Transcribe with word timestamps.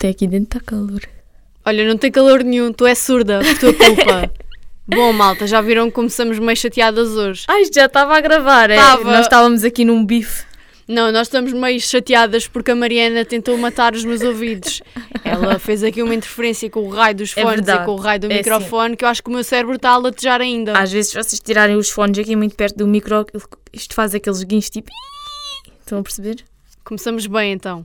Até 0.00 0.08
aqui 0.08 0.26
dentro 0.26 0.56
está 0.56 0.60
calor. 0.60 1.02
Olha, 1.62 1.86
não 1.86 1.98
tem 1.98 2.10
calor 2.10 2.42
nenhum, 2.42 2.72
tu 2.72 2.86
és 2.86 2.98
surda, 2.98 3.40
por 3.40 3.58
tua 3.58 3.74
culpa. 3.74 4.32
Bom, 4.88 5.12
malta, 5.12 5.46
já 5.46 5.60
viram 5.60 5.88
que 5.88 5.92
começamos 5.92 6.38
meio 6.38 6.56
chateadas 6.56 7.10
hoje? 7.10 7.44
Ai, 7.46 7.60
isto 7.60 7.74
já 7.74 7.84
estava 7.84 8.16
a 8.16 8.20
gravar, 8.22 8.70
é? 8.70 8.76
Tava. 8.76 9.04
Nós 9.04 9.26
estávamos 9.26 9.62
aqui 9.62 9.84
num 9.84 10.02
bife. 10.02 10.46
Não, 10.88 11.12
nós 11.12 11.26
estamos 11.26 11.52
meio 11.52 11.78
chateadas 11.78 12.48
porque 12.48 12.70
a 12.70 12.74
Mariana 12.74 13.26
tentou 13.26 13.58
matar 13.58 13.94
os 13.94 14.02
meus 14.02 14.22
ouvidos. 14.22 14.80
Ela 15.22 15.58
fez 15.58 15.84
aqui 15.84 16.02
uma 16.02 16.14
interferência 16.14 16.70
com 16.70 16.80
o 16.80 16.88
raio 16.88 17.16
dos 17.16 17.36
É 17.36 17.42
fones 17.42 17.68
e 17.68 17.78
com 17.84 17.90
o 17.90 17.96
raio 17.96 18.20
do 18.20 18.32
É 18.32 18.36
microfone 18.38 18.96
que 18.96 19.04
eu 19.04 19.08
acho 19.10 19.22
que 19.22 19.28
o 19.28 19.32
meu 19.34 19.44
cérebro 19.44 19.76
está 19.76 19.90
a 19.90 19.98
latejar 19.98 20.40
ainda. 20.40 20.78
Às 20.78 20.90
vezes, 20.90 21.10
se 21.10 21.22
vocês 21.22 21.40
tirarem 21.40 21.76
os 21.76 21.90
fones 21.90 22.18
aqui 22.18 22.34
muito 22.34 22.56
perto 22.56 22.78
do 22.78 22.86
micro, 22.86 23.26
isto 23.70 23.94
faz 23.94 24.14
aqueles 24.14 24.42
guinhos 24.44 24.70
tipo. 24.70 24.90
Estão 25.78 25.98
a 25.98 26.02
perceber? 26.02 26.42
Começamos 26.82 27.26
bem 27.26 27.52
então. 27.52 27.84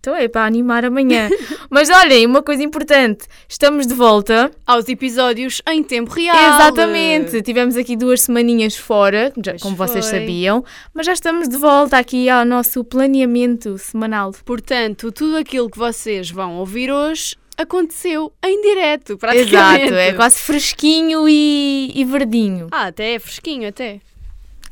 Então 0.00 0.14
é 0.14 0.28
para 0.28 0.44
animar 0.46 0.84
amanhã. 0.84 1.28
Mas 1.68 1.90
olhem, 1.90 2.24
uma 2.24 2.42
coisa 2.42 2.62
importante: 2.62 3.26
estamos 3.48 3.86
de 3.86 3.94
volta. 3.94 4.50
Aos 4.66 4.88
episódios 4.88 5.60
em 5.68 5.82
tempo 5.82 6.10
real. 6.12 6.36
Exatamente. 6.54 7.42
Tivemos 7.42 7.76
aqui 7.76 7.96
duas 7.96 8.20
semaninhas 8.22 8.76
fora, 8.76 9.32
já- 9.44 9.56
como 9.60 9.74
vocês 9.76 10.08
foi. 10.08 10.20
sabiam, 10.20 10.64
mas 10.94 11.04
já 11.06 11.12
estamos 11.12 11.48
de 11.48 11.56
volta 11.56 11.98
aqui 11.98 12.28
ao 12.28 12.44
nosso 12.44 12.84
planeamento 12.84 13.76
semanal. 13.76 14.32
Portanto, 14.44 15.10
tudo 15.10 15.36
aquilo 15.36 15.68
que 15.68 15.78
vocês 15.78 16.30
vão 16.30 16.56
ouvir 16.58 16.90
hoje 16.92 17.34
aconteceu 17.56 18.32
em 18.44 18.62
direto, 18.62 19.18
praticamente. 19.18 19.82
Exato, 19.86 19.94
é 19.94 20.12
quase 20.12 20.38
fresquinho 20.38 21.28
e, 21.28 21.90
e 21.94 22.04
verdinho. 22.04 22.68
Ah, 22.70 22.86
até 22.86 23.14
é 23.14 23.18
fresquinho, 23.18 23.68
até. 23.68 24.00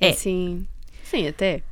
É. 0.01 0.13
Sim, 0.13 0.65
sim, 1.03 1.27
até. 1.27 1.63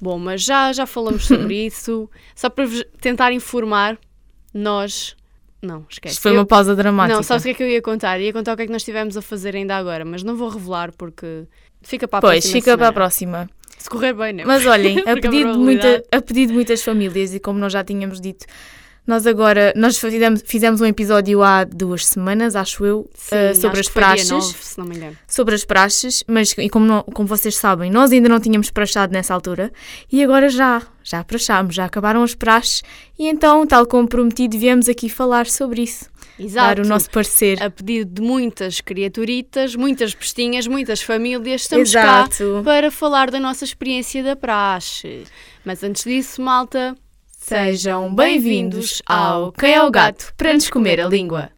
Bom, 0.00 0.18
mas 0.18 0.42
já, 0.42 0.72
já 0.72 0.86
falamos 0.86 1.26
sobre 1.26 1.54
isso. 1.66 2.08
Só 2.34 2.48
para 2.48 2.66
vos 2.66 2.84
tentar 3.00 3.32
informar, 3.32 3.98
nós... 4.52 5.16
Não, 5.62 5.84
esquece. 5.90 6.14
Isto 6.14 6.22
foi 6.22 6.30
Eu- 6.32 6.36
uma 6.36 6.46
pausa 6.46 6.74
dramática. 6.74 7.14
Não, 7.16 7.22
sabes 7.22 7.42
o 7.42 7.44
que 7.44 7.50
é 7.50 7.54
que 7.54 7.62
eu 7.62 7.68
ia 7.68 7.82
contar? 7.82 8.18
Ia 8.18 8.32
contar 8.32 8.54
o 8.54 8.56
que 8.56 8.62
é 8.62 8.66
que 8.66 8.72
nós 8.72 8.80
estivemos 8.80 9.14
a 9.16 9.20
fazer 9.22 9.54
ainda 9.54 9.76
agora, 9.76 10.04
mas 10.06 10.22
não 10.22 10.34
vou 10.34 10.48
revelar 10.48 10.90
porque 10.96 11.44
fica 11.82 12.08
para 12.08 12.18
a 12.18 12.20
Pois, 12.22 12.44
próxima 12.44 12.52
fica 12.60 12.78
para 12.78 12.86
a 13.06 13.10
semana. 13.10 13.46
próxima. 13.46 13.50
Se 13.76 13.90
correr 13.90 14.14
bem, 14.14 14.32
né? 14.32 14.44
Mas 14.46 14.64
olhem, 14.64 14.98
a 15.06 15.12
a 15.12 15.14
pedido, 15.16 15.20
probabilidade- 15.50 15.58
muita, 15.58 16.04
a 16.16 16.22
pedido 16.22 16.48
de 16.48 16.54
muitas 16.54 16.82
famílias, 16.82 17.34
e 17.34 17.40
como 17.40 17.58
nós 17.58 17.72
já 17.74 17.84
tínhamos 17.84 18.20
dito, 18.22 18.46
nós 19.06 19.26
agora 19.26 19.72
nós 19.76 19.98
fizemos, 19.98 20.42
fizemos 20.44 20.80
um 20.80 20.86
episódio 20.86 21.42
há 21.42 21.64
duas 21.64 22.06
semanas, 22.06 22.54
acho 22.54 22.84
eu, 22.84 23.10
Sim, 23.14 23.36
acho 23.50 23.60
sobre 23.60 23.80
as 23.80 23.88
praxes. 23.88 24.30
nove, 24.30 24.54
se 24.60 24.78
não 24.78 24.86
me 24.86 24.96
engano. 24.96 25.16
Sobre 25.26 25.54
as 25.54 25.64
praxes, 25.64 26.22
mas 26.28 26.52
e 26.58 26.68
como, 26.70 26.86
não- 26.86 27.02
como 27.02 27.26
vocês 27.28 27.56
sabem, 27.56 27.90
nós 27.90 28.12
ainda 28.12 28.28
não 28.28 28.38
tínhamos 28.38 28.70
praxado 28.70 29.12
nessa 29.12 29.34
altura 29.34 29.72
e 30.12 30.22
agora 30.22 30.48
já, 30.48 30.82
já 31.02 31.24
praxámos, 31.24 31.74
já 31.74 31.84
acabaram 31.86 32.22
as 32.22 32.34
praxes 32.34 32.82
e 33.18 33.26
então, 33.26 33.66
tal 33.66 33.86
como 33.86 34.06
prometido, 34.06 34.56
viemos 34.58 34.88
aqui 34.88 35.08
falar 35.08 35.46
sobre 35.46 35.82
isso, 35.82 36.06
Exato. 36.38 36.76
dar 36.76 36.84
o 36.84 36.88
nosso 36.88 37.10
parecer. 37.10 37.62
A 37.62 37.68
pedido 37.70 38.14
de 38.14 38.22
muitas 38.22 38.80
criaturitas, 38.80 39.74
muitas 39.74 40.14
pestinhas, 40.14 40.66
muitas 40.66 41.02
famílias, 41.02 41.62
estamos 41.62 41.92
cá 41.92 42.28
Exato. 42.30 42.62
para 42.64 42.90
falar 42.90 43.30
da 43.30 43.40
nossa 43.40 43.64
experiência 43.64 44.22
da 44.22 44.36
praxe. 44.36 45.24
Mas 45.64 45.82
antes 45.82 46.04
disso, 46.04 46.40
malta, 46.40 46.96
Sejam 47.42 48.14
bem-vindos 48.14 49.00
ao 49.06 49.50
Quem 49.50 49.72
é 49.72 49.82
o 49.82 49.90
Gato 49.90 50.32
para 50.36 50.52
nos 50.52 50.68
comer 50.68 51.00
a 51.00 51.08
língua. 51.08 51.50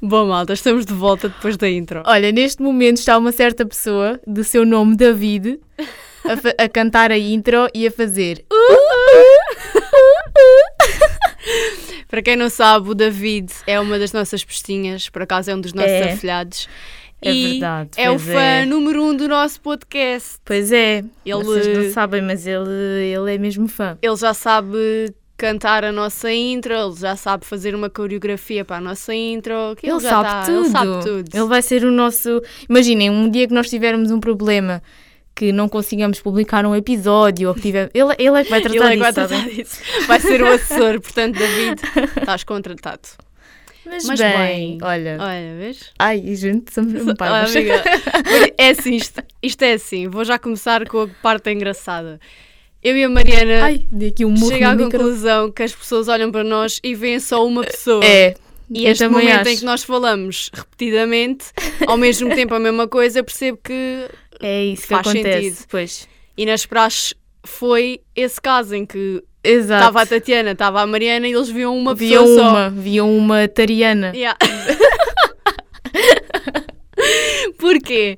Bom, 0.00 0.28
malta, 0.28 0.54
estamos 0.54 0.86
de 0.86 0.94
volta 0.94 1.28
depois 1.28 1.58
da 1.58 1.68
intro. 1.68 2.02
Olha, 2.06 2.32
neste 2.32 2.62
momento 2.62 2.96
está 2.96 3.18
uma 3.18 3.32
certa 3.32 3.66
pessoa 3.66 4.18
de 4.26 4.42
seu 4.42 4.64
nome 4.64 4.96
David 4.96 5.60
a, 6.28 6.64
a 6.64 6.68
cantar 6.68 7.10
a 7.10 7.18
intro 7.18 7.68
e 7.74 7.86
a 7.86 7.90
fazer. 7.90 8.44
Para 12.08 12.22
quem 12.22 12.36
não 12.36 12.48
sabe, 12.48 12.88
o 12.90 12.94
David 12.94 13.52
é 13.66 13.78
uma 13.78 13.98
das 13.98 14.12
nossas 14.12 14.42
pestinhas, 14.44 15.08
por 15.08 15.22
acaso 15.22 15.50
é 15.50 15.54
um 15.54 15.60
dos 15.60 15.72
nossos 15.72 15.90
É. 15.90 16.12
afilhados. 16.12 16.68
É 17.20 17.32
e 17.32 17.50
verdade, 17.52 17.90
É 17.96 18.08
o 18.10 18.14
pois 18.14 18.22
fã 18.26 18.40
é. 18.40 18.64
número 18.64 19.02
um 19.02 19.14
do 19.14 19.26
nosso 19.28 19.60
podcast. 19.60 20.36
Pois 20.44 20.70
é, 20.72 21.02
Ele- 21.26 21.44
vocês 21.44 21.76
não 21.76 21.90
sabem, 21.92 22.22
mas 22.22 22.46
ele, 22.46 22.70
ele 23.12 23.34
é 23.34 23.38
mesmo 23.38 23.66
fã. 23.68 23.98
Ele 24.00 24.16
já 24.16 24.32
sabe 24.32 25.12
cantar 25.36 25.84
a 25.84 25.90
nossa 25.92 26.32
intro, 26.32 26.72
ele 26.72 26.94
já 26.96 27.16
sabe 27.16 27.44
fazer 27.44 27.74
uma 27.74 27.90
coreografia 27.90 28.64
para 28.64 28.76
a 28.76 28.80
nossa 28.80 29.12
intro. 29.14 29.52
Ele, 29.82 30.00
já 30.00 30.10
sabe 30.10 30.28
tá- 30.28 30.42
tudo. 30.44 30.58
Ele 30.60 30.68
sabe 30.70 31.04
tudo. 31.04 31.30
Ele 31.36 31.46
vai 31.46 31.60
ser 31.62 31.84
o 31.84 31.90
nosso. 31.90 32.40
Imaginem, 32.70 33.10
um 33.10 33.28
dia 33.28 33.46
que 33.48 33.54
nós 33.54 33.68
tivermos 33.68 34.10
um 34.12 34.20
problema 34.20 34.80
que 35.38 35.52
não 35.52 35.68
consigamos 35.68 36.20
publicar 36.20 36.66
um 36.66 36.74
episódio 36.74 37.48
ou 37.48 37.54
que 37.54 37.60
tiver. 37.60 37.88
Ele, 37.94 38.12
ele 38.18 38.40
é 38.40 38.42
que 38.42 38.50
vai 38.50 38.58
Ele 38.58 38.68
tratar 38.70 38.90
é 38.90 38.96
que 38.96 38.98
vai 38.98 39.12
disso. 39.12 39.28
tratar 39.28 39.48
disso. 39.48 39.80
Vai 40.08 40.18
ser 40.20 40.42
o 40.42 40.46
assessor, 40.52 41.00
portanto, 41.00 41.38
David, 41.38 41.80
estás 42.18 42.42
contratado. 42.42 43.08
Mas, 43.86 44.04
Mas 44.04 44.20
bem, 44.20 44.36
bem, 44.36 44.78
olha. 44.82 45.16
Olha, 45.20 45.56
vês? 45.56 45.92
Ai, 45.96 46.34
gente, 46.34 46.74
somos 46.74 46.92
um 46.92 47.06
Olha, 47.06 47.14
parvos. 47.14 47.54
amiga, 47.54 47.84
é 48.58 48.70
assim, 48.70 48.96
isto, 48.96 49.22
isto 49.40 49.62
é 49.62 49.74
assim. 49.74 50.08
Vou 50.08 50.24
já 50.24 50.40
começar 50.40 50.86
com 50.88 51.02
a 51.02 51.08
parte 51.22 51.52
engraçada. 51.52 52.18
Eu 52.82 52.96
e 52.96 53.04
a 53.04 53.08
Mariana 53.08 53.64
Ai, 53.64 53.86
um 54.24 54.36
chega 54.36 54.70
à 54.70 54.74
no 54.74 54.84
micro. 54.84 54.98
conclusão 54.98 55.52
que 55.52 55.62
as 55.62 55.72
pessoas 55.72 56.08
olham 56.08 56.32
para 56.32 56.42
nós 56.42 56.80
e 56.82 56.96
veem 56.96 57.20
só 57.20 57.46
uma 57.46 57.62
pessoa. 57.62 58.04
É. 58.04 58.34
E 58.70 58.86
este 58.86 59.08
momento 59.08 59.40
acho. 59.40 59.50
em 59.50 59.56
que 59.56 59.64
nós 59.64 59.82
falamos 59.82 60.50
repetidamente, 60.52 61.46
ao 61.86 61.96
mesmo 61.96 62.34
tempo 62.34 62.54
a 62.54 62.58
mesma 62.58 62.86
coisa, 62.86 63.22
percebo 63.22 63.58
que. 63.62 64.08
É 64.40 64.64
isso 64.64 64.82
que 64.82 64.88
faz 64.88 65.06
acontece. 65.06 65.50
sentido. 65.50 65.66
Pois. 65.70 66.08
E 66.36 66.46
nas 66.46 66.66
praxes 66.66 67.14
foi 67.44 68.00
esse 68.14 68.40
caso 68.40 68.74
em 68.74 68.84
que 68.86 69.22
estava 69.42 70.02
a 70.02 70.06
Tatiana, 70.06 70.52
estava 70.52 70.82
a 70.82 70.86
Mariana 70.86 71.26
e 71.28 71.32
eles 71.32 71.48
viam 71.48 71.76
uma 71.76 71.94
viam 71.94 72.24
pessoa 72.24 72.38
só. 72.38 72.50
uma, 72.50 72.70
viam 72.70 73.16
uma 73.16 73.48
tariana. 73.48 74.12
Yeah. 74.14 74.38
Porquê? 77.58 78.16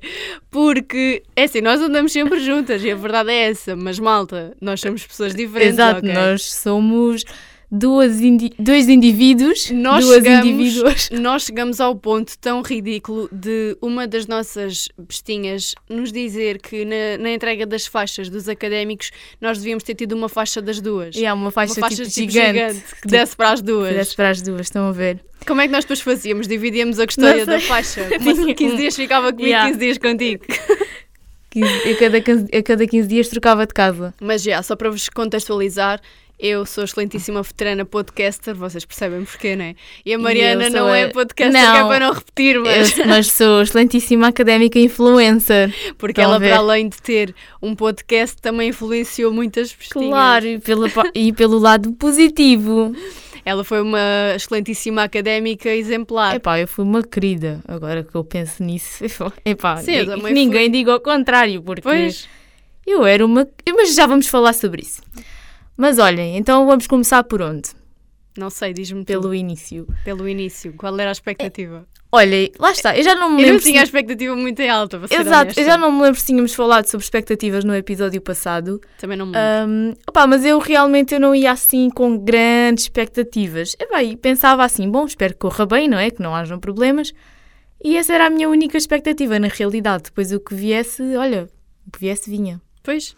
Porque, 0.49 1.23
é 1.35 1.43
assim, 1.43 1.61
nós 1.61 1.79
andamos 1.81 2.11
sempre 2.11 2.39
juntas 2.39 2.83
e 2.83 2.91
a 2.91 2.95
verdade 2.95 3.31
é 3.31 3.49
essa, 3.49 3.75
mas 3.75 3.99
malta, 3.99 4.53
nós 4.59 4.81
somos 4.81 5.05
pessoas 5.05 5.33
diferentes. 5.33 5.75
Exato, 5.75 5.99
ok? 5.99 6.13
nós 6.13 6.43
somos 6.53 7.23
duas 7.71 8.19
indi 8.19 8.51
dois 8.59 8.89
indivíduos, 8.89 9.71
Nós 9.71 10.03
duas 10.03 10.17
chegamos, 10.23 10.45
indivíduas. 10.45 11.09
nós 11.13 11.43
chegamos 11.43 11.79
ao 11.79 11.95
ponto 11.95 12.37
tão 12.37 12.61
ridículo 12.61 13.29
de 13.31 13.77
uma 13.81 14.05
das 14.05 14.27
nossas 14.27 14.89
bestinhas 14.97 15.73
nos 15.89 16.11
dizer 16.11 16.61
que 16.61 16.83
na, 16.83 17.17
na 17.17 17.31
entrega 17.31 17.65
das 17.65 17.87
faixas 17.87 18.29
dos 18.29 18.49
académicos 18.49 19.11
nós 19.39 19.57
devíamos 19.57 19.83
ter 19.83 19.95
tido 19.95 20.11
uma 20.13 20.27
faixa 20.27 20.61
das 20.61 20.81
duas. 20.81 21.15
E 21.15 21.25
há 21.25 21.33
uma 21.33 21.49
faixa, 21.51 21.73
uma 21.79 21.87
faixa 21.89 22.03
tipo, 22.03 22.09
tipo 22.13 22.31
gigante. 22.31 22.83
que 23.01 23.07
desse 23.07 23.35
para 23.35 23.51
as 23.53 23.61
duas. 23.61 23.93
Desce 23.95 24.15
para 24.15 24.29
as 24.29 24.41
duas, 24.41 24.61
estão 24.61 24.87
a 24.87 24.91
ver? 24.91 25.23
Como 25.47 25.61
é 25.61 25.65
que 25.67 25.71
nós 25.71 25.85
depois 25.85 26.01
fazíamos? 26.01 26.47
Dividíamos 26.47 26.99
a 26.99 27.05
custódia 27.05 27.45
da 27.45 27.59
faixa. 27.59 28.07
Uma 28.19 28.53
15 28.53 28.73
um- 28.73 28.77
dias 28.77 28.95
ficava 28.95 29.31
comigo, 29.31 29.47
Yeah. 29.47 29.67
15 29.71 29.79
dias 29.79 29.97
contigo. 29.97 30.45
15 31.49 31.67
a, 31.91 31.95
cada, 31.97 32.21
15 32.21 32.45
a 32.57 32.63
cada 32.63 32.87
15 32.87 33.07
dias 33.07 33.27
trocava 33.27 33.65
de 33.67 33.73
casa. 33.73 34.13
Mas 34.21 34.41
já, 34.41 34.61
só 34.63 34.75
para 34.75 34.89
vos 34.89 35.09
contextualizar, 35.09 35.99
eu 36.41 36.65
sou 36.65 36.83
excelentíssima 36.83 37.43
veterana 37.43 37.85
podcaster, 37.85 38.55
vocês 38.55 38.83
percebem 38.83 39.23
porquê, 39.23 39.55
não 39.55 39.65
é? 39.65 39.75
E 40.05 40.13
a 40.13 40.17
Mariana 40.17 40.69
não 40.69 40.93
é 40.93 41.03
a- 41.03 41.09
podcaster, 41.09 41.51
que 41.61 41.67
é 41.67 41.79
Não. 41.81 41.87
para 41.87 42.05
não 42.07 42.13
repetir, 42.13 42.59
mas 42.59 42.97
Eu- 42.97 43.05
mas 43.07 43.27
sou 43.31 43.61
excelentíssima 43.61 44.27
académica 44.27 44.79
influencer. 44.79 45.73
porque 45.97 46.19
ela, 46.19 46.39
ver? 46.39 46.47
para 46.49 46.57
além 46.57 46.89
de 46.89 47.01
ter 47.01 47.35
um 47.61 47.75
podcast, 47.75 48.37
também 48.41 48.69
influenciou 48.69 49.31
muitas 49.31 49.71
pessoas. 49.71 50.07
Claro, 50.07 50.47
e, 50.47 50.59
pela 50.59 50.89
pa- 50.89 51.11
e 51.13 51.31
pelo 51.31 51.59
lado 51.59 51.91
positivo. 51.93 52.95
Ela 53.43 53.63
foi 53.63 53.81
uma 53.81 53.99
excelentíssima 54.35 55.03
académica 55.03 55.67
exemplar. 55.69 56.35
Epá, 56.35 56.59
eu 56.59 56.67
fui 56.67 56.85
uma 56.85 57.01
querida, 57.01 57.59
agora 57.67 58.03
que 58.03 58.13
eu 58.15 58.23
penso 58.23 58.63
nisso. 58.63 59.03
Epá, 59.43 59.77
Sim, 59.77 59.93
eu 59.93 60.17
ninguém 60.31 60.69
diga 60.69 60.95
o 60.95 60.99
contrário, 60.99 61.61
porque 61.63 61.81
Pois, 61.81 62.27
eu 62.85 63.03
era 63.05 63.25
uma. 63.25 63.47
Mas 63.75 63.95
já 63.95 64.05
vamos 64.05 64.27
falar 64.27 64.53
sobre 64.53 64.81
isso. 64.83 65.01
Mas 65.77 65.97
olhem, 65.99 66.37
então 66.37 66.65
vamos 66.65 66.87
começar 66.87 67.23
por 67.23 67.41
onde? 67.41 67.69
não 68.37 68.49
sei, 68.49 68.71
diz-me 68.73 69.03
pelo, 69.03 69.23
Pelo 69.23 69.35
início. 69.35 69.85
pelo 70.05 70.27
início. 70.27 70.73
Qual 70.77 70.97
era 70.97 71.09
a 71.09 71.11
expectativa? 71.11 71.85
Olhem, 72.13 72.49
lá 72.57 72.71
está, 72.71 72.95
eu 72.97 73.03
já 73.03 73.13
não 73.13 73.29
me 73.29 73.35
Eu 73.35 73.37
lembro. 73.39 73.53
não 73.55 73.59
se- 73.59 73.65
tinha 73.69 73.81
a 73.81 73.83
expectativa 73.83 74.35
muito 74.37 74.59
em 74.61 74.69
alta, 74.69 75.05
ser 75.05 75.15
Exato, 75.19 75.41
honesta. 75.41 75.59
eu 75.61 75.65
já 75.65 75.77
não 75.77 75.91
me 75.91 76.01
lembro 76.01 76.17
se 76.19 76.25
tínhamos 76.27 76.53
falado 76.53 76.85
sobre 76.87 77.03
expectativas 77.03 77.65
no 77.65 77.75
episódio 77.75 78.21
passado. 78.21 78.79
Também 78.97 79.17
não 79.17 79.25
me 79.25 79.33
lembro. 79.33 79.47
Ahm, 79.91 79.93
opá, 80.07 80.25
mas 80.27 80.45
eu 80.45 80.59
realmente 80.59 81.13
eu 81.13 81.19
não 81.19 81.35
ia 81.35 81.51
assim 81.51 81.89
com 81.89 82.17
grandes 82.17 82.85
expectativas. 82.85 83.75
Epá, 83.77 84.01
e 84.01 84.15
pensava 84.15 84.63
assim, 84.63 84.89
bom, 84.89 85.05
espero 85.05 85.33
que 85.33 85.39
corra 85.39 85.65
bem, 85.65 85.89
não 85.89 85.97
é? 85.99 86.09
Que 86.09 86.21
não 86.21 86.33
hajam 86.33 86.57
problemas. 86.57 87.11
E 87.83 87.97
essa 87.97 88.13
era 88.13 88.27
a 88.27 88.29
minha 88.29 88.47
única 88.47 88.77
expectativa, 88.77 89.37
na 89.39 89.49
realidade. 89.49 90.03
Depois 90.05 90.31
o 90.31 90.39
que 90.39 90.55
viesse, 90.55 91.01
olha, 91.17 91.49
o 91.85 91.91
que 91.91 91.99
viesse 91.99 92.29
vinha. 92.29 92.61
Pois, 92.81 93.13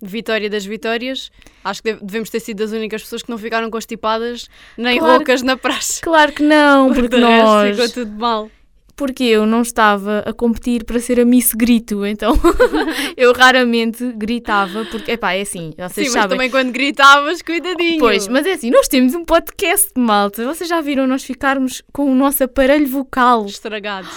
Vitória 0.00 0.48
das 0.48 0.64
vitórias. 0.64 1.30
Acho 1.64 1.82
que 1.82 1.92
deve- 1.92 2.04
devemos 2.04 2.30
ter 2.30 2.40
sido 2.40 2.62
as 2.62 2.70
únicas 2.72 3.02
pessoas 3.02 3.22
que 3.22 3.30
não 3.30 3.38
ficaram 3.38 3.68
constipadas 3.70 4.48
nem 4.76 4.98
Claro. 4.98 5.14
roucas 5.16 5.42
na 5.42 5.56
praxe. 5.56 6.00
Claro 6.00 6.32
que 6.32 6.42
não, 6.42 6.92
porque 6.94 7.16
nós. 7.16 7.76
ficou 7.76 7.88
tudo 8.04 8.12
mal. 8.18 8.50
Porque 8.94 9.22
eu 9.22 9.46
não 9.46 9.62
estava 9.62 10.24
a 10.26 10.32
competir 10.32 10.82
para 10.84 10.98
ser 10.98 11.20
a 11.20 11.24
Miss 11.24 11.52
Grito, 11.54 12.04
então 12.04 12.32
eu 13.16 13.32
raramente 13.32 14.12
gritava, 14.16 14.84
porque, 14.86 15.12
epá, 15.12 15.34
é 15.34 15.42
assim, 15.42 15.72
vocês 15.76 15.92
Sim, 15.92 16.02
mas 16.02 16.12
sabem. 16.12 16.28
também 16.30 16.50
quando 16.50 16.72
gritavas, 16.72 17.40
cuidadinho. 17.40 18.00
Pois, 18.00 18.26
mas 18.26 18.44
é 18.44 18.54
assim, 18.54 18.70
nós 18.70 18.88
temos 18.88 19.14
um 19.14 19.24
podcast, 19.24 19.90
malta. 19.96 20.44
Vocês 20.44 20.68
já 20.68 20.80
viram 20.80 21.06
nós 21.06 21.22
ficarmos 21.22 21.80
com 21.92 22.10
o 22.10 22.14
nosso 22.14 22.42
aparelho 22.42 22.88
vocal? 22.88 23.46
Estragado. 23.46 24.08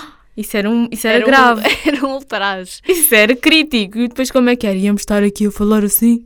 Isso 0.42 0.58
era, 0.58 0.70
um, 0.70 0.88
isso 0.92 1.08
era, 1.08 1.18
Era 1.18 1.26
um- 1.26 1.30
grave, 1.30 1.62
Era 1.88 2.06
um 2.06 2.14
ultraje. 2.14 2.82
isso 2.88 3.14
era 3.16 3.36
crítico. 3.36 3.98
E 4.00 4.08
depois 4.08 4.30
como 4.32 4.50
é 4.50 4.56
que 4.56 4.68
era? 4.68 4.76
Íamos 4.78 5.02
estar 5.02 5.24
aqui 5.24 5.48
a 5.48 5.52
falar 5.52 5.84
assim? 5.84 6.26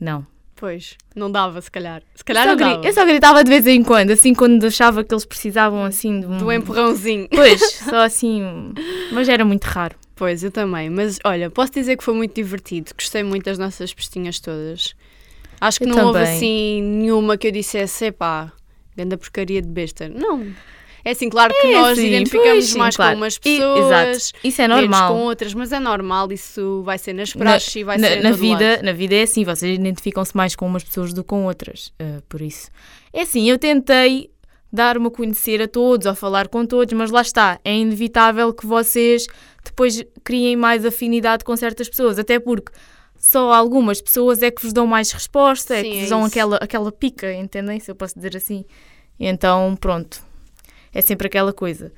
Não. 0.00 0.26
Pois, 0.56 0.96
não 1.16 1.28
dava, 1.30 1.60
se 1.60 1.68
calhar. 1.70 2.02
Se 2.14 2.22
calhar 2.24 2.46
não 2.46 2.54
dava. 2.56 2.86
eu 2.86 2.92
só 2.92 3.04
gritava 3.04 3.42
de 3.42 3.50
vez 3.50 3.66
em 3.66 3.82
quando, 3.82 4.12
assim 4.12 4.32
quando 4.32 4.64
achava 4.64 5.02
que 5.02 5.12
eles 5.12 5.24
precisavam 5.24 5.84
assim 5.84 6.20
de 6.20 6.26
um... 6.26 6.38
Do 6.38 6.52
empurrãozinho. 6.52 7.28
Pois, 7.30 7.60
só 7.82 7.96
assim, 8.04 8.72
mas 9.12 9.28
era 9.28 9.44
muito 9.44 9.64
raro. 9.64 9.96
Pois, 10.14 10.44
eu 10.44 10.52
também. 10.52 10.88
Mas 10.88 11.18
olha, 11.24 11.50
posso 11.50 11.72
dizer 11.72 11.96
que 11.96 12.04
foi 12.04 12.14
muito 12.14 12.34
divertido. 12.36 12.92
Gostei 12.96 13.24
muito 13.24 13.44
das 13.44 13.58
nossas 13.58 13.92
pestinhas 13.92 14.38
todas. 14.38 14.94
Acho 15.60 15.78
que 15.80 15.84
Eu 15.84 15.88
não 15.88 16.06
houve 16.06 16.20
também. 16.20 16.36
assim 16.36 16.80
nenhuma 16.82 17.36
que 17.36 17.48
eu 17.48 17.52
dissesse, 17.52 18.04
epá, 18.06 18.52
grande 18.96 19.16
porcaria 19.16 19.60
de 19.60 19.66
besta. 19.68 20.08
Não. 20.08 20.46
É 21.04 21.10
assim, 21.10 21.28
claro 21.28 21.52
que 21.60 21.66
É 21.66 21.72
nós 21.80 21.98
assim, 21.98 22.06
identificamos 22.08 22.52
pois, 22.52 22.64
sim, 22.70 22.78
mais 22.78 22.96
claro. 22.96 23.12
com 23.12 23.16
umas 23.22 23.34
E- 23.36 23.40
pessoas, 23.40 23.78
exato, 23.86 24.38
isso 24.46 24.62
é 24.62 24.68
normal. 24.68 25.14
com 25.14 25.20
outras, 25.22 25.54
mas 25.54 25.72
é 25.72 25.80
normal, 25.80 26.30
isso 26.32 26.82
vai 26.84 26.98
ser 26.98 27.12
nas 27.12 27.32
praxes 27.32 27.74
e 27.76 27.84
vai 27.84 27.98
na, 27.98 28.08
ser 28.08 28.22
na 28.22 28.30
vida, 28.32 28.70
lado. 28.72 28.82
na 28.84 28.92
vida 28.92 29.14
é 29.16 29.22
assim, 29.22 29.44
vocês 29.44 29.78
identificam-se 29.78 30.36
mais 30.36 30.54
com 30.54 30.66
umas 30.66 30.84
pessoas 30.84 31.12
do 31.12 31.22
que 31.24 31.28
com 31.28 31.44
outras, 31.46 31.92
eh, 31.98 32.20
por 32.28 32.40
isso. 32.40 32.68
É 33.12 33.22
assim, 33.22 33.48
eu 33.50 33.58
tentei 33.58 34.30
dar-me 34.72 35.06
a 35.08 35.10
conhecer 35.10 35.60
a 35.60 35.68
todos, 35.68 36.06
a 36.06 36.14
falar 36.14 36.48
com 36.48 36.64
todos, 36.64 36.92
mas 36.94 37.10
lá 37.10 37.20
está, 37.20 37.58
é 37.64 37.74
inevitável 37.76 38.52
que 38.54 38.66
vocês 38.66 39.26
depois 39.64 40.02
criem 40.24 40.56
mais 40.56 40.84
afinidade 40.86 41.44
com 41.44 41.54
certas 41.56 41.88
pessoas, 41.88 42.18
até 42.18 42.38
porque 42.40 42.72
só 43.18 43.52
algumas 43.52 44.00
pessoas 44.00 44.42
é 44.42 44.50
que 44.50 44.62
vos 44.62 44.72
dão 44.72 44.86
mais 44.86 45.12
resposta, 45.12 45.74
é 45.76 45.82
Sim, 45.82 45.90
que 45.90 45.96
é 45.96 46.00
vos 46.00 46.08
dão 46.10 46.24
aquela, 46.24 46.56
aquela 46.56 46.90
pica, 46.90 47.32
entendem? 47.34 47.78
Se 47.80 47.90
eu 47.90 47.94
posso 47.94 48.14
dizer 48.14 48.36
assim. 48.36 48.64
Então, 49.20 49.76
pronto. 49.78 50.22
É 50.92 51.00
sempre 51.00 51.26
aquela 51.26 51.52
coisa. 51.52 51.92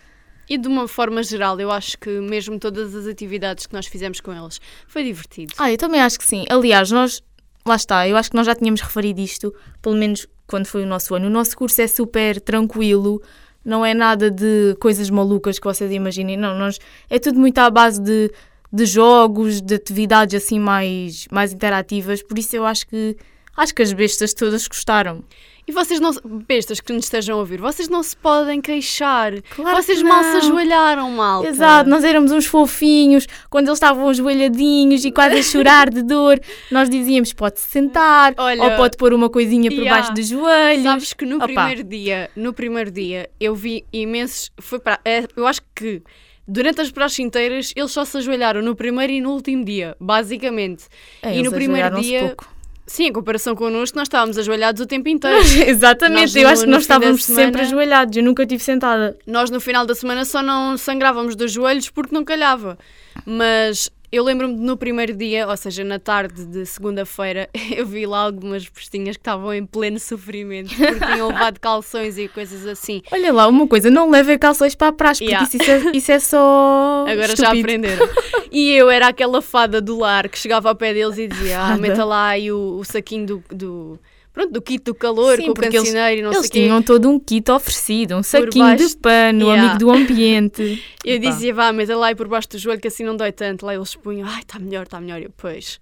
E 0.49 0.58
de 0.58 0.69
uma 0.69 0.87
forma 0.87 1.23
geral, 1.23 1.58
eu 1.58 1.70
acho 1.70 1.99
que 1.99 2.11
mesmo 2.20 2.58
todas 2.58 2.94
as 2.94 3.06
atividades 3.06 3.67
que 3.67 3.73
nós 3.73 3.87
fizemos 3.87 4.20
com 4.20 4.32
eles 4.32 4.61
foi 4.87 5.05
divertido. 5.05 5.55
Ah, 5.58 5.73
eu 5.73 5.79
também 5.79 6.00
acho 6.00 6.19
que 6.19 6.25
sim. 6.25 6.44
Aliás, 6.50 6.91
nós, 6.91 7.23
lá 7.67 7.76
está, 7.76 8.06
eu 8.06 8.17
acho 8.17 8.31
que 8.31 8.37
nós 8.37 8.46
já 8.46 8.55
tínhamos 8.55 8.81
referido 8.81 9.20
isto, 9.20 9.55
pelo 9.81 9.96
menos 9.96 10.26
quando 10.46 10.67
foi 10.67 10.82
o 10.82 10.87
nosso 10.87 11.14
ano. 11.14 11.26
O 11.26 11.31
nosso 11.31 11.56
curso 11.56 11.81
é 11.81 11.87
super 11.87 12.41
tranquilo, 12.41 13.23
não 13.64 13.85
é 13.85 13.94
nada 13.94 14.31
de 14.31 14.76
coisas 14.79 15.08
malucas 15.08 15.58
que 15.58 15.64
vocês 15.64 15.90
imaginem, 15.90 16.37
não, 16.37 16.56
nós, 16.58 16.79
é 17.08 17.19
tudo 17.19 17.40
muito 17.40 17.58
à 17.58 17.70
base 17.70 18.00
de, 18.00 18.31
de 18.70 18.85
jogos, 18.85 19.62
de 19.62 19.75
atividades 19.76 20.35
assim 20.35 20.58
mais, 20.58 21.26
mais 21.31 21.52
interativas, 21.52 22.23
por 22.23 22.38
isso 22.38 22.55
eu 22.55 22.67
acho 22.67 22.87
que, 22.87 23.17
acho 23.56 23.75
que 23.75 23.82
as 23.82 23.93
bestas 23.93 24.35
todas 24.35 24.69
gostaram. 24.69 25.25
E 25.66 25.72
vocês 25.72 25.99
não, 25.99 26.12
bestas 26.46 26.78
que 26.78 26.93
nos 26.93 27.05
estejam 27.05 27.37
a 27.37 27.38
ouvir, 27.40 27.58
vocês 27.58 27.88
não 27.88 28.02
se 28.02 28.14
podem 28.16 28.61
queixar. 28.61 29.32
Claro 29.55 29.82
vocês 29.82 29.99
que 29.99 30.05
mal 30.05 30.22
se 30.22 30.37
ajoelharam, 30.37 31.11
malta. 31.11 31.49
Exato, 31.49 31.88
nós 31.88 32.05
éramos 32.05 32.32
uns 32.32 32.44
fofinhos, 32.44 33.26
quando 33.49 33.69
eles 33.69 33.76
estavam 33.76 34.08
ajoelhadinhos 34.08 35.05
e 35.05 35.11
quase 35.11 35.38
a 35.38 35.43
chorar 35.43 35.88
de 35.88 36.02
dor, 36.02 36.38
nós 36.70 36.90
dizíamos 36.90 37.32
pode-se 37.32 37.66
sentar, 37.69 38.34
Olha, 38.37 38.62
ou 38.62 38.70
pode 38.76 38.96
pôr 38.99 39.14
uma 39.14 39.31
coisinha 39.31 39.70
por 39.70 39.78
yeah. 39.78 39.96
baixo 39.96 40.12
dos 40.12 40.28
joelhos. 40.28 40.84
Sabes 40.84 41.12
que 41.14 41.25
no 41.25 41.37
Opa. 41.37 41.46
primeiro 41.46 41.82
dia, 41.82 42.31
no 42.37 42.52
primeiro 42.52 42.90
dia, 42.90 43.31
eu 43.40 43.55
vi 43.55 43.87
imensos. 43.90 44.52
Foi 44.61 44.78
para, 44.78 45.00
é, 45.02 45.25
eu 45.34 45.46
acho 45.46 45.62
que 45.75 46.02
durante 46.46 46.81
as 46.81 46.90
praxes 46.90 47.20
inteiras 47.20 47.72
eles 47.75 47.90
só 47.90 48.05
se 48.05 48.19
ajoelharam 48.19 48.61
no 48.61 48.76
primeiro 48.76 49.12
e 49.12 49.20
no 49.20 49.31
último 49.31 49.64
dia, 49.64 49.96
basicamente. 49.99 50.84
É, 51.22 51.37
e 51.37 51.43
no 51.43 51.50
primeiro 51.50 52.00
dia, 52.00 52.20
pouco. 52.20 52.53
Sim, 52.86 53.04
em 53.06 53.12
comparação 53.12 53.54
connosco, 53.54 53.96
nós 53.96 54.06
estávamos 54.06 54.36
ajoelhados 54.38 54.81
o 54.82 54.86
tempo 54.86 55.08
inteiro. 55.08 55.38
Exatamente, 55.66 56.20
Nós 56.20 56.36
eu 56.36 56.42
no- 56.42 56.48
acho 56.48 56.64
que 56.64 56.70
nós 56.70 56.82
estávamos 56.82 57.25
semana- 57.25 57.44
sempre 57.46 57.60
ajoelhados, 57.62 58.16
eu 58.16 58.22
nunca 58.22 58.42
estive 58.42 58.62
sentada. 58.62 59.16
Nós 59.26 59.50
no 59.50 59.60
final 59.60 59.84
da 59.86 59.94
semana 59.94 60.25
só 60.25 60.42
não 60.42 60.76
sangrávamos 60.76 61.34
dos 61.36 61.52
joelhos 61.52 61.88
porque 61.90 62.14
não 62.14 62.25
calhava. 62.25 62.78
Mas 63.25 63.90
eu 64.16 64.22
lembro-me 64.25 64.55
de 64.55 64.61
no 64.61 64.76
primeiro 64.76 65.14
dia, 65.14 65.46
ou 65.49 65.56
seja, 65.56 65.82
na 65.84 65.99
tarde 65.99 66.44
de 66.46 66.64
segunda-feira, 66.66 67.49
eu 67.75 67.84
vi 67.87 68.06
lá 68.06 68.20
algumas 68.20 68.69
postinhas 68.69 69.16
que 69.16 69.20
estavam 69.20 69.52
em 69.52 69.64
pleno 69.66 69.99
sofrimento 69.99 70.75
porque 70.75 71.05
tinham 71.12 71.28
levado 71.34 71.58
calções 71.58 72.16
e 72.19 72.28
coisas 72.28 72.66
assim. 72.66 73.02
Olha 73.12 73.32
lá, 73.32 73.49
uma 73.49 73.66
coisa, 73.66 73.90
não 73.90 74.11
levem 74.11 74.38
calções 74.38 74.75
para 74.75 74.88
a 74.88 74.93
praxe, 74.93 75.20
porque 75.25 75.34
Yeah. 75.34 75.49
isso, 75.49 75.56
isso 75.56 75.70
é, 75.70 75.96
isso 75.96 76.12
é 76.12 76.19
só. 76.19 77.05
Agora 77.08 77.28
já 77.28 77.32
estúpido. 77.32 77.61
aprenderam. 77.61 78.08
E 78.52 78.70
eu 78.72 78.88
era 78.90 79.08
aquela 79.08 79.43
fada 79.43 79.81
do 79.81 79.99
lar 79.99 80.28
que 80.28 80.38
chegava 80.38 80.69
ao 80.69 80.76
pé 80.76 80.94
deles 80.94 81.19
e 81.19 81.26
dizia: 81.26 81.61
Ah, 81.61 81.76
meta 81.76 82.05
lá 82.05 82.28
aí 82.28 82.52
o, 82.52 82.76
o 82.78 82.84
saquinho 82.84 83.26
do, 83.26 83.44
do. 83.50 83.99
Pronto, 84.34 84.52
do 84.52 84.60
kit 84.60 84.82
do 84.82 84.92
calor, 84.94 85.36
Sim, 85.36 85.54
com 85.54 85.60
o 85.60 85.64
eles- 85.64 85.78
cancioneiro 85.78 86.19
e 86.20 86.22
não 86.25 86.32
Eles 86.32 86.40
sei 86.40 86.48
o 86.48 86.52
quê. 86.52 86.60
tinham 86.64 86.82
todo 86.82 87.08
um 87.08 87.20
kit 87.20 87.48
oferecido, 87.52 88.16
um 88.16 88.22
saquinho 88.25 88.64
baixo- 88.66 88.88
de 88.88 88.96
pano, 88.96 89.42
Yeah. 89.46 89.62
amigo 89.62 89.78
do 89.78 89.90
ambiente. 89.92 90.82
Eu 91.04 91.16
Epá. 91.19 91.31
dizia, 91.31 91.54
vá, 91.54 91.72
meta 91.72 91.96
lá 91.96 92.08
aí 92.08 92.14
por 92.16 92.26
baixo 92.26 92.48
do 92.48 92.58
joelho 92.58 92.81
que 92.81 92.88
assim 92.88 93.04
não 93.04 93.16
dói 93.16 93.31
tanto. 93.31 93.64
Lá 93.64 93.75
eles 93.75 93.94
punham, 93.94 94.26
ai, 94.28 94.40
está 94.40 94.58
melhor, 94.58 94.82
está 94.84 95.00
melhor. 95.00 95.20
E 95.20 95.25
eu, 95.26 95.31
pois, 95.36 95.78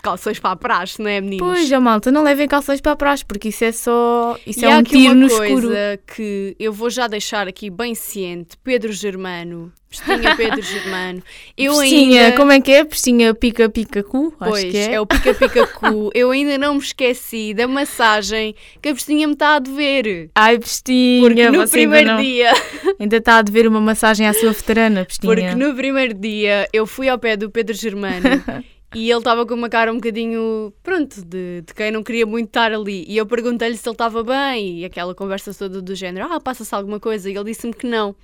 calções 0.00 0.38
para 0.38 0.50
a 0.52 0.56
praxe, 0.56 1.02
não 1.02 1.10
é, 1.10 1.20
meninos? 1.20 1.44
Pois, 1.44 1.66
já 1.68 1.80
malta, 1.80 2.12
não 2.12 2.22
levem 2.22 2.46
calções 2.46 2.80
para 2.80 2.92
a 2.92 2.96
praxe, 2.96 3.24
porque 3.24 3.48
isso 3.48 3.64
é 3.64 3.72
só. 3.72 4.38
Isso 4.46 4.60
e 4.60 4.64
é 4.64 4.76
um 4.76 4.82
tiro 4.84 5.14
uma 5.14 5.14
no 5.14 5.28
coisa 5.28 5.44
escuro. 5.44 5.68
que 6.14 6.54
eu 6.58 6.72
vou 6.72 6.90
já 6.90 7.08
deixar 7.08 7.48
aqui 7.48 7.68
bem 7.68 7.94
ciente. 7.96 8.56
Pedro 8.62 8.92
Germano, 8.92 9.72
Pestinha 9.90 10.36
Pedro 10.36 10.60
Germano. 10.62 11.22
Eu 11.56 11.78
Pestinha, 11.78 12.24
ainda... 12.26 12.36
como 12.36 12.52
é 12.52 12.60
que 12.60 12.70
é? 12.72 12.84
Pestinha 12.84 13.32
pica-pica-cu? 13.34 14.34
Acho 14.38 14.50
Pois, 14.50 14.64
que 14.70 14.76
é. 14.76 14.92
é 14.94 15.00
o 15.00 15.06
pica-pica-cu. 15.06 16.10
eu 16.14 16.30
ainda 16.30 16.58
não 16.58 16.74
me 16.74 16.80
esqueci 16.80 17.54
da 17.54 17.66
massagem 17.66 18.54
que 18.82 18.90
a 18.90 18.94
Pestinha 18.94 19.26
me 19.26 19.32
está 19.32 19.56
a 19.56 19.58
dever. 19.58 20.30
Ai, 20.34 20.58
Pestinha, 20.58 21.22
Porque 21.22 21.48
no 21.50 21.60
ainda 21.60 21.70
primeiro 21.70 22.08
não- 22.08 22.20
dia, 22.20 22.52
Ainda 23.00 23.16
está 23.16 23.38
a 23.38 23.42
dever 23.42 23.66
uma 23.66 23.80
massagem 23.80 24.26
à 24.26 24.34
sua 24.34 24.52
veterana, 24.52 25.04
Pestinha. 25.06 25.32
porque 25.34 25.54
no 25.54 25.74
primeiro 25.74 26.12
dia 26.14 26.68
eu 26.72 26.86
fui 26.86 27.08
ao 27.08 27.18
pé 27.18 27.36
do 27.36 27.50
Pedro 27.50 27.74
Germano 27.74 28.26
e 28.94 29.10
ele 29.10 29.18
estava 29.18 29.46
com 29.46 29.54
uma 29.54 29.68
cara 29.70 29.90
um 29.90 29.96
bocadinho, 29.96 30.72
pronto, 30.82 31.22
de, 31.24 31.62
de 31.66 31.72
quem 31.74 31.90
não 31.90 32.02
queria 32.02 32.26
muito 32.26 32.48
estar 32.48 32.72
ali. 32.72 33.04
E 33.08 33.16
eu 33.16 33.24
perguntei-lhe 33.26 33.76
se 33.76 33.88
ele 33.88 33.94
estava 33.94 34.22
bem 34.22 34.80
e 34.80 34.84
aquela 34.84 35.14
conversa 35.14 35.52
toda 35.54 35.80
do 35.80 35.94
género, 35.94 36.26
ah, 36.30 36.38
passa-se 36.40 36.74
alguma 36.74 37.00
coisa? 37.00 37.30
E 37.30 37.34
ele 37.34 37.44
disse-me 37.44 37.72
que 37.72 37.86
não. 37.86 38.14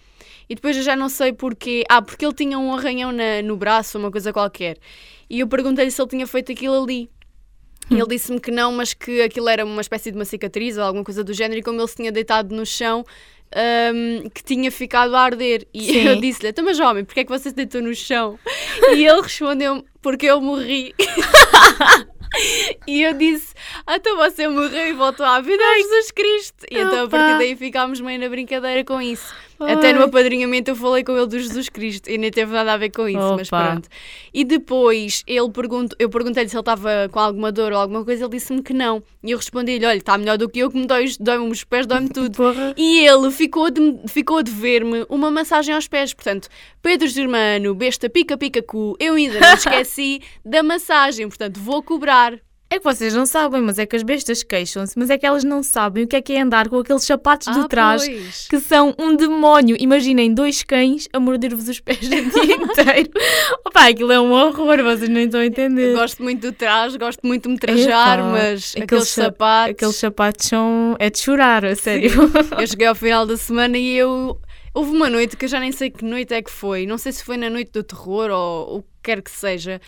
E 0.49 0.55
depois 0.55 0.77
eu 0.77 0.83
já 0.83 0.95
não 0.97 1.09
sei 1.09 1.33
porquê. 1.33 1.85
Ah, 1.89 2.03
porque 2.03 2.25
ele 2.25 2.35
tinha 2.35 2.59
um 2.59 2.75
arranhão 2.75 3.11
na- 3.13 3.43
no 3.43 3.57
braço, 3.57 3.99
uma 3.99 4.11
coisa 4.11 4.33
qualquer. 4.33 4.77
E 5.29 5.41
eu 5.41 5.49
perguntei-lhe 5.49 5.91
se 5.91 6.01
ele 6.01 6.09
tinha 6.11 6.27
feito 6.27 6.53
aquilo 6.53 6.83
ali. 6.83 7.11
E 7.91 7.95
ele 7.95 8.07
disse-me 8.09 8.41
que 8.41 8.51
não, 8.51 8.73
mas 8.73 8.95
que 8.95 9.21
aquilo 9.23 9.49
era 9.49 9.65
uma 9.65 9.81
espécie 9.81 10.11
de 10.11 10.17
uma 10.17 10.25
cicatriz 10.25 10.77
ou 10.79 10.85
alguma 10.85 11.05
coisa 11.05 11.23
do 11.23 11.33
género, 11.35 11.61
e 11.61 11.63
como 11.63 11.81
ele 11.81 11.89
se 11.89 11.97
tinha 11.97 12.11
deitado 12.11 12.55
no 12.55 12.65
chão, 12.65 13.05
hum, 13.95 14.29
que 14.35 14.43
tinha 14.43 14.71
ficado 14.73 15.15
a 15.15 15.21
arder. 15.21 15.67
E 15.73 15.81
Sim. 15.93 16.09
eu 16.09 16.17
disse-lhe: 16.21 16.49
Então, 16.49 16.65
mas 16.65 16.81
homem, 16.81 17.05
porquê 17.05 17.21
é 17.21 17.25
que 17.25 17.31
você 17.31 17.51
se 17.51 17.55
deitou 17.55 17.83
no 17.83 17.95
chão? 17.95 18.39
E 18.97 19.05
ele 19.07 19.21
respondeu-me: 19.21 19.85
Porque 20.01 20.27
eu 20.27 20.41
morri. 20.41 20.95
E 22.87 23.03
eu 23.03 23.15
disse: 23.15 23.55
ah, 23.87 23.95
Então 23.97 24.17
você 24.17 24.49
morreu 24.49 24.89
e 24.89 24.93
voltou 24.93 25.25
à 25.25 25.41
vida 25.41 25.63
a 25.63 25.77
Jesus 25.77 26.11
Cristo. 26.11 26.67
E 26.69 26.77
então 26.79 27.05
a 27.05 27.09
partir 27.09 27.39
daí 27.39 27.55
ficámos 27.55 28.01
meio 28.01 28.19
na 28.19 28.29
brincadeira 28.29 28.85
com 28.85 29.01
isso. 29.01 29.33
Até 29.61 29.93
no 29.93 30.03
apadrinhamento 30.05 30.71
eu 30.71 30.77
falei 30.77 31.05
com 31.05 31.17
ele 31.17 31.27
do 31.27 31.39
Jesus 31.39 31.69
Cristo 31.69 32.11
e 32.11 32.19
nem 32.19 32.31
teve 32.31 32.53
nada 32.53 32.73
a 32.73 32.77
ver 32.77 32.91
com 32.91 33.09
isso, 33.09 33.35
mas 33.37 33.49
Opa. 33.49 33.71
pronto. 33.73 33.89
E 34.33 34.45
depois 34.45 35.23
ele 35.27 35.51
pergunto, 35.51 35.95
eu 35.99 36.09
perguntei-lhe 36.11 36.49
se 36.49 36.57
ele 36.57 36.61
estava 36.61 37.09
com 37.11 37.21
alguma 37.21 37.53
dor 37.53 37.73
ou 37.73 37.79
alguma 37.79 38.05
coisa, 38.05 38.25
ele 38.25 38.31
disse-me 38.33 38.63
que 38.63 38.73
não. 38.73 39.03
E 39.23 39.31
eu 39.31 39.39
respondi-lhe: 39.39 39.85
Olha, 39.87 39.97
está 39.97 40.19
melhor 40.19 40.37
do 40.37 40.49
que 40.49 40.59
eu, 40.59 40.71
que 40.71 40.77
me 40.77 40.87
dói, 40.87 41.05
os- 41.05 41.17
dói-me 41.17 41.51
os 41.51 41.63
pés, 41.65 41.87
dói-me 41.87 42.09
tudo. 42.13 42.37
Porra. 42.37 42.75
E 42.77 43.07
ele 43.07 43.31
ficou 43.31 43.71
de, 43.71 44.01
ficou 44.09 44.43
de 44.43 44.51
ver-me 44.51 45.07
uma 45.09 45.31
massagem 45.31 45.75
aos 45.75 45.87
pés. 45.89 46.13
Portanto, 46.13 46.49
Pedro 46.83 47.07
Germano, 47.09 47.75
besta 47.75 48.09
pica-pica-cu, 48.11 48.97
eu 48.99 49.15
ainda 49.15 49.39
não 49.41 49.55
esqueci 49.55 50.21
da 50.45 50.63
massagem. 50.63 51.29
Portanto, 51.29 51.61
vou 51.61 51.83
cobrar. 51.83 52.35
É 52.75 52.79
que 52.79 52.85
vocês 52.85 53.15
não 53.15 53.25
sabem, 53.25 53.63
mas 53.63 53.79
é 53.79 53.87
que 53.87 53.95
as 53.95 54.03
bestas 54.03 54.43
queixam-se, 54.43 54.99
mas 54.99 55.09
é 55.09 55.17
que 55.17 55.25
elas 55.25 55.45
não 55.45 55.63
sabem 55.63 56.03
o 56.05 56.09
que 56.09 56.17
é 56.17 56.21
que 56.21 56.33
é 56.33 56.41
andar 56.41 56.69
com 56.69 56.79
aqueles 56.81 57.05
sapatos 57.05 57.53
de 57.55 57.61
Ah, 57.61 57.69
trás 57.69 58.05
pois. 58.05 58.49
que 58.49 58.59
são 58.59 58.93
um 58.99 59.15
demónio. 59.15 59.77
Imaginem 59.79 60.35
dois 60.35 60.63
cães 60.65 61.09
a 61.13 61.21
morder-vos 61.21 61.69
os 61.69 61.79
pés 61.79 61.99
o 61.99 62.11
dia 62.11 62.17
inteiro. 62.57 63.11
Opa, 63.65 63.89
aquilo 63.89 64.11
é 64.11 64.21
um 64.21 64.33
horror, 64.33 64.83
vocês 64.83 65.09
nem 65.09 65.27
estão 65.27 65.39
a 65.41 65.47
entender. 65.47 65.93
Eu 65.93 65.99
gosto 65.99 66.21
muito 66.23 66.41
do 66.41 66.53
traje, 66.53 66.99
gosto 66.99 67.25
muito 67.25 67.45
de 67.45 67.51
me 67.51 67.59
trajar, 67.59 68.19
Epá, 68.19 68.29
mas 68.29 68.71
aqueles 68.73 68.83
aqueles 68.83 69.09
sa- 69.09 69.23
sapatos. 69.25 69.71
Aqueles 69.71 69.97
sapatos 69.97 70.47
são. 70.49 70.97
é 70.99 71.11
de 71.11 71.19
chorar, 71.21 71.65
a 71.65 71.77
sério. 71.77 72.11
Eu 72.59 72.67
cheguei 72.67 72.87
ao 72.89 72.95
final 72.97 73.25
da 73.25 73.37
semana 73.37 73.79
e 73.79 73.97
eu. 73.97 74.37
Houve 74.75 74.91
uma 74.91 75.09
noite 75.09 75.37
que 75.37 75.45
eu 75.45 75.49
já 75.49 75.61
nem 75.61 75.71
sei 75.71 75.89
que 75.91 76.05
noite 76.05 76.35
é 76.35 76.43
que 76.43 76.51
foi. 76.51 76.85
Não 76.87 76.99
sei 76.99 77.13
se 77.13 77.23
foi 77.23 77.37
na 77.37 77.49
noite 77.49 77.71
do 77.71 77.85
terror 77.85 78.29
ou 78.33 78.79
o 78.79 78.83
que 78.83 78.89
quer 79.05 79.23
que 79.23 79.31
seja. 79.31 79.81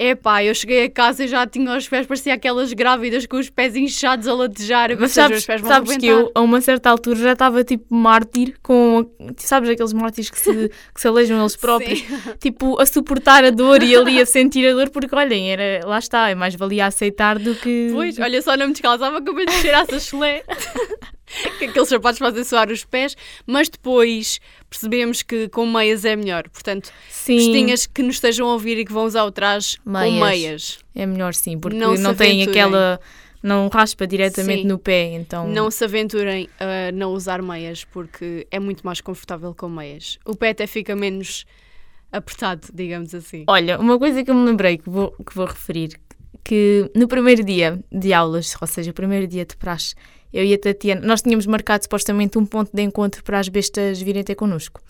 Epá, 0.00 0.44
eu 0.44 0.54
cheguei 0.54 0.84
a 0.84 0.90
casa 0.90 1.24
e 1.24 1.28
já 1.28 1.44
tinha 1.44 1.76
os 1.76 1.88
pés, 1.88 2.06
parecia 2.06 2.32
aquelas 2.32 2.72
grávidas 2.72 3.26
com 3.26 3.36
os 3.36 3.50
pés 3.50 3.74
inchados 3.74 4.28
a 4.28 4.32
latejar. 4.32 4.96
Mas 4.96 5.10
sabes, 5.10 5.44
sabes 5.44 5.96
que 5.96 6.06
eu, 6.06 6.30
a 6.36 6.40
uma 6.40 6.60
certa 6.60 6.88
altura, 6.88 7.16
já 7.18 7.32
estava 7.32 7.64
tipo 7.64 7.92
mártir, 7.92 8.54
com. 8.62 9.10
Sabes 9.36 9.68
aqueles 9.68 9.92
mártires 9.92 10.30
que 10.30 10.38
se, 10.38 10.70
que 10.94 11.00
se 11.00 11.08
alejam 11.08 11.40
eles 11.40 11.56
próprios? 11.58 11.98
Sim. 11.98 12.34
Tipo, 12.38 12.80
a 12.80 12.86
suportar 12.86 13.44
a 13.44 13.50
dor 13.50 13.82
e 13.82 13.96
ali 13.96 14.20
a 14.20 14.26
sentir 14.26 14.68
a 14.68 14.72
dor, 14.72 14.88
porque 14.90 15.12
olhem, 15.16 15.50
era, 15.50 15.84
lá 15.84 15.98
está, 15.98 16.28
é 16.28 16.34
mais 16.36 16.54
valia 16.54 16.86
aceitar 16.86 17.36
do 17.36 17.56
que. 17.56 17.90
Pois, 17.92 18.16
olha, 18.20 18.40
só 18.40 18.56
não 18.56 18.68
me 18.68 18.72
descalçava 18.74 19.20
como 19.20 19.40
eu 19.40 19.50
cheirasse 19.50 19.96
a 19.96 19.98
chulé. 19.98 20.44
que 21.58 21.66
aqueles 21.66 21.88
sapatos 21.88 22.18
fazem 22.18 22.44
suar 22.44 22.70
os 22.70 22.84
pés, 22.84 23.16
mas 23.46 23.68
depois 23.68 24.40
percebemos 24.68 25.22
que 25.22 25.48
com 25.48 25.66
meias 25.66 26.04
é 26.04 26.16
melhor. 26.16 26.48
Portanto, 26.48 26.92
vestinhas 27.08 27.86
que 27.86 28.02
nos 28.02 28.16
estejam 28.16 28.48
a 28.48 28.52
ouvir 28.52 28.78
e 28.78 28.84
que 28.84 28.92
vão 28.92 29.04
usar 29.04 29.24
o 29.24 29.30
traje 29.30 29.78
meias. 29.84 30.12
com 30.12 30.24
meias. 30.24 30.78
É 30.94 31.06
melhor 31.06 31.34
sim, 31.34 31.58
porque 31.58 31.76
não, 31.76 31.94
não 31.94 32.14
tem 32.14 32.42
aquela. 32.42 33.00
Não 33.40 33.68
raspa 33.68 34.04
diretamente 34.04 34.62
sim. 34.62 34.68
no 34.68 34.80
pé, 34.80 35.14
então. 35.14 35.46
Não 35.46 35.70
se 35.70 35.84
aventurem 35.84 36.48
a 36.58 36.90
não 36.90 37.12
usar 37.12 37.40
meias, 37.40 37.84
porque 37.84 38.44
é 38.50 38.58
muito 38.58 38.84
mais 38.84 39.00
confortável 39.00 39.54
com 39.54 39.68
meias. 39.68 40.18
O 40.24 40.34
pé 40.34 40.50
até 40.50 40.66
fica 40.66 40.96
menos 40.96 41.44
apertado, 42.10 42.66
digamos 42.74 43.14
assim. 43.14 43.44
Olha, 43.46 43.78
uma 43.78 43.96
coisa 43.96 44.24
que 44.24 44.30
eu 44.30 44.34
me 44.34 44.44
lembrei 44.44 44.78
que 44.78 44.90
vou, 44.90 45.12
que 45.12 45.34
vou 45.34 45.46
referir, 45.46 46.00
que 46.42 46.90
no 46.94 47.06
primeiro 47.06 47.44
dia 47.44 47.78
de 47.92 48.12
aulas, 48.12 48.56
ou 48.60 48.66
seja, 48.66 48.90
o 48.90 48.94
primeiro 48.94 49.26
dia 49.26 49.44
de 49.44 49.56
praxe, 49.56 49.94
eu 50.32 50.44
e 50.44 50.54
a 50.54 50.58
Tatiana, 50.58 51.00
nós 51.06 51.22
tínhamos 51.22 51.46
marcado 51.46 51.84
supostamente 51.84 52.38
um 52.38 52.46
ponto 52.46 52.70
de 52.72 52.82
encontro 52.82 53.22
para 53.22 53.38
as 53.38 53.48
bestas 53.48 54.00
virem 54.00 54.22
ter 54.22 54.34
connosco. 54.34 54.80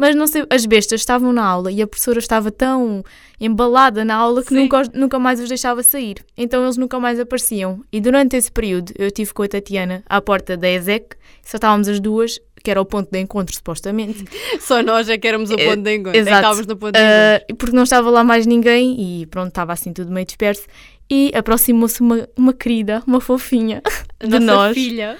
Mas 0.00 0.16
não 0.16 0.26
sei, 0.26 0.46
as 0.48 0.64
bestas 0.64 1.02
estavam 1.02 1.30
na 1.30 1.44
aula 1.44 1.70
e 1.70 1.82
a 1.82 1.86
professora 1.86 2.18
estava 2.18 2.50
tão 2.50 3.04
embalada 3.38 4.02
na 4.02 4.14
aula 4.14 4.42
que 4.42 4.54
nunca, 4.54 4.82
nunca 4.94 5.18
mais 5.18 5.38
os 5.38 5.46
deixava 5.46 5.82
sair. 5.82 6.24
Então 6.38 6.64
eles 6.64 6.78
nunca 6.78 6.98
mais 6.98 7.20
apareciam. 7.20 7.84
E 7.92 8.00
durante 8.00 8.34
esse 8.34 8.50
período 8.50 8.94
eu 8.98 9.08
estive 9.08 9.34
com 9.34 9.42
a 9.42 9.48
Tatiana 9.48 10.02
à 10.08 10.18
porta 10.22 10.56
da 10.56 10.70
ESEC, 10.70 11.16
só 11.44 11.58
estávamos 11.58 11.86
as 11.86 12.00
duas, 12.00 12.40
que 12.64 12.70
era 12.70 12.80
o 12.80 12.84
ponto 12.86 13.10
de 13.10 13.18
encontro, 13.18 13.54
supostamente. 13.54 14.24
Só 14.60 14.82
nós 14.82 15.08
é 15.08 15.18
que 15.18 15.26
éramos 15.26 15.50
o 15.50 15.54
eh, 15.54 15.66
ponto 15.66 15.82
de 15.82 15.94
encontro. 15.94 16.16
É 16.16 16.20
exato. 16.20 16.34
É 16.34 16.38
estávamos 16.38 16.66
no 16.66 16.76
ponto 16.76 16.92
de 16.92 16.98
encontro. 16.98 17.52
Uh, 17.52 17.56
porque 17.56 17.76
não 17.76 17.82
estava 17.82 18.10
lá 18.10 18.22
mais 18.22 18.46
ninguém 18.46 19.20
e 19.22 19.26
pronto, 19.26 19.48
estava 19.48 19.72
assim 19.72 19.92
tudo 19.92 20.10
meio 20.10 20.26
disperso. 20.26 20.66
E 21.10 21.32
aproximou-se 21.34 22.00
uma, 22.00 22.28
uma 22.36 22.52
querida, 22.52 23.02
uma 23.06 23.20
fofinha 23.20 23.82
de 24.20 24.38
Nossa 24.38 24.40
nós. 24.40 24.74
filha. 24.74 25.18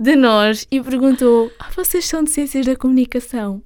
De 0.00 0.14
nós 0.14 0.66
e 0.70 0.80
perguntou: 0.80 1.50
ah, 1.58 1.68
vocês 1.74 2.04
são 2.04 2.22
de 2.22 2.30
ciências 2.30 2.64
da 2.64 2.76
comunicação? 2.76 3.60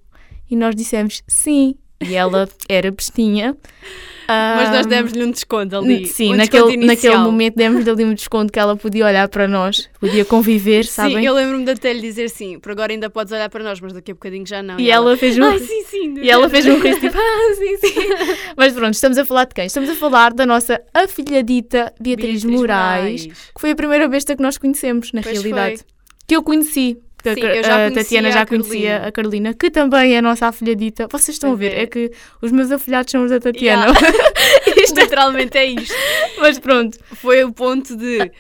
E 0.51 0.57
nós 0.57 0.75
dissemos 0.75 1.23
sim. 1.29 1.75
E 2.01 2.15
ela 2.15 2.49
era 2.69 2.91
bestinha. 2.91 3.57
Mas 4.29 4.71
nós 4.71 4.87
demos-lhe 4.87 5.25
um 5.25 5.31
desconto 5.31 5.77
ali. 5.77 6.07
Sim, 6.07 6.35
um 6.35 6.37
naquele, 6.37 6.77
naquele 6.77 7.17
momento 7.17 7.57
demos-lhe 7.57 7.89
ali 7.89 8.05
um 8.05 8.15
desconto 8.15 8.53
que 8.53 8.59
ela 8.59 8.77
podia 8.77 9.07
olhar 9.07 9.29
para 9.29 9.47
nós, 9.47 9.89
podia 10.01 10.25
conviver, 10.25 10.85
sabem? 10.85 11.19
Sim, 11.19 11.27
eu 11.27 11.35
lembro-me 11.35 11.65
de 11.65 11.71
até 11.73 11.93
lhe 11.93 12.01
dizer 12.01 12.29
sim, 12.31 12.59
por 12.59 12.73
agora 12.73 12.93
ainda 12.93 13.09
podes 13.09 13.33
olhar 13.33 13.49
para 13.49 13.63
nós, 13.63 13.81
mas 13.81 13.93
daqui 13.93 14.11
a 14.11 14.15
bocadinho 14.15 14.47
já 14.47 14.63
não. 14.63 14.79
E, 14.79 14.85
e 14.85 14.91
ela, 14.91 15.11
ela, 15.11 15.17
fez 15.17 15.39
um. 15.39 15.45
Ai, 15.45 15.59
sim, 15.59 15.85
sim. 15.85 16.15
E 16.21 16.31
ela 16.31 16.49
fez 16.49 16.67
um 16.67 16.79
riso 16.79 17.01
tipo, 17.01 17.17
ah, 17.19 17.55
sim, 17.55 17.77
sim. 17.79 17.95
mas 18.57 18.73
pronto, 18.73 18.95
estamos 18.95 19.19
a 19.19 19.25
falar 19.25 19.45
de 19.45 19.55
quem? 19.55 19.67
Estamos 19.67 19.91
a 19.91 19.95
falar 19.95 20.33
da 20.33 20.45
nossa 20.45 20.81
afilhadita 20.93 21.93
Beatriz, 22.01 22.43
Beatriz 22.43 22.45
Moraes, 22.45 23.27
Moraes, 23.27 23.51
que 23.55 23.61
foi 23.61 23.71
a 23.71 23.77
primeira 23.77 24.09
besta 24.09 24.35
que 24.35 24.43
nós 24.43 24.59
conhecemos, 24.59 25.13
na 25.13 25.23
pois 25.23 25.35
realidade. 25.35 25.77
Foi. 25.79 25.87
Que 26.27 26.35
eu 26.35 26.43
conheci, 26.43 26.99
Sim, 27.35 27.71
a, 27.71 27.87
a 27.87 27.91
Tatiana 27.91 28.31
já 28.31 28.43
a 28.43 28.47
conhecia 28.47 28.81
Carolina. 28.81 29.09
a 29.09 29.13
Carolina, 29.13 29.55
que 29.55 29.71
também 29.71 30.15
é 30.15 30.19
a 30.19 30.23
nossa 30.23 30.49
afilhadita. 30.49 31.09
Vocês 31.11 31.37
estão 31.37 31.53
a 31.53 31.55
ver, 31.55 31.73
é. 31.73 31.83
é. 31.83 31.87
que 31.87 32.11
os 32.41 32.53
meus 32.53 32.71
afilhados 32.71 33.11
são 33.11 33.25
os 33.25 33.31
da 33.31 33.41
Tatiana. 33.41 33.87
Yeah. 33.87 34.01
isto 34.83 35.01
literalmente 35.01 35.57
é 35.59 35.67
isto. 35.67 35.95
Mas 36.39 36.59
pronto. 36.59 36.99
Foi 37.15 37.45
o 37.45 37.53
ponto 37.53 37.97
de. 37.97 38.31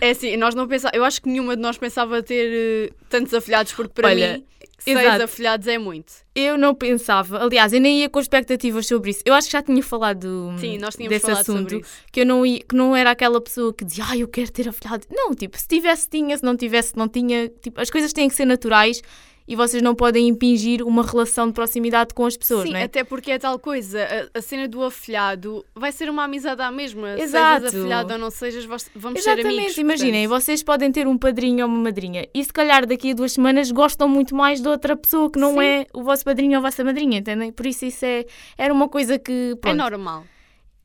É 0.00 0.10
assim, 0.10 0.36
nós 0.36 0.54
não 0.54 0.66
pensávamos. 0.66 0.96
Eu 0.96 1.04
acho 1.04 1.22
que 1.22 1.28
nenhuma 1.28 1.56
de 1.56 1.62
nós 1.62 1.78
pensava 1.78 2.22
ter 2.22 2.90
uh, 2.90 2.94
tantos 3.08 3.32
afilhados, 3.34 3.72
porque 3.72 3.92
para 3.92 4.08
Olha, 4.08 4.34
mim 4.34 4.44
Seis 4.84 4.98
Exato. 4.98 5.22
afilhados 5.22 5.66
é 5.66 5.78
muito. 5.78 6.12
Eu 6.34 6.58
não 6.58 6.74
pensava, 6.74 7.42
aliás, 7.42 7.72
eu 7.72 7.80
nem 7.80 8.00
ia 8.00 8.10
com 8.10 8.20
expectativas 8.20 8.86
sobre 8.86 9.12
isso. 9.12 9.22
Eu 9.24 9.32
acho 9.32 9.46
que 9.48 9.52
já 9.52 9.62
tinha 9.62 9.82
falado 9.82 10.54
Sim, 10.58 10.76
nós 10.76 10.94
desse 10.94 11.30
assunto, 11.30 11.80
que 12.12 12.20
eu 12.20 12.26
não 12.26 12.44
ia, 12.44 12.60
que 12.60 12.76
não 12.76 12.94
era 12.94 13.10
aquela 13.10 13.40
pessoa 13.40 13.72
que 13.72 13.82
dizia, 13.82 14.04
ah, 14.06 14.16
eu 14.16 14.28
quero 14.28 14.52
ter 14.52 14.68
afilhado. 14.68 15.06
Não, 15.10 15.34
tipo, 15.34 15.58
se 15.58 15.66
tivesse, 15.66 16.06
tinha, 16.06 16.36
se 16.36 16.44
não 16.44 16.54
tivesse, 16.54 16.94
não 16.96 17.08
tinha. 17.08 17.48
Tipo, 17.48 17.80
as 17.80 17.88
coisas 17.88 18.12
têm 18.12 18.28
que 18.28 18.34
ser 18.34 18.44
naturais 18.44 19.00
e 19.46 19.54
vocês 19.54 19.82
não 19.82 19.94
podem 19.94 20.28
impingir 20.28 20.82
uma 20.86 21.02
relação 21.02 21.46
de 21.46 21.52
proximidade 21.52 22.14
com 22.14 22.24
as 22.24 22.36
pessoas, 22.36 22.64
Sim, 22.64 22.72
não 22.72 22.78
é? 22.78 22.84
até 22.84 23.04
porque 23.04 23.30
é 23.30 23.38
tal 23.38 23.58
coisa, 23.58 24.02
a, 24.34 24.38
a, 24.38 24.42
cena 24.42 24.66
do 24.66 24.82
afilhado 24.82 25.64
vai 25.74 25.92
ser 25.92 26.08
uma 26.08 26.24
amizade 26.24 26.62
à 26.62 26.70
mesma. 26.70 27.18
Exato. 27.18 27.66
Sejas 27.66 27.80
afilhado 27.80 28.12
ou 28.12 28.18
não 28.18 28.30
sejas, 28.30 28.64
vamos 28.64 29.20
Exatamente. 29.20 29.42
ser 29.42 29.58
amigos. 29.58 29.78
imaginem, 29.78 30.28
portanto. 30.28 30.42
vocês 30.42 30.62
podem 30.62 30.90
ter 30.90 31.06
um 31.06 31.18
padrinho 31.18 31.64
ou 31.64 31.70
uma 31.70 31.82
madrinha 31.82 32.26
e 32.34 32.42
se 32.42 32.52
calhar 32.52 32.86
daqui 32.86 33.10
a 33.10 33.14
duas 33.14 33.32
semanas 33.32 33.70
gostam 33.70 34.08
muito 34.08 34.34
mais 34.34 34.60
de 34.60 34.68
outra 34.68 34.96
pessoa 34.96 35.30
que 35.30 35.38
não 35.38 35.54
Sim. 35.54 35.62
é 35.62 35.86
o 35.92 36.02
vosso 36.02 36.24
padrinho 36.24 36.52
ou 36.52 36.58
a 36.58 36.60
vossa 36.70 36.82
madrinha, 36.82 37.18
entendem? 37.18 37.52
Por 37.52 37.66
isso 37.66 37.84
isso 37.84 38.04
é, 38.04 38.24
era 38.56 38.72
uma 38.72 38.88
coisa 38.88 39.18
que... 39.18 39.52
É 39.52 39.56
pronto. 39.56 39.74
É 39.74 39.76
normal. 39.76 40.24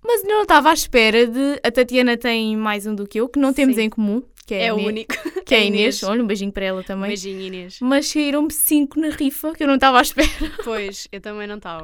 Mas 0.04 0.24
não 0.24 0.44
estava 0.44 0.70
à 0.70 0.74
espera 0.74 1.28
de... 1.28 1.60
A 1.64 1.72
Tatiana 1.72 2.18
tem 2.18 2.56
mais 2.56 2.86
um 2.86 2.96
do 2.96 3.06
que 3.08 3.20
eu, 3.20 3.28
que 3.28 3.40
não 3.40 3.54
temos 3.54 3.76
Sim. 3.76 3.84
em 3.84 3.90
comum 3.90 4.24
que 4.50 4.56
é, 4.56 4.66
é 4.68 4.74
o 4.74 4.78
único. 4.78 5.14
Que 5.46 5.54
é 5.54 5.60
a 5.60 5.64
Inês. 5.64 6.02
Olha, 6.04 6.24
um 6.24 6.28
beijinho 6.28 6.52
para 6.52 6.66
ela 6.66 6.84
também. 6.84 7.06
Um 7.06 7.08
beijinho, 7.08 7.40
Inês. 7.40 7.78
Mas 7.80 8.08
saíram-me 8.08 8.52
cinco 8.52 9.00
na 9.00 9.10
rifa 9.10 9.54
que 9.54 9.64
eu 9.64 9.68
não 9.68 9.76
estava 9.76 10.00
à 10.00 10.02
espera. 10.02 10.30
Pois, 10.64 11.08
eu 11.12 11.22
também 11.22 11.48
não 11.48 11.58
estava. 11.58 11.84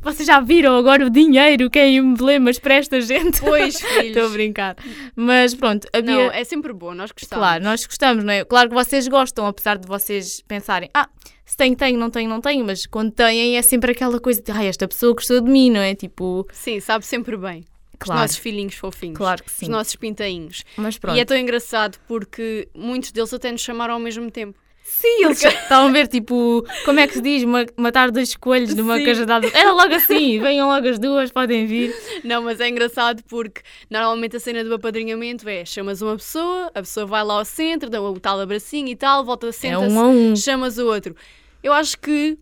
Vocês 0.00 0.26
já 0.26 0.40
viram 0.40 0.76
agora 0.76 1.06
o 1.06 1.10
dinheiro 1.10 1.70
que 1.70 1.78
é 1.78 1.90
emblemas 1.90 2.58
para 2.58 2.74
esta 2.74 3.00
gente? 3.00 3.40
Pois. 3.40 3.82
Estou 4.02 4.26
a 4.26 4.28
brincar. 4.28 4.76
Mas 5.14 5.54
pronto, 5.54 5.86
havia... 5.92 6.14
Não, 6.14 6.32
é 6.32 6.44
sempre 6.44 6.72
bom, 6.72 6.94
nós 6.94 7.12
gostamos. 7.12 7.40
Claro, 7.40 7.64
nós 7.64 7.86
gostamos, 7.86 8.24
não 8.24 8.32
é? 8.32 8.44
Claro 8.44 8.68
que 8.70 8.74
vocês 8.74 9.06
gostam, 9.08 9.46
apesar 9.46 9.78
de 9.78 9.86
vocês 9.86 10.40
pensarem, 10.46 10.90
ah, 10.94 11.08
se 11.44 11.56
tenho, 11.56 11.76
tenho, 11.76 11.98
não 11.98 12.10
tenho, 12.10 12.28
não 12.28 12.40
tenho, 12.40 12.64
mas 12.64 12.86
quando 12.86 13.12
têm 13.12 13.56
é 13.56 13.62
sempre 13.62 13.92
aquela 13.92 14.18
coisa 14.18 14.42
de, 14.42 14.50
ah, 14.50 14.64
esta 14.64 14.88
pessoa 14.88 15.14
gostou 15.14 15.40
de 15.40 15.50
mim, 15.50 15.70
não 15.70 15.80
é? 15.80 15.94
Tipo... 15.94 16.46
Sim, 16.52 16.80
sabe 16.80 17.06
sempre 17.06 17.36
bem. 17.36 17.64
Claro. 18.04 18.20
Os 18.20 18.22
nossos 18.22 18.36
filhinhos 18.36 18.74
fofinhos. 18.74 19.16
Claro 19.16 19.42
que 19.42 19.50
sim. 19.50 19.66
Os 19.66 19.68
nossos 19.68 19.96
pintainhos. 19.96 20.64
Mas 20.76 20.98
pronto. 20.98 21.16
E 21.16 21.20
é 21.20 21.24
tão 21.24 21.36
engraçado 21.36 21.98
porque 22.06 22.68
muitos 22.74 23.12
deles 23.12 23.32
até 23.32 23.50
nos 23.50 23.60
chamaram 23.60 23.94
ao 23.94 24.00
mesmo 24.00 24.30
tempo. 24.30 24.58
Sim, 24.84 25.24
eles 25.24 25.40
porque... 25.40 25.56
estavam 25.56 25.88
a 25.88 25.92
ver, 25.92 26.08
tipo, 26.08 26.64
como 26.84 27.00
é 27.00 27.06
que 27.06 27.14
se 27.14 27.22
diz, 27.22 27.44
matar 27.76 28.10
dois 28.10 28.36
coelhos 28.36 28.74
numa 28.74 29.02
cajadada. 29.02 29.48
Era 29.54 29.72
logo 29.72 29.94
assim, 29.94 30.38
venham 30.40 30.68
logo 30.68 30.86
as 30.86 30.98
duas, 30.98 31.30
podem 31.30 31.66
vir. 31.66 31.94
Não, 32.24 32.42
mas 32.42 32.60
é 32.60 32.68
engraçado 32.68 33.22
porque 33.28 33.62
normalmente 33.88 34.36
a 34.36 34.40
cena 34.40 34.62
do 34.62 34.74
apadrinhamento 34.74 35.48
é 35.48 35.64
chamas 35.64 36.02
uma 36.02 36.16
pessoa, 36.16 36.70
a 36.74 36.80
pessoa 36.80 37.06
vai 37.06 37.24
lá 37.24 37.34
ao 37.34 37.44
centro, 37.44 37.88
dá 37.88 38.02
o 38.02 38.20
tal 38.20 38.40
abracinho 38.40 38.88
e 38.88 38.96
tal, 38.96 39.24
volta, 39.24 39.48
a 39.48 39.52
senta-se, 39.52 39.84
é 39.84 39.88
um 39.88 40.00
a 40.00 40.08
um. 40.08 40.36
chamas 40.36 40.78
o 40.78 40.86
outro. 40.86 41.16
Eu 41.62 41.72
acho 41.72 41.96
que 41.98 42.36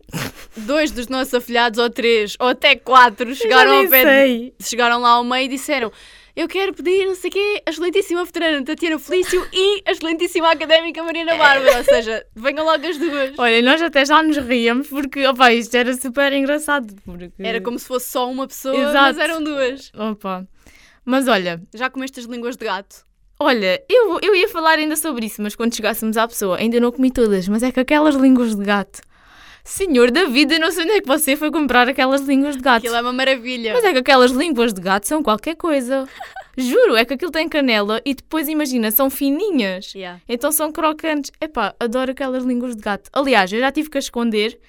dois 0.57 0.89
dos 0.89 1.07
nossos 1.07 1.33
afilhados, 1.33 1.77
ou 1.77 1.89
três, 1.89 2.35
ou 2.39 2.47
até 2.47 2.75
quatro, 2.75 3.35
chegaram 3.35 3.79
ao 3.79 3.87
pé. 3.87 4.25
De, 4.25 4.53
chegaram 4.59 4.99
lá 4.99 5.11
ao 5.11 5.23
meio 5.23 5.45
e 5.45 5.47
disseram: 5.47 5.91
Eu 6.35 6.47
quero 6.47 6.73
pedir, 6.73 7.05
não 7.05 7.13
sei 7.13 7.29
o 7.29 7.33
quê, 7.33 7.61
a 7.63 7.69
excelentíssima 7.69 8.25
veterana 8.25 8.65
Tatiana 8.65 8.97
Felício 8.97 9.47
e 9.53 9.83
a 9.85 9.91
excelentíssima 9.91 10.51
académica 10.51 11.03
Mariana 11.03 11.35
Bárbara. 11.35 11.77
Ou 11.77 11.83
seja, 11.83 12.25
venham 12.35 12.65
logo 12.65 12.87
as 12.87 12.97
duas. 12.97 13.33
Olha, 13.37 13.61
nós 13.61 13.79
até 13.79 14.03
já 14.03 14.23
nos 14.23 14.37
ríamos 14.37 14.87
porque, 14.87 15.25
opa, 15.27 15.53
isto 15.53 15.75
era 15.75 15.93
super 15.93 16.33
engraçado. 16.33 16.95
Porque... 17.05 17.31
Era 17.37 17.61
como 17.61 17.77
se 17.77 17.85
fosse 17.85 18.09
só 18.09 18.29
uma 18.29 18.47
pessoa, 18.47 18.75
Exato. 18.75 18.95
mas 18.95 19.17
eram 19.19 19.43
duas. 19.43 19.91
Opa. 19.95 20.47
Mas 21.05 21.27
olha. 21.27 21.61
Já 21.75 21.91
comeste 21.91 22.19
as 22.19 22.25
línguas 22.25 22.57
de 22.57 22.65
gato? 22.65 23.05
Olha, 23.39 23.83
eu, 23.89 24.19
eu 24.21 24.35
ia 24.35 24.47
falar 24.47 24.77
ainda 24.77 24.95
sobre 24.95 25.25
isso, 25.25 25.41
mas 25.41 25.55
quando 25.55 25.75
chegássemos 25.75 26.15
à 26.15 26.27
pessoa, 26.27 26.57
ainda 26.57 26.79
não 26.79 26.91
comi 26.91 27.09
todas, 27.09 27.47
mas 27.47 27.63
é 27.63 27.71
que 27.71 27.79
aquelas 27.79 28.13
línguas 28.13 28.55
de 28.55 28.63
gato 28.63 29.01
Senhor 29.63 30.09
da 30.11 30.25
vida, 30.25 30.57
não 30.57 30.71
sei 30.71 30.83
onde 30.83 30.93
é 30.93 31.01
que 31.01 31.07
você 31.07 31.35
foi 31.35 31.51
comprar 31.51 31.87
aquelas 31.87 32.21
línguas 32.21 32.55
de 32.55 32.61
gato. 32.61 32.79
Aquilo 32.79 32.95
é 32.95 33.01
uma 33.01 33.13
maravilha. 33.13 33.73
Mas 33.73 33.83
é 33.83 33.91
que 33.91 33.99
aquelas 33.99 34.31
línguas 34.31 34.73
de 34.73 34.81
gato 34.81 35.07
são 35.07 35.21
qualquer 35.21 35.55
coisa. 35.55 36.07
Juro, 36.57 36.95
é 36.95 37.05
que 37.05 37.13
aquilo 37.13 37.31
tem 37.31 37.47
canela 37.47 38.01
e 38.03 38.13
depois 38.13 38.47
imagina, 38.47 38.91
são 38.91 39.09
fininhas. 39.09 39.93
Yeah. 39.93 40.19
Então 40.27 40.51
são 40.51 40.71
crocantes. 40.71 41.31
Epá, 41.39 41.75
adoro 41.79 42.11
aquelas 42.11 42.43
línguas 42.43 42.75
de 42.75 42.81
gato. 42.81 43.09
Aliás, 43.13 43.51
eu 43.53 43.59
já 43.59 43.71
tive 43.71 43.89
que 43.89 43.97
esconder. 43.97 44.59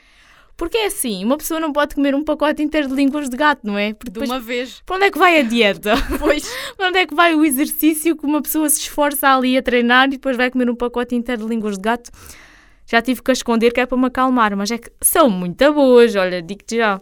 Porque 0.56 0.76
é 0.76 0.86
assim, 0.86 1.24
uma 1.24 1.36
pessoa 1.36 1.58
não 1.58 1.72
pode 1.72 1.94
comer 1.94 2.14
um 2.14 2.22
pacote 2.22 2.62
inteiro 2.62 2.86
de 2.86 2.94
línguas 2.94 3.28
de 3.28 3.36
gato, 3.36 3.66
não 3.66 3.76
é? 3.76 3.94
Porque 3.94 4.12
depois, 4.12 4.28
de 4.28 4.34
uma 4.36 4.40
vez. 4.40 4.82
Para 4.86 4.96
onde 4.96 5.06
é 5.06 5.10
que 5.10 5.18
vai 5.18 5.40
a 5.40 5.42
dieta? 5.42 5.94
Pois. 6.20 6.48
para 6.76 6.88
onde 6.88 6.98
é 6.98 7.06
que 7.06 7.14
vai 7.14 7.34
o 7.34 7.44
exercício 7.44 8.16
que 8.16 8.24
uma 8.24 8.40
pessoa 8.40 8.68
se 8.68 8.80
esforça 8.80 9.28
ali 9.28 9.56
a 9.56 9.62
treinar 9.62 10.06
e 10.08 10.12
depois 10.12 10.36
vai 10.36 10.50
comer 10.50 10.70
um 10.70 10.76
pacote 10.76 11.14
inteiro 11.14 11.42
de 11.42 11.48
línguas 11.48 11.76
de 11.76 11.82
gato? 11.82 12.10
Já 12.86 13.00
tive 13.00 13.22
que 13.22 13.30
a 13.30 13.34
esconder 13.34 13.72
que 13.72 13.80
é 13.80 13.86
para 13.86 13.98
me 13.98 14.06
acalmar, 14.06 14.56
mas 14.56 14.70
é 14.70 14.78
que 14.78 14.90
são 15.00 15.30
muito 15.30 15.72
boas, 15.72 16.14
olha, 16.16 16.42
digo-te 16.42 16.76
já. 16.76 17.00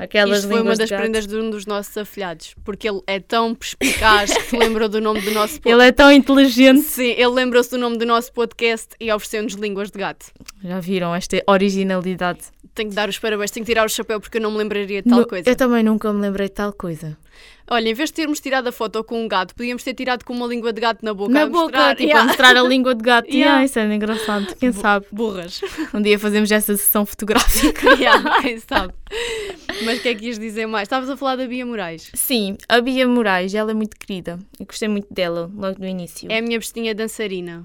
Aquelas 0.00 0.38
Isto 0.38 0.48
foi 0.48 0.62
uma 0.62 0.74
das 0.74 0.88
prendas 0.88 1.26
de 1.26 1.36
um 1.36 1.50
dos 1.50 1.66
nossos 1.66 1.94
afilhados, 1.94 2.54
porque 2.64 2.88
ele 2.88 3.02
é 3.06 3.20
tão 3.20 3.54
perspicaz 3.54 4.32
que 4.48 4.56
lembrou 4.56 4.88
do 4.88 4.98
nome 4.98 5.20
do 5.20 5.30
nosso 5.30 5.60
podcast. 5.60 5.68
Ele 5.68 5.88
é 5.88 5.92
tão 5.92 6.10
inteligente. 6.10 6.80
Sim, 6.80 7.10
ele 7.10 7.28
lembrou-se 7.28 7.70
do 7.70 7.76
nome 7.76 7.98
do 7.98 8.06
nosso 8.06 8.32
podcast 8.32 8.88
e 8.98 9.12
ofereceu-nos 9.12 9.52
línguas 9.52 9.90
de 9.90 9.98
gato. 9.98 10.32
Já 10.64 10.80
viram 10.80 11.14
esta 11.14 11.42
originalidade? 11.46 12.40
Tenho 12.74 12.88
que 12.90 12.94
dar 12.94 13.08
os 13.08 13.18
parabéns, 13.18 13.50
tenho 13.50 13.64
que 13.66 13.70
tirar 13.72 13.84
o 13.84 13.88
chapéu 13.88 14.20
porque 14.20 14.38
eu 14.38 14.42
não 14.42 14.50
me 14.50 14.58
lembraria 14.58 15.02
de 15.02 15.08
tal 15.08 15.20
No- 15.20 15.26
coisa. 15.26 15.48
Eu 15.48 15.56
também 15.56 15.82
nunca 15.82 16.12
me 16.12 16.20
lembrei 16.20 16.48
de 16.48 16.54
tal 16.54 16.72
coisa. 16.72 17.16
Olha, 17.72 17.88
em 17.88 17.94
vez 17.94 18.08
de 18.10 18.14
termos 18.14 18.40
tirado 18.40 18.66
a 18.66 18.72
foto 18.72 19.02
com 19.04 19.22
um 19.24 19.28
gato, 19.28 19.54
podíamos 19.54 19.84
ter 19.84 19.94
tirado 19.94 20.24
com 20.24 20.32
uma 20.32 20.44
língua 20.46 20.72
de 20.72 20.80
gato 20.80 21.04
na 21.04 21.14
boca. 21.14 21.32
Na 21.32 21.46
boca, 21.46 21.60
mostrar. 21.62 21.90
tipo, 21.96 22.02
Yeah. 22.08 22.22
a 22.22 22.26
mostrar 22.26 22.56
a 22.56 22.62
língua 22.62 22.94
de 22.96 23.02
gato. 23.02 23.26
Yeah. 23.30 23.38
Yeah, 23.50 23.64
isso 23.64 23.78
era 23.78 23.94
engraçado. 23.94 24.56
Quem 24.56 24.72
sabe? 24.72 25.06
Burras. 25.12 25.60
Um 25.94 26.02
dia 26.02 26.18
fazemos 26.18 26.50
essa 26.50 26.76
sessão 26.76 27.06
fotográfica. 27.06 27.90
yeah, 27.94 28.42
quem 28.42 28.58
sabe. 28.58 28.92
Mas 29.84 30.00
o 30.00 30.02
que 30.02 30.08
é 30.08 30.14
que 30.16 30.26
ias 30.26 30.38
dizer 30.38 30.66
mais? 30.66 30.82
Estavas 30.86 31.08
a 31.08 31.16
falar 31.16 31.36
da 31.36 31.46
Bia 31.46 31.64
Moraes. 31.64 32.10
Sim, 32.12 32.56
a 32.68 32.80
Bia 32.80 33.06
Moraes, 33.06 33.54
ela 33.54 33.70
é 33.70 33.74
muito 33.74 33.96
querida. 33.96 34.38
Eu 34.58 34.66
gostei 34.66 34.88
muito 34.88 35.06
dela 35.14 35.48
logo 35.56 35.78
no 35.78 35.86
início. 35.86 36.26
É 36.30 36.38
a 36.38 36.42
minha 36.42 36.58
bestinha 36.58 36.92
dançarina. 36.92 37.64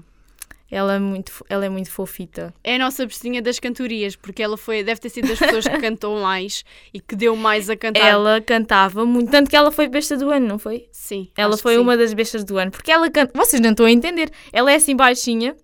Ela, 0.70 0.94
é 0.94 0.98
muito, 0.98 1.32
ela 1.48 1.64
é 1.64 1.68
muito 1.68 1.90
fofita. 1.90 2.52
É 2.64 2.74
a 2.74 2.78
nossa 2.78 3.06
bestinha 3.06 3.40
das 3.40 3.60
cantorias, 3.60 4.16
porque 4.16 4.42
ela 4.42 4.56
foi, 4.56 4.82
deve 4.82 5.00
ter 5.00 5.08
sido 5.10 5.28
das 5.28 5.38
pessoas 5.38 5.66
que 5.68 5.78
cantou 5.78 6.20
mais 6.20 6.64
e 6.92 7.00
que 7.00 7.14
deu 7.14 7.36
mais 7.36 7.70
a 7.70 7.76
cantar. 7.76 8.00
Ela 8.04 8.40
cantava 8.40 9.04
muito, 9.06 9.30
tanto 9.30 9.48
que 9.48 9.54
ela 9.56 9.70
foi 9.70 9.88
besta 9.88 10.16
do 10.16 10.28
ano, 10.30 10.46
não 10.46 10.58
foi? 10.58 10.88
Sim. 10.90 11.28
Ela 11.36 11.56
foi 11.56 11.74
sim. 11.74 11.80
uma 11.80 11.96
das 11.96 12.12
bestas 12.12 12.42
do 12.42 12.58
ano, 12.58 12.72
porque 12.72 12.90
ela 12.90 13.08
canta. 13.10 13.32
Vocês 13.38 13.62
não 13.62 13.70
estão 13.70 13.86
a 13.86 13.90
entender. 13.92 14.28
Ela 14.52 14.72
é 14.72 14.74
assim 14.74 14.96
baixinha, 14.96 15.56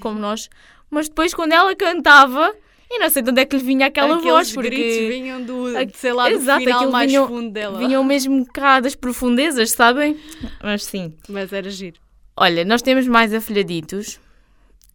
como 0.00 0.18
nós, 0.18 0.48
mas 0.90 1.08
depois 1.08 1.32
quando 1.32 1.52
ela 1.52 1.74
cantava, 1.76 2.52
eu 2.90 2.98
não 2.98 3.08
sei 3.10 3.22
de 3.22 3.30
onde 3.30 3.40
é 3.40 3.44
que 3.44 3.56
lhe 3.56 3.62
vinha 3.62 3.86
aquela 3.86 4.16
Aqueles 4.16 4.24
voz, 4.32 4.52
porque 4.52 4.70
gritos 4.70 5.08
vinham 5.08 5.40
do, 5.42 5.66
sei 5.94 6.12
lá, 6.12 6.28
do 6.28 6.34
Exato, 6.34 6.64
final 6.64 6.90
mais 6.90 7.08
vinham- 7.10 7.28
fundo 7.28 7.50
dela. 7.50 7.78
vinham 7.78 8.02
mesmo 8.02 8.44
cá 8.52 8.80
das 8.80 8.96
profundezas, 8.96 9.70
sabem? 9.70 10.16
Mas 10.62 10.84
sim. 10.84 11.14
Mas 11.28 11.52
era 11.52 11.70
giro. 11.70 12.00
Olha, 12.36 12.64
nós 12.64 12.82
temos 12.82 13.06
mais 13.06 13.32
afilhaditos, 13.34 14.18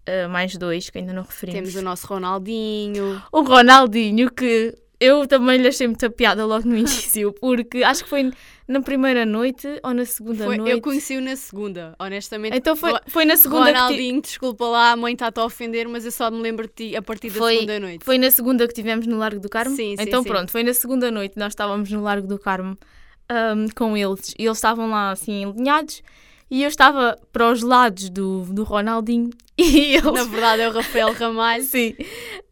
ah, 0.07 0.27
mais 0.27 0.55
dois 0.57 0.89
que 0.89 0.98
ainda 0.98 1.13
não 1.13 1.24
referimos. 1.24 1.60
Temos 1.60 1.75
o 1.75 1.81
nosso 1.81 2.07
Ronaldinho. 2.07 3.22
O 3.31 3.41
Ronaldinho, 3.41 4.29
que 4.31 4.75
eu 5.00 5.27
também 5.27 5.57
lhe 5.62 5.67
achei 5.67 5.88
muita 5.88 6.10
piada 6.10 6.45
logo 6.45 6.67
no 6.67 6.75
início, 6.77 7.33
porque 7.33 7.83
acho 7.83 8.03
que 8.03 8.10
foi 8.10 8.31
na 8.65 8.79
primeira 8.81 9.25
noite 9.25 9.67
ou 9.83 9.93
na 9.93 10.05
segunda 10.05 10.45
Foi- 10.45 10.55
noite. 10.57 10.72
eu 10.72 10.79
conheci-o 10.81 11.19
na 11.22 11.36
segunda, 11.36 11.93
honestamente. 12.00 12.55
Então 12.55 12.75
foi, 12.75 12.93
foi 13.07 13.25
na 13.25 13.36
segunda 13.36 13.65
que 13.65 13.74
ti- 13.74 13.77
Ronaldinho, 13.79 14.22
desculpa 14.22 14.65
lá, 14.65 14.91
a 14.91 14.95
mãe 14.95 15.12
está-te 15.13 15.39
a 15.39 15.43
ofender, 15.45 15.88
mas 15.89 16.05
eu 16.05 16.12
só 16.12 16.31
me 16.31 16.39
lembro 16.41 16.67
de 16.67 16.74
ti 16.91 16.95
a 16.95 17.01
partir 17.01 17.29
da 17.29 17.38
Foi- 17.39 17.55
segunda 17.55 17.79
noite. 17.81 18.05
Foi 18.05 18.17
na 18.17 18.31
segunda 18.31 18.65
que 18.67 18.74
tivemos 18.74 19.05
no 19.05 19.17
Largo 19.17 19.41
do 19.41 19.50
Carmo? 19.50 19.75
Sim, 19.75 19.98
sim, 19.98 20.03
Então 20.03 20.24
sim. 20.24 20.29
pronto, 20.29 20.50
foi 20.51 20.63
na 20.63 20.74
segunda 20.74 21.12
noite, 21.12 21.38
nós 21.38 21.51
estávamos 21.51 21.91
no 21.91 22.01
Largo 22.01 22.25
do 22.27 22.39
Carmo 22.39 22.77
ahm, 23.29 23.67
com 23.75 23.98
eles 23.98 24.33
e 24.39 24.45
eles 24.45 24.57
estavam 24.57 24.89
lá 24.89 25.12
assim 25.12 25.43
alinhados 25.43 26.01
e 26.50 26.63
eu 26.63 26.69
estava 26.69 27.17
para 27.33 27.51
os 27.51 27.62
lados 27.63 28.10
do, 28.10 28.41
do 28.45 28.63
Ronaldinho 28.63 29.29
e 29.57 29.95
eles... 29.95 30.03
Na 30.03 30.24
verdade 30.24 30.62
é 30.63 30.69
o 30.69 30.72
Rafael 30.72 31.13
Ramalho. 31.17 31.63
Sim. 31.63 31.95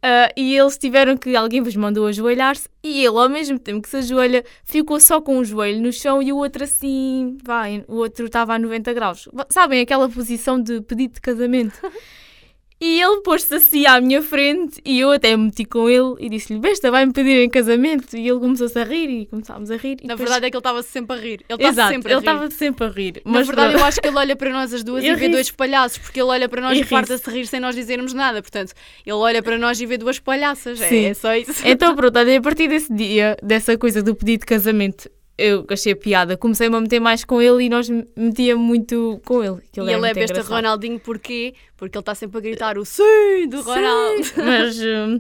Ah, 0.02 0.30
e 0.36 0.56
eles 0.56 0.78
tiveram 0.78 1.18
que 1.18 1.36
alguém 1.36 1.62
vos 1.62 1.76
mandou 1.76 2.08
ajoelhar-se 2.08 2.70
e 2.84 3.06
ele, 3.06 3.18
ao 3.18 3.30
mesmo 3.30 3.60
tempo 3.60 3.82
que 3.82 3.90
se 3.90 3.98
ajoelha, 3.98 4.44
ficou 4.64 5.00
só 5.00 5.22
com 5.22 5.38
o 5.38 5.44
joelho 5.44 5.82
no 5.82 5.92
chão 5.92 6.22
e 6.22 6.32
o 6.32 6.38
outro 6.38 6.64
assim, 6.64 7.38
vai, 7.44 7.84
o 7.88 7.96
outro 7.96 8.26
estava 8.26 8.54
a 8.54 8.60
90 8.60 8.94
graus. 8.94 9.28
Sabem 9.50 9.82
aquela 9.82 10.10
posição 10.10 10.62
de 10.62 10.82
pedido 10.82 11.16
de 11.16 11.22
casamento? 11.22 11.80
E 12.84 13.00
ele 13.00 13.22
pôs-se 13.22 13.54
assim 13.54 13.86
à 13.86 14.02
minha 14.02 14.24
frente 14.24 14.82
e 14.84 15.00
eu 15.00 15.12
até 15.12 15.38
me 15.38 15.44
meti 15.46 15.64
com 15.66 15.88
ele 15.88 16.16
e 16.20 16.28
disse-lhe: 16.30 16.58
Besta, 16.60 16.90
vai-me 16.90 17.14
pedir 17.14 17.38
em 17.44 17.48
casamento. 17.50 18.18
E 18.18 18.28
ele 18.28 18.40
começou-se 18.40 18.78
a 18.80 18.84
rir 18.84 19.08
e 19.08 19.26
começámos 19.28 19.70
a 19.70 19.76
rir. 19.78 19.98
Na 20.02 20.16
depois- 20.16 20.20
verdade 20.22 20.48
é 20.48 20.50
que 20.50 20.56
ele 20.58 20.60
estava 20.62 20.82
sempre 20.82 21.16
a 21.16 21.20
rir. 21.20 21.46
Ele 21.48 21.64
Exato, 21.64 21.94
sempre 21.94 22.12
a 22.12 22.18
ele 22.18 22.22
rir. 22.26 22.28
estava 22.32 22.50
sempre 22.52 22.86
a 22.86 22.90
rir. 22.90 23.22
Na 23.24 23.32
Mas 23.34 23.46
verdade, 23.48 23.70
pronto. 23.70 23.82
eu 23.84 23.88
acho 23.88 24.02
que 24.02 24.08
ele 24.08 24.18
olha 24.18 24.36
para 24.36 24.50
nós 24.52 24.74
as 24.74 24.84
duas 24.84 25.04
E 25.06 25.14
vê 25.14 25.30
dois 25.30 25.52
palhaços, 25.52 26.00
porque 26.00 26.20
ele 26.20 26.30
olha 26.30 26.50
para 26.50 26.60
nós 26.60 26.76
E 26.76 26.82
e, 26.82 26.84
farta-se 26.84 27.30
rir 27.30 27.46
sem 27.46 27.60
nós 27.60 27.76
dizermos 27.76 28.14
nada. 28.14 28.42
Portanto, 28.42 28.74
ele 29.06 29.14
olha 29.16 29.44
para 29.44 29.60
nós 29.60 29.80
e 29.80 29.86
vê 29.86 29.96
duas 29.98 30.18
palhaças. 30.18 30.82
É, 30.82 30.90
Sim. 30.90 31.06
é 31.06 31.14
só 31.14 31.36
isso. 31.36 31.62
Então 31.64 31.96
pronto, 31.96 32.18
a 32.18 32.42
partir 32.42 32.68
desse 32.68 32.92
dia, 32.92 33.38
dessa 33.44 33.78
coisa 33.78 34.02
do 34.02 34.16
pedido 34.16 34.40
de 34.40 34.46
casamento, 34.48 35.08
eu 35.38 35.66
achei 35.70 35.94
a 35.94 35.96
piada. 35.96 36.38
Comecei-me 36.38 36.76
a 36.76 36.82
meter 36.82 37.00
mais 37.00 37.24
com 37.24 37.42
ele 37.42 37.66
e 37.66 37.70
nós 37.70 37.90
me- 37.90 38.08
metia 38.16 38.56
muito 38.56 39.20
com 39.26 39.44
ele. 39.44 39.58
que 39.72 39.80
E 39.80 39.84
era 39.84 39.92
ele 39.94 40.08
é 40.10 40.14
besta 40.14 40.34
engraçado. 40.34 40.54
Ronaldinho 40.54 41.00
porquê? 41.00 41.54
Porque 41.78 41.98
ele 41.98 42.02
está 42.02 42.14
sempre 42.16 42.38
a 42.38 42.42
gritar 42.42 42.78
o 42.78 42.86
sim 42.86 43.48
do 43.50 43.62
Ronaldo. 43.62 44.24
Mas, 44.38 44.80
hum, 44.80 45.20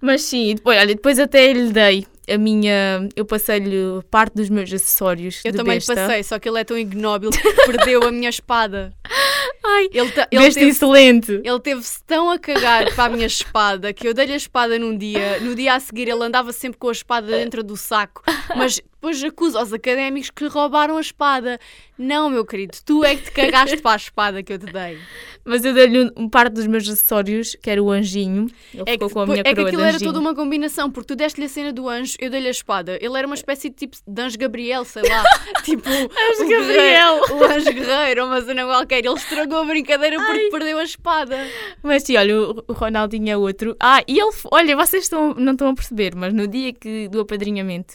mas 0.00 0.22
sim, 0.22 0.50
e 0.50 0.54
depois, 0.54 0.78
olha, 0.78 0.94
depois 0.94 1.18
até 1.18 1.52
lhe 1.52 1.72
dei 1.72 2.06
a 2.30 2.38
minha. 2.38 3.08
Eu 3.16 3.24
passei-lhe 3.24 4.00
parte 4.08 4.34
dos 4.36 4.48
meus 4.48 4.72
acessórios. 4.72 5.40
Eu 5.44 5.52
também 5.52 5.74
besta. 5.74 5.92
passei, 5.94 6.22
só 6.22 6.38
que 6.38 6.48
ele 6.48 6.60
é 6.60 6.64
tão 6.64 6.78
ignóbil 6.78 7.30
que 7.30 7.52
perdeu 7.66 8.04
a 8.04 8.12
minha 8.12 8.28
espada. 8.28 8.92
Ai, 9.64 9.88
Ele, 9.92 10.10
ta- 10.10 10.28
ele 10.30 10.52
teve 10.52 10.66
excelente. 10.70 11.32
Ele 11.44 11.60
teve-se 11.60 12.02
tão 12.04 12.30
a 12.30 12.38
cagar 12.38 12.94
para 12.94 13.04
a 13.04 13.08
minha 13.08 13.26
espada 13.26 13.92
que 13.92 14.06
eu 14.08 14.14
dei-lhe 14.14 14.32
a 14.32 14.36
espada 14.36 14.78
num 14.78 14.96
dia. 14.96 15.40
No 15.40 15.54
dia 15.54 15.74
a 15.74 15.80
seguir, 15.80 16.08
ele 16.08 16.22
andava 16.22 16.52
sempre 16.52 16.78
com 16.78 16.88
a 16.88 16.92
espada 16.92 17.26
dentro 17.26 17.62
do 17.62 17.76
saco. 17.76 18.22
Mas 18.56 18.76
depois 18.76 19.22
acusa 19.22 19.62
os 19.62 19.72
académicos 19.72 20.30
que 20.30 20.46
roubaram 20.46 20.96
a 20.96 21.00
espada. 21.00 21.58
Não, 21.96 22.30
meu 22.30 22.44
querido, 22.44 22.76
tu 22.84 23.04
é 23.04 23.14
que 23.16 23.24
te 23.24 23.32
cagaste 23.32 23.76
para 23.78 23.92
a 23.92 23.96
espada 23.96 24.42
que 24.42 24.52
eu 24.52 24.58
te 24.58 24.66
dei. 24.66 24.98
Mas 25.44 25.64
eu 25.64 25.72
dei-lhe 25.72 26.04
um, 26.04 26.10
um 26.24 26.28
parte 26.28 26.52
dos 26.54 26.66
meus 26.66 26.88
acessórios, 26.88 27.56
que 27.60 27.70
era 27.70 27.82
o 27.82 27.90
anjinho. 27.90 28.46
Ele 28.72 28.82
É 28.82 28.84
que, 28.84 28.92
ficou 28.92 29.10
com 29.10 29.20
a 29.20 29.26
minha 29.26 29.40
é 29.40 29.42
que 29.44 29.50
coroa 29.50 29.68
aquilo 29.68 29.82
de 29.82 29.88
era 29.88 29.96
anjinho. 29.96 30.10
toda 30.12 30.20
uma 30.20 30.34
combinação, 30.34 30.90
porque 30.90 31.06
tu 31.08 31.16
deste-lhe 31.16 31.46
a 31.46 31.48
cena 31.48 31.72
do 31.72 31.88
anjo, 31.88 32.16
eu 32.20 32.28
dei-lhe 32.30 32.48
a 32.48 32.50
espada. 32.50 32.98
Ele 33.00 33.16
era 33.16 33.26
uma 33.26 33.34
espécie 33.34 33.68
de 33.70 33.76
tipo 33.76 33.96
de 34.06 34.22
anjo 34.22 34.36
Gabriel, 34.38 34.84
sei 34.84 35.02
lá. 35.08 35.24
tipo, 35.64 35.88
anjo 35.88 36.44
o 36.44 36.48
Gabriel. 36.48 37.20
Guerreiro, 37.20 37.34
o 37.36 37.44
anjo 37.44 37.72
guerreiro, 37.72 38.22
ou 38.22 38.28
uma 38.28 38.42
cena 38.42 38.64
qualquer. 38.64 39.04
Ele 39.04 39.18
estragou 39.42 39.58
a 39.58 39.64
brincadeira 39.64 40.16
porque 40.16 40.48
perdeu 40.50 40.78
a 40.78 40.84
espada. 40.84 41.36
Mas 41.82 42.02
sim, 42.02 42.16
olha, 42.16 42.36
o, 42.40 42.64
o 42.68 42.72
Ronaldinho 42.72 43.30
é 43.30 43.36
outro. 43.36 43.76
Ah, 43.80 44.02
e 44.06 44.18
ele, 44.18 44.30
olha, 44.50 44.76
vocês 44.76 45.04
estão, 45.04 45.34
não 45.34 45.52
estão 45.52 45.68
a 45.68 45.74
perceber, 45.74 46.14
mas 46.14 46.32
no 46.32 46.46
dia 46.46 46.72
que, 46.72 47.08
do 47.08 47.20
apadrinhamento, 47.20 47.94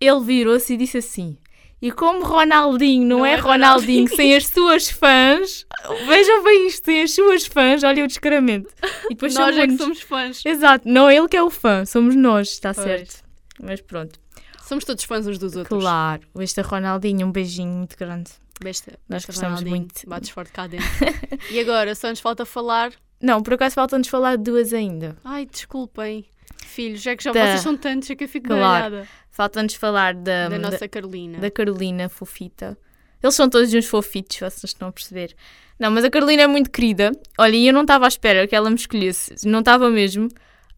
ele 0.00 0.20
virou-se 0.20 0.74
e 0.74 0.76
disse 0.76 0.98
assim: 0.98 1.36
E 1.80 1.90
como 1.92 2.24
Ronaldinho 2.24 3.06
não, 3.06 3.18
Não 3.18 3.26
é, 3.26 3.32
é 3.32 3.36
Ronaldinho, 3.36 4.04
Ronaldinho." 4.04 4.16
sem 4.16 4.34
as 4.36 4.46
suas 4.46 4.90
fãs, 4.90 5.66
vejam 6.06 6.42
bem 6.44 6.66
isto, 6.66 6.84
sem 6.84 7.02
as 7.02 7.12
suas 7.14 7.46
fãs, 7.46 7.82
olha 7.84 8.04
o 8.04 8.06
descaramento. 8.06 8.68
E 9.06 9.10
depois 9.10 9.34
Nós 9.34 9.56
é 9.56 9.66
que 9.66 9.76
somos 9.76 10.00
fãs. 10.00 10.44
Exato, 10.44 10.88
não 10.88 11.08
é 11.08 11.16
ele 11.16 11.28
que 11.28 11.36
é 11.36 11.42
o 11.42 11.50
fã, 11.50 11.84
somos 11.84 12.14
nós, 12.16 12.48
está 12.48 12.72
Pois. 12.74 12.84
certo. 12.86 13.24
Mas 13.62 13.80
pronto, 13.80 14.18
Somos 14.66 14.84
todos 14.84 15.04
fãs 15.04 15.24
uns 15.28 15.38
dos 15.38 15.54
outros. 15.54 15.80
claro, 15.80 16.22
este 16.40 16.60
Ronaldinho, 16.60 17.26
um 17.28 17.30
beijinho 17.32 17.70
muito 17.72 17.96
grande. 17.96 18.32
Besta, 18.62 18.98
Nós 19.08 19.24
gostamos 19.24 19.62
muito. 19.62 20.08
Bates 20.08 20.30
forte 20.30 20.52
cá 20.52 20.66
dentro. 20.66 20.86
e 21.50 21.60
agora, 21.60 21.94
só 21.94 22.08
nos 22.08 22.20
falta 22.20 22.44
falar. 22.46 22.92
Não, 23.20 23.42
por 23.42 23.54
acaso 23.54 23.74
falta-nos 23.74 24.08
falar 24.08 24.36
de 24.36 24.44
duas 24.44 24.72
ainda. 24.72 25.16
Ai, 25.24 25.46
desculpem, 25.46 26.24
filhos, 26.64 27.06
é 27.06 27.16
que 27.16 27.24
já 27.24 27.32
Da- 27.32 27.44
vocês 27.46 27.60
são 27.60 27.76
tantos, 27.76 28.10
é 28.10 28.14
que 28.14 28.24
eu 28.24 28.28
fico 28.28 28.48
Claro. 28.48 29.06
Falta-nos 29.30 29.74
falar 29.74 30.14
da, 30.14 30.48
Da 30.48 30.56
da- 30.56 30.58
nossa 30.58 30.88
Carolina. 30.88 31.38
da 31.38 31.50
Carolina 31.50 32.08
fofita. 32.08 32.76
Eles 33.22 33.34
são 33.34 33.48
todos 33.48 33.72
uns 33.74 33.86
fofitos, 33.86 34.38
vocês 34.38 34.64
estão 34.64 34.88
a 34.88 34.92
perceber. 34.92 35.34
Não, 35.78 35.90
mas 35.90 36.04
a 36.04 36.10
Carolina 36.10 36.42
é 36.42 36.46
muito 36.46 36.70
querida. 36.70 37.12
Olha, 37.38 37.54
e 37.56 37.66
eu 37.66 37.72
não 37.74 37.82
estava 37.82 38.06
à 38.06 38.08
espera 38.08 38.46
que 38.46 38.54
ela 38.56 38.70
me 38.70 38.76
escolhesse. 38.76 39.34
Não 39.46 39.58
estava 39.60 39.90
mesmo. 39.90 40.28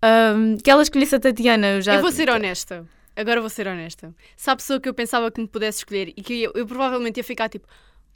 Ahm, 0.03 0.57
que 0.63 0.71
ela 0.71 0.83
escolhesse 0.83 1.15
a 1.15 1.21
Tatiana. 1.21 1.67
Eu, 1.75 1.83
já... 1.83 1.95
Eu 1.97 2.01
vou 2.01 2.11
ser 2.13 2.31
honesta. 2.31 2.85
Agora 3.21 3.41
vou 3.41 3.51
ser 3.51 3.67
honesta. 3.67 4.15
Se 4.37 4.49
há 4.49 4.55
pessoa 4.57 4.81
que 4.81 4.89
eu 4.89 4.95
pensava 4.95 5.31
que 5.31 5.41
me 5.41 5.49
pudesse 5.49 5.79
escolher 5.79 6.13
e 6.17 6.23
que 6.23 6.43
eu, 6.45 6.53
eu 6.55 6.67
provavelmente 6.67 7.17
ia 7.19 7.25
ficar 7.25 7.49
tipo, 7.49 7.67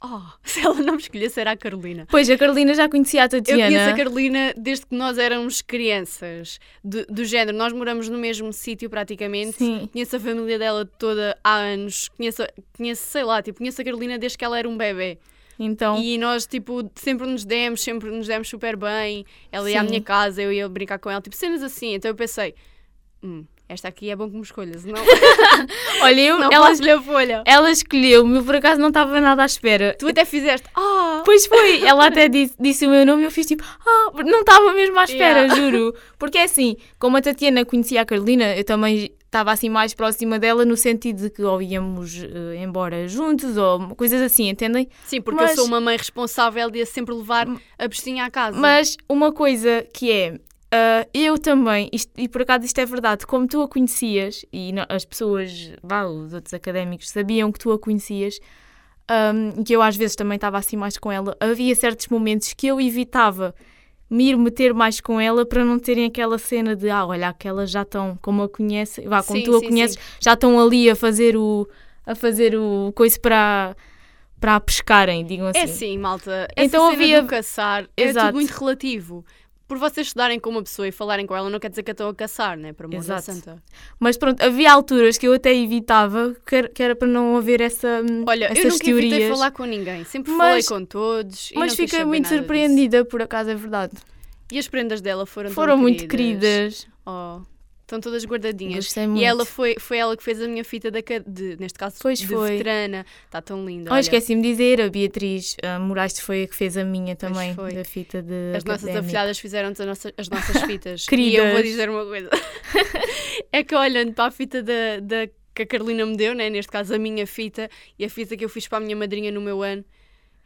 oh, 0.01 0.21
se 0.43 0.61
ela 0.61 0.75
não 0.75 0.93
me 0.95 1.01
escolhesse 1.01 1.39
era 1.39 1.51
a 1.51 1.57
Carolina. 1.57 2.07
Pois, 2.09 2.29
a 2.29 2.37
Carolina 2.37 2.73
já 2.73 2.87
conhecia 2.87 3.21
a 3.21 3.25
Eu 3.25 3.29
Tatiana. 3.29 3.63
conheço 3.65 3.89
a 3.89 3.93
Carolina 3.97 4.53
desde 4.57 4.85
que 4.85 4.95
nós 4.95 5.17
éramos 5.17 5.61
crianças, 5.61 6.57
de- 6.83 7.05
do 7.07 7.25
género. 7.25 7.57
Nós 7.57 7.73
moramos 7.73 8.07
no 8.07 8.17
mesmo 8.17 8.51
sítio 8.53 8.89
praticamente. 8.89 9.57
Sim. 9.57 9.89
Conheço 9.91 10.15
a 10.15 10.19
família 10.19 10.57
dela 10.57 10.85
toda 10.85 11.37
há 11.43 11.55
anos. 11.57 12.07
Conheço, 12.09 12.43
conheço, 12.77 13.01
sei 13.03 13.23
lá, 13.23 13.41
tipo, 13.41 13.57
conheço 13.59 13.81
a 13.81 13.83
Carolina 13.83 14.17
desde 14.17 14.37
que 14.37 14.45
ela 14.45 14.57
era 14.57 14.69
um 14.69 14.77
bebê. 14.77 15.17
Então, 15.59 16.01
E 16.01 16.17
nós, 16.17 16.47
tipo, 16.47 16.89
sempre 16.95 17.27
nos 17.27 17.45
demos, 17.45 17.81
sempre 17.81 18.09
nos 18.09 18.25
demos 18.25 18.47
super 18.49 18.75
bem. 18.75 19.23
Ela 19.51 19.69
ia 19.69 19.81
à 19.81 19.83
minha 19.83 20.01
casa, 20.01 20.41
eu 20.41 20.51
ia 20.51 20.67
brincar 20.67 20.97
com 20.97 21.09
ela, 21.11 21.21
tipo, 21.21 21.35
cenas 21.35 21.61
assim. 21.61 21.93
Então 21.93 22.09
eu 22.09 22.15
pensei, 22.15 22.55
hum, 23.21 23.45
esta 23.73 23.87
aqui 23.87 24.09
é 24.09 24.15
bom 24.15 24.29
que 24.29 24.35
me 24.35 24.41
escolha, 24.41 24.77
senão 24.77 25.01
olha, 26.01 26.21
eu, 26.21 26.39
não 26.39 26.51
ela, 26.51 26.67
passo-lhe 26.67 26.91
a 26.91 27.01
folha. 27.01 27.43
ela 27.45 27.71
escolheu-me. 27.71 28.37
Eu 28.37 28.43
por 28.43 28.55
acaso 28.55 28.79
não 28.79 28.87
estava 28.89 29.19
nada 29.19 29.43
à 29.43 29.45
espera. 29.45 29.95
Tu 29.99 30.07
até 30.07 30.25
fizeste, 30.25 30.67
ah, 30.75 31.21
Pois 31.25 31.45
foi, 31.45 31.81
ela 31.85 32.07
até 32.07 32.27
disse, 32.27 32.55
disse 32.59 32.85
o 32.85 32.89
meu 32.89 33.05
nome 33.05 33.23
e 33.23 33.25
eu 33.25 33.31
fiz 33.31 33.45
tipo, 33.45 33.63
ah, 33.85 34.11
não 34.23 34.41
estava 34.41 34.73
mesmo 34.73 34.97
à 34.99 35.03
espera, 35.03 35.33
Yeah. 35.43 35.55
juro. 35.55 35.93
Porque 36.17 36.37
é 36.37 36.43
assim, 36.43 36.75
como 36.99 37.17
a 37.17 37.21
Tatiana 37.21 37.65
conhecia 37.65 38.01
a 38.01 38.05
Carolina, 38.05 38.55
eu 38.55 38.63
também 38.63 39.11
estava 39.25 39.51
assim 39.51 39.67
mais 39.67 39.93
próxima 39.95 40.37
dela 40.37 40.63
no 40.63 40.77
sentido 40.77 41.23
de 41.23 41.29
que 41.31 41.41
ou 41.43 41.59
íamos 41.61 42.21
eh, 42.23 42.61
embora 42.63 43.07
juntos 43.07 43.57
ou 43.57 43.95
coisas 43.95 44.21
assim, 44.21 44.47
entendem? 44.49 44.87
sim, 45.05 45.19
porque 45.19 45.41
Mas- 45.41 45.51
eu 45.51 45.57
sou 45.57 45.65
uma 45.65 45.81
mãe 45.81 45.97
responsável 45.97 46.69
de 46.69 46.85
sempre 46.85 47.15
levar 47.15 47.47
a 47.79 47.87
bestinha 47.87 48.25
à 48.25 48.29
casa. 48.29 48.57
Mas 48.59 48.95
uma 49.09 49.31
coisa 49.31 49.85
que 49.91 50.11
é, 50.11 50.39
ah, 50.75 51.07
eu 51.13 51.37
também, 51.37 51.87
isto- 51.93 52.11
e 52.17 52.27
por 52.27 52.41
acaso 52.41 52.65
isto 52.65 52.79
é 52.79 52.85
verdade, 52.85 53.27
como 53.27 53.47
tu 53.47 53.61
a 53.61 53.67
conhecias 53.67 54.43
e 54.51 54.71
no- 54.73 54.85
as 54.89 55.05
pessoas, 55.05 55.71
vá, 55.83 56.03
os 56.05 56.33
outros 56.33 56.53
académicos 56.53 57.09
sabiam 57.09 57.51
que 57.51 57.59
tu 57.59 57.71
a 57.71 57.77
conhecias, 57.77 58.39
ahm, 59.07 59.63
que 59.63 59.73
eu 59.73 59.81
às 59.81 59.95
vezes 59.95 60.15
também 60.15 60.35
estava 60.35 60.57
assim 60.57 60.75
mais 60.77 60.97
com 60.97 61.11
ela, 61.11 61.35
havia 61.39 61.75
certos 61.75 62.07
momentos 62.07 62.53
que 62.53 62.67
eu 62.67 62.79
evitava 62.81 63.53
me 64.09 64.29
ir 64.29 64.37
meter 64.37 64.73
mais 64.73 64.99
com 65.01 65.19
ela 65.19 65.45
para 65.45 65.63
não 65.65 65.79
terem 65.79 66.05
aquela 66.05 66.37
cena 66.37 66.75
de 66.75 66.89
ah, 66.89 67.05
olha, 67.05 67.29
aquelas 67.29 67.71
já 67.71 67.81
estão, 67.81 68.17
como 68.21 68.43
a 68.43 68.49
conhece, 68.49 69.01
vá, 69.07 69.23
como 69.23 69.39
Sim, 69.39 69.45
tu 69.45 69.55
a 69.55 69.59
sim, 69.59 69.67
conheces, 69.67 69.95
sim. 69.95 70.01
já 70.19 70.33
estão 70.33 70.59
ali 70.59 70.89
a 70.89 70.95
fazer 70.95 71.35
o 71.37 71.67
a 72.05 72.13
fazer 72.15 72.55
o 72.55 72.91
coisa 72.95 73.17
para 73.19 73.75
para 74.39 74.55
a 74.57 74.59
pescarem, 74.59 75.25
digam 75.25 75.47
assim. 75.47 75.59
É 75.61 75.67
sim, 75.67 75.97
malta. 75.97 76.47
Essa 76.53 76.65
Então 76.65 76.89
havia- 76.89 77.23
caçar 77.23 77.87
é 77.95 78.11
tudo 78.13 78.33
muito 78.33 78.51
relativo. 78.51 79.25
Por 79.73 79.79
vocês 79.79 80.05
estudarem 80.05 80.39
com 80.39 80.51
uma 80.51 80.61
pessoa 80.61 80.87
e 80.87 80.91
falarem 80.91 81.25
com 81.25 81.35
ela, 81.35 81.49
não 81.49 81.59
quer 81.59 81.67
dizer 81.67 81.81
que 81.81 81.89
a 81.89 81.93
estão 81.93 82.07
a 82.07 82.13
caçar, 82.13 82.55
né? 82.55 82.73
Para 82.73 82.87
Exato. 82.95 83.23
santa. 83.23 83.63
Mas 83.99 84.15
pronto, 84.17 84.39
havia 84.39 84.71
alturas 84.71 85.17
que 85.17 85.27
eu 85.27 85.33
até 85.33 85.51
evitava, 85.51 86.35
que 86.45 86.83
era, 86.83 86.95
para 86.95 87.07
não 87.07 87.35
haver 87.35 87.59
essa 87.59 88.03
Olha, 88.27 88.45
eu 88.45 88.51
essas 88.51 88.73
nunca 88.73 88.85
teorias. 88.85 89.13
evitei 89.13 89.29
falar 89.31 89.49
com 89.49 89.65
ninguém. 89.65 90.03
Sempre 90.03 90.31
Mas- 90.33 90.67
falei 90.67 90.81
com 90.81 90.85
todos. 90.85 91.51
mas 91.55 91.73
fiquei 91.75 92.05
muito 92.05 92.25
nada 92.25 92.35
disso. 92.35 92.43
surpreendida, 92.43 93.03
por 93.03 93.19
acaso 93.23 93.49
é 93.49 93.55
verdade. 93.55 93.93
E 94.51 94.59
as 94.59 94.67
prendas 94.67 95.01
dela 95.01 95.25
foram 95.25 95.49
Foram 95.49 95.75
muito 95.75 96.07
queridas. 96.07 96.85
Oh, 97.03 97.41
estão 97.97 98.11
todas 98.11 98.25
guardadinhas. 98.25 98.85
Gostei 98.85 99.07
muito. 99.07 99.21
E 99.21 99.25
ela 99.25 99.45
foi, 99.45 99.75
foi 99.79 99.97
ela 99.97 100.15
que 100.17 100.23
fez 100.23 100.41
a 100.41 100.47
minha 100.47 100.63
fita 100.63 100.89
da, 100.91 100.99
de, 101.25 101.57
neste 101.59 101.77
caso, 101.77 101.95
Pois 102.01 102.19
de 102.19 102.27
foi. 102.27 102.51
veterana. 102.57 103.05
Está 103.25 103.41
tão 103.41 103.65
linda. 103.65 103.93
Oh, 103.93 103.97
esqueci-me 103.97 104.41
de 104.41 104.49
dizer, 104.49 104.81
a 104.81 104.89
Beatriz 104.89 105.55
ah, 105.63 105.79
Moraes 105.79 106.19
foi 106.19 106.43
a 106.43 106.47
que 106.47 106.55
fez 106.55 106.77
a 106.77 106.83
minha 106.83 107.15
também, 107.15 107.53
foi. 107.53 107.73
da 107.73 107.83
fita 107.85 108.21
de 108.21 108.55
As 108.55 108.63
nossas 108.63 108.83
académico. 108.83 109.05
afilhadas 109.05 109.39
fizeram-nos 109.39 109.79
a 109.79 109.85
nossa- 109.85 110.13
as 110.17 110.29
nossas 110.29 110.61
fitas. 110.67 111.05
Queridas. 111.05 111.33
E 111.33 111.35
eu 111.47 111.53
vou 111.53 111.61
dizer 111.63 111.89
uma 111.89 112.05
coisa. 112.05 112.29
é 113.51 113.63
que 113.63 113.75
olhando 113.75 114.13
para 114.13 114.25
a 114.25 114.31
fita 114.31 114.61
da, 114.61 114.99
da- 115.01 115.27
que 115.55 115.61
a 115.61 115.65
Carolina 115.67 116.05
me 116.05 116.17
deu, 116.17 116.33
né? 116.33 116.49
neste 116.49 116.71
caso 116.71 116.95
a 116.95 116.97
minha 116.97 117.27
fita, 117.27 117.69
e 117.97 118.03
a 118.05 118.09
fita 118.09 118.35
que 118.35 118.43
eu 118.43 118.49
fiz 118.49 118.67
para 118.67 118.79
a 118.79 118.81
minha 118.81 118.95
madrinha 118.95 119.31
no 119.31 119.39
meu 119.39 119.61
ano, 119.61 119.85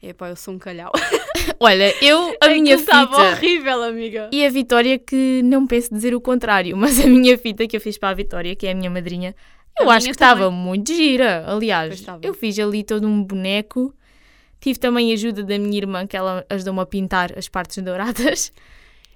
epá, 0.02 0.30
eu 0.30 0.36
sou 0.36 0.54
um 0.54 0.60
calhau. 0.60 0.92
Olha, 1.60 1.94
eu, 2.04 2.36
a 2.42 2.50
minha 2.50 2.76
estava 2.76 3.08
fita... 3.08 3.30
horrível, 3.30 3.84
amiga. 3.84 4.30
E 4.32 4.46
a 4.46 4.50
Vitória, 4.50 5.00
que 5.00 5.42
não 5.44 5.66
penso 5.66 5.94
dizer 5.94 6.14
o 6.14 6.22
contrário, 6.22 6.76
mas 6.78 7.00
a 7.00 7.08
minha 7.08 7.38
fita 7.38 7.68
que 7.68 7.76
eu 7.76 7.82
fiz 7.82 7.98
para 7.98 8.10
a 8.10 8.14
Vitória, 8.14 8.56
que 8.56 8.68
é 8.68 8.72
a 8.72 8.76
minha 8.76 8.90
madrinha, 8.90 9.36
A 9.78 9.84
eu 9.84 9.90
acho 9.90 10.06
minha 10.06 10.14
que 10.14 10.16
estava 10.16 10.52
muito 10.52 10.94
gira. 10.94 11.44
Aliás, 11.48 11.96
estava. 11.96 12.20
eu 12.24 12.34
fiz 12.34 12.58
ali 12.60 12.84
todo 12.84 13.08
um 13.08 13.24
boneco. 13.24 13.94
Tive 14.60 14.80
também 14.80 15.12
a 15.12 15.14
ajuda 15.14 15.44
da 15.44 15.58
minha 15.58 15.78
irmã, 15.78 16.08
que 16.08 16.18
ela 16.18 16.46
ajudou-me 16.50 16.82
a 16.82 16.86
pintar 16.86 17.38
as 17.38 17.48
partes 17.48 17.84
douradas. 17.84 18.52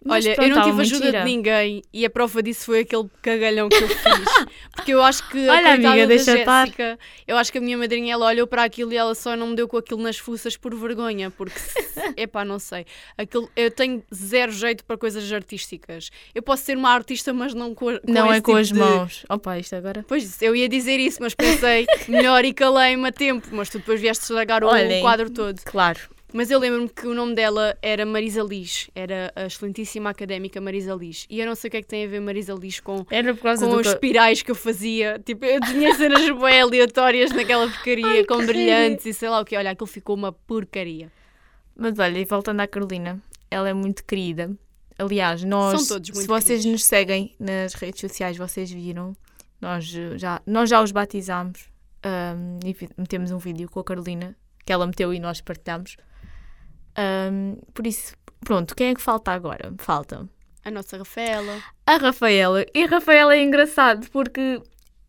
Mas 0.03 0.25
Olha, 0.25 0.33
pronto, 0.35 0.49
eu 0.49 0.55
não 0.55 0.63
tive 0.63 0.75
muito 0.75 0.95
ajuda 0.95 1.11
de 1.19 1.23
ninguém 1.25 1.83
e 1.93 2.03
a 2.05 2.09
prova 2.09 2.41
disso 2.41 2.65
foi 2.65 2.79
aquele 2.79 3.07
cagalhão 3.21 3.69
que 3.69 3.75
eu 3.75 3.87
fiz. 3.87 4.45
Porque 4.75 4.93
eu 4.95 5.03
acho 5.03 5.29
que 5.29 5.47
a 5.47 5.53
Olha, 5.53 5.73
amiga, 5.75 6.07
deixa 6.07 6.39
estar. 6.39 6.65
Jéssica, 6.65 6.97
eu 7.27 7.37
acho 7.37 7.51
que 7.51 7.59
a 7.59 7.61
minha 7.61 7.77
madrinha 7.77 8.13
ela 8.13 8.25
olhou 8.25 8.47
para 8.47 8.63
aquilo 8.63 8.91
e 8.91 8.97
ela 8.97 9.13
só 9.13 9.35
não 9.35 9.47
me 9.49 9.55
deu 9.55 9.67
com 9.67 9.77
aquilo 9.77 10.01
nas 10.01 10.17
fuças 10.17 10.57
por 10.57 10.73
vergonha, 10.73 11.29
porque 11.29 11.53
epá, 12.17 12.43
não 12.43 12.57
sei. 12.57 12.83
Aquilo, 13.15 13.47
eu 13.55 13.69
tenho 13.69 14.01
zero 14.13 14.51
jeito 14.51 14.83
para 14.85 14.97
coisas 14.97 15.31
artísticas. 15.31 16.09
Eu 16.33 16.41
posso 16.41 16.63
ser 16.63 16.75
uma 16.77 16.89
artista, 16.89 17.31
mas 17.31 17.53
não 17.53 17.75
com, 17.75 17.85
com 17.99 18.11
Não 18.11 18.25
é 18.31 18.37
esse 18.37 18.41
com 18.41 18.51
tipo 18.53 18.57
as 18.57 18.67
de- 18.69 18.73
mãos. 18.79 19.25
Opa, 19.29 19.59
isto 19.59 19.75
agora. 19.75 20.03
Pois, 20.07 20.41
eu 20.41 20.55
ia 20.55 20.67
dizer 20.67 20.99
isso, 20.99 21.19
mas 21.21 21.35
pensei 21.35 21.85
melhor 22.09 22.43
e 22.43 22.53
calei-me 22.53 23.07
a 23.07 23.11
tempo, 23.11 23.47
mas 23.51 23.69
tu 23.69 23.77
depois 23.77 24.01
vieste 24.01 24.23
estragar 24.23 24.63
o 24.63 24.67
Olhem. 24.67 25.01
quadro 25.01 25.29
todo. 25.29 25.59
Claro. 25.63 25.99
Mas 26.33 26.49
eu 26.49 26.59
lembro-me 26.59 26.87
que 26.87 27.05
o 27.07 27.13
nome 27.13 27.35
dela 27.35 27.77
era 27.81 28.05
Marisa 28.05 28.41
Liz, 28.41 28.89
era 28.95 29.33
a 29.35 29.45
excelentíssima 29.45 30.09
académica 30.09 30.61
Marisa 30.61 30.93
Liz. 30.93 31.25
E 31.29 31.39
eu 31.39 31.45
não 31.45 31.55
sei 31.55 31.67
o 31.67 31.71
que 31.71 31.77
é 31.77 31.81
que 31.81 31.87
tem 31.87 32.05
a 32.05 32.07
ver 32.07 32.21
Marisa 32.21 32.53
Liz 32.53 32.79
com, 32.79 33.03
com 33.03 33.75
os 33.75 33.87
espirais 33.87 34.41
que 34.41 34.51
eu 34.51 34.55
fazia. 34.55 35.19
Tipo, 35.25 35.45
eu 35.45 35.59
tinha 35.59 35.93
cenas 35.95 36.23
bem 36.39 36.61
aleatórias 36.61 37.31
naquela 37.31 37.67
porcaria, 37.67 38.05
Ai, 38.05 38.23
com 38.23 38.45
brilhantes 38.45 39.05
e 39.05 39.13
sei 39.13 39.29
lá 39.29 39.41
o 39.41 39.45
que. 39.45 39.57
Olha, 39.57 39.71
aquilo 39.71 39.87
ficou 39.87 40.15
uma 40.15 40.31
porcaria. 40.31 41.11
Mas 41.75 41.99
olha, 41.99 42.17
e 42.17 42.25
voltando 42.25 42.61
à 42.61 42.67
Carolina, 42.67 43.21
ela 43.49 43.67
é 43.67 43.73
muito 43.73 44.05
querida. 44.05 44.51
Aliás, 44.97 45.43
nós, 45.43 45.81
São 45.81 45.95
todos 45.95 46.09
muito 46.11 46.21
se 46.21 46.27
vocês 46.27 46.61
queridos. 46.61 46.71
nos 46.71 46.85
seguem 46.85 47.35
nas 47.39 47.73
redes 47.73 47.99
sociais, 47.99 48.37
vocês 48.37 48.71
viram, 48.71 49.15
nós 49.59 49.85
já, 50.15 50.41
nós 50.45 50.69
já 50.69 50.81
os 50.81 50.91
batizámos 50.91 51.69
ahm, 52.03 52.59
e 52.63 52.75
metemos 52.97 53.31
um 53.31 53.37
vídeo 53.37 53.69
com 53.69 53.79
a 53.79 53.83
Carolina, 53.83 54.35
que 54.63 54.71
ela 54.71 54.85
meteu 54.85 55.13
e 55.13 55.19
nós 55.19 55.41
partilhamos. 55.41 55.97
Ahm, 56.95 57.55
por 57.73 57.85
isso, 57.87 58.13
pronto, 58.43 58.75
quem 58.75 58.87
é 58.89 58.95
que 58.95 59.01
falta 59.01 59.31
agora? 59.31 59.73
Falta 59.77 60.27
A 60.65 60.71
nossa 60.71 60.97
Rafaela. 60.97 61.57
a 61.85 61.97
Rafaela. 61.97 62.65
E 62.73 62.83
a 62.83 62.87
Rafaela 62.87 63.35
é 63.35 63.43
engraçado 63.43 64.07
porque 64.11 64.61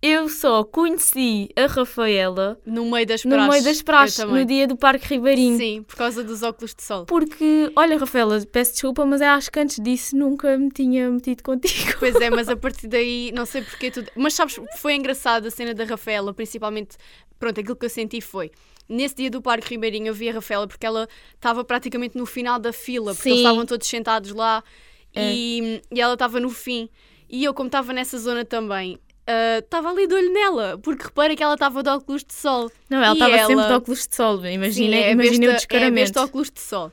eu 0.05 0.29
só 0.29 0.64
conheci 0.64 1.49
a 1.57 1.66
Rafaela 1.66 2.59
No 2.66 2.90
meio 2.90 3.07
das 3.07 3.25
no 3.25 3.31
praxes. 3.37 3.51
meio 3.53 3.64
das 3.64 3.83
praxes, 3.83 4.25
no 4.25 4.45
dia 4.45 4.66
do 4.66 4.77
Parque 4.77 5.07
Ribeirinho. 5.14 5.57
Sim, 5.57 5.83
por 5.85 5.95
causa 5.97 6.25
dos 6.25 6.42
óculos 6.42 6.75
de 6.75 6.83
sol. 6.83 7.07
Porque, 7.07 7.71
olha, 7.77 7.97
Rafaela, 7.99 8.40
peço 8.51 8.73
desculpa, 8.73 9.07
mas 9.07 9.23
acho 9.23 9.51
que 9.53 9.61
antes 9.61 9.79
disso 9.79 10.16
nunca 10.16 10.57
me 10.59 10.71
tinha 10.71 11.09
metido 11.09 11.42
contigo. 11.45 11.92
Pois 12.01 12.16
é, 12.16 12.31
mas 12.31 12.49
a 12.49 12.57
partir 12.59 12.88
daí, 12.88 13.31
não 13.33 13.47
sei 13.47 13.62
porque 13.62 13.90
tudo. 13.92 14.11
Mas 14.16 14.35
sabes, 14.35 14.59
foi 14.79 14.95
engraçado 14.95 15.47
a 15.47 15.51
cena 15.53 15.73
da 15.73 15.85
Rafaela, 15.85 16.35
principalmente. 16.35 16.97
Pronto, 17.42 17.59
aquilo 17.59 17.74
que 17.74 17.85
eu 17.87 17.90
senti 17.90 18.20
foi. 18.20 18.52
Nesse 18.88 19.16
dia 19.16 19.28
do 19.28 19.42
Parque 19.42 19.70
Ribeirinho 19.70 20.07
eu 20.07 20.14
vi 20.14 20.28
a 20.28 20.33
Rafaela 20.35 20.68
porque 20.68 20.87
ela 20.87 21.09
estava 21.35 21.64
praticamente 21.64 22.16
no 22.16 22.24
final 22.24 22.57
da 22.61 22.72
fila, 22.72 23.12
porque 23.16 23.31
eles 23.31 23.40
Sim. 23.40 23.44
estavam 23.44 23.66
todos 23.66 23.88
sentados 23.88 24.31
lá 24.33 24.62
É. 25.12 25.33
e, 25.35 25.83
e 25.90 26.00
ela 26.00 26.12
estava 26.14 26.38
no 26.38 26.50
fim. 26.50 26.88
E 27.28 27.42
eu, 27.42 27.52
como 27.52 27.66
estava 27.66 27.92
nessa 27.92 28.16
zona 28.16 28.44
também, 28.44 28.96
ah, 29.26 29.59
estava 29.59 29.90
ali 29.90 30.07
de 30.07 30.14
olho 30.14 30.33
nela, 30.33 30.78
porque 30.81 31.02
repara 31.02 31.35
que 31.35 31.42
ela 31.42 31.55
estava 31.55 31.83
de 31.83 31.88
óculos 31.90 32.22
de 32.22 32.33
sol. 32.33 32.70
Não, 32.88 33.02
ela 33.02 33.14
estava 33.14 33.37
sempre 33.38 33.52
ela- 33.55 33.66
de 33.66 33.72
óculos 33.72 34.07
de 34.07 34.14
sol. 34.14 34.46
Imagina, 34.46 34.96
Sim, 34.96 35.02
é 35.02 35.11
imagina 35.11 35.35
o 35.37 35.38
besta, 35.40 35.50
é 35.50 35.55
descaramento. 35.57 35.94
besta 35.94 36.22
óculos 36.22 36.48
de 36.48 36.61
sol. 36.61 36.92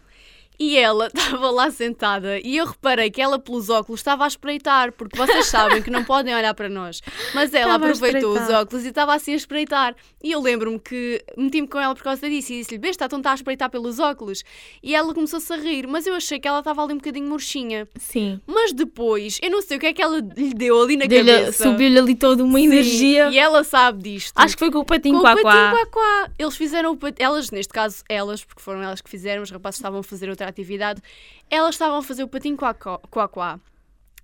E 0.60 0.78
ela 0.78 1.08
estava 1.14 1.50
lá 1.52 1.72
sentada 1.72 2.40
e 2.44 2.58
eu 2.58 2.66
reparei 2.66 3.10
que 3.10 3.22
ela, 3.22 3.40
pelos 3.40 3.70
óculos, 3.70 4.02
estava 4.02 4.26
a 4.26 4.28
espreitar, 4.28 4.92
porque 4.92 5.18
vocês 5.18 5.46
sabem 5.48 5.82
que 5.82 5.90
não 5.90 6.04
podem 6.04 6.36
olhar 6.36 6.54
para 6.54 6.68
nós. 6.68 7.02
Mas 7.34 7.54
ela 7.54 7.76
Estava 7.76 7.86
aproveitou 7.88 8.34
os 8.38 8.50
óculos 8.50 8.86
e 8.86 8.90
estava 8.90 9.14
assim 9.14 9.34
a 9.34 9.36
espreitar. 9.38 9.96
E 10.22 10.32
eu 10.32 10.42
lembro-me 10.42 10.78
que 10.80 11.24
meti-me 11.38 11.68
com 11.68 11.80
ela 11.80 11.96
por 11.96 12.04
causa 12.04 12.30
disso 12.30 12.52
e 12.52 12.58
disse-lhe: 12.60 12.78
Besta, 12.78 13.06
então 13.06 13.20
está 13.20 13.32
a 13.32 13.36
espreitar 13.36 13.70
pelos 13.70 14.00
óculos. 14.00 14.44
E 14.84 14.94
ela 14.94 15.14
começou-se 15.14 15.52
a 15.54 15.56
rir, 15.56 15.88
mas 15.88 16.06
eu 16.06 16.14
achei 16.14 16.40
que 16.40 16.48
ela 16.48 16.60
estava 16.60 16.84
ali 16.84 16.94
um 16.94 16.98
bocadinho 16.98 17.28
murchinha. 17.28 17.88
Sim. 17.98 18.42
Mas 18.46 18.74
depois, 18.74 19.40
eu 19.42 19.50
não 19.50 19.62
sei 19.62 19.78
o 19.78 19.80
que 19.80 19.86
é 19.88 19.94
que 19.94 20.02
ela 20.02 20.18
lhe 20.20 20.54
deu 20.54 20.82
ali 20.82 20.98
na 20.98 21.06
Deu-lhe- 21.06 21.32
cabeça. 21.32 21.64
Subiu-lhe 21.64 21.98
ali 21.98 22.16
toda 22.16 22.44
uma 22.44 22.60
Sim, 22.60 22.66
energia. 22.66 23.30
E 23.30 23.38
ela 23.40 23.64
sabe 23.64 24.04
disto. 24.04 24.34
Acho 24.36 24.56
que 24.56 24.60
foi 24.60 24.72
com 24.72 24.80
o 24.80 24.86
patinho 24.86 25.16
Com 25.16 25.20
o 25.20 25.24
quá 25.24 25.32
patinho 25.36 25.52
quá. 25.52 25.72
quá 25.72 25.86
quá. 25.86 26.32
Eles 26.38 26.56
fizeram 26.58 26.92
o 26.92 26.98
patinho. 26.98 27.26
Elas, 27.26 27.50
neste 27.50 27.72
caso, 27.72 28.04
elas, 28.10 28.44
porque 28.44 28.62
foram 28.62 28.82
elas 28.84 29.00
que 29.00 29.10
fizeram, 29.10 29.42
os 29.44 29.50
rapazes 29.52 29.80
estavam 29.80 30.00
a 30.02 30.04
fazer 30.04 30.30
outra 30.30 30.49
atividade. 30.50 31.02
Elas 31.50 31.76
estavam 31.76 31.98
a 31.98 32.04
fazer 32.04 32.24
o 32.24 32.28
patinho 32.28 32.58
quá 32.58 32.74
quá. 32.74 33.60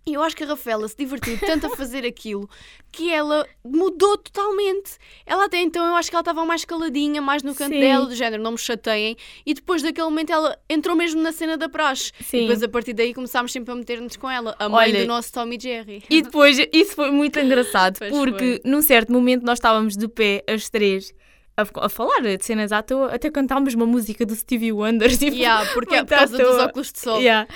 E 0.07 0.13
eu 0.13 0.21
acho 0.21 0.38
que 0.38 0.43
a 0.43 0.47
Rafaela 0.47 0.88
se 0.88 0.95
divertiu 0.95 1.35
tanto 1.39 1.65
a 1.65 1.69
fazer 1.75 2.05
aquilo 2.05 2.47
que 2.91 3.11
ela 3.11 3.47
mudou 3.63 4.15
totalmente. 4.19 4.97
Ela 5.25 5.45
até 5.45 5.57
então, 5.57 5.83
eu 5.83 5.95
acho 5.95 6.11
que 6.11 6.15
ela 6.15 6.21
estava 6.21 6.45
mais 6.45 6.63
caladinha, 6.63 7.21
mais 7.23 7.41
no 7.41 7.55
canto 7.55 7.73
Sim. 7.73 7.79
dela, 7.79 8.05
do 8.05 8.15
género, 8.15 8.43
não 8.43 8.51
me 8.51 8.57
chateiem. 8.57 9.17
E 9.43 9.53
depois 9.55 9.81
daquele 9.81 10.05
momento 10.05 10.31
ela 10.31 10.55
entrou 10.69 10.95
mesmo 10.95 11.21
na 11.23 11.31
cena 11.31 11.57
da 11.57 11.67
praxe. 11.67 12.11
Sim. 12.21 12.38
E 12.38 12.41
depois 12.41 12.61
a 12.61 12.69
partir 12.69 12.93
daí 12.93 13.15
começámos 13.15 13.51
sempre 13.51 13.71
a 13.71 13.75
meter-nos 13.75 14.15
com 14.15 14.29
ela. 14.29 14.55
A 14.59 14.69
mãe 14.69 14.91
Olha, 14.91 15.01
do 15.01 15.07
nosso 15.07 15.33
Tommy 15.33 15.57
Jerry. 15.59 16.03
E 16.07 16.21
depois, 16.21 16.59
isso 16.71 16.93
foi 16.93 17.09
muito 17.09 17.39
engraçado, 17.41 17.97
Pois 17.97 18.11
porque 18.11 18.61
num 18.63 18.83
certo 18.83 19.11
momento 19.11 19.43
nós 19.43 19.57
estávamos 19.57 19.97
de 19.97 20.07
pé, 20.07 20.43
as 20.47 20.69
três, 20.69 21.11
a, 21.58 21.86
a 21.86 21.89
falar 21.89 22.22
de 22.22 22.44
cenas 22.44 22.72
à 22.72 22.82
toa, 22.82 23.13
até 23.13 23.32
cantámos 23.32 23.74
uma 23.74 23.86
música 23.86 24.26
do 24.26 24.36
Stevie 24.36 24.72
Wonder. 24.72 25.10
Tipo, 25.18 25.36
Yeah, 25.36 25.65
porque 25.74 25.96
é 25.96 26.04
por 26.04 26.18
causa 26.18 26.38
dos 26.38 26.58
óculos 26.58 26.91
de 26.91 27.00
sol. 27.00 27.20
Yeah. 27.20 27.48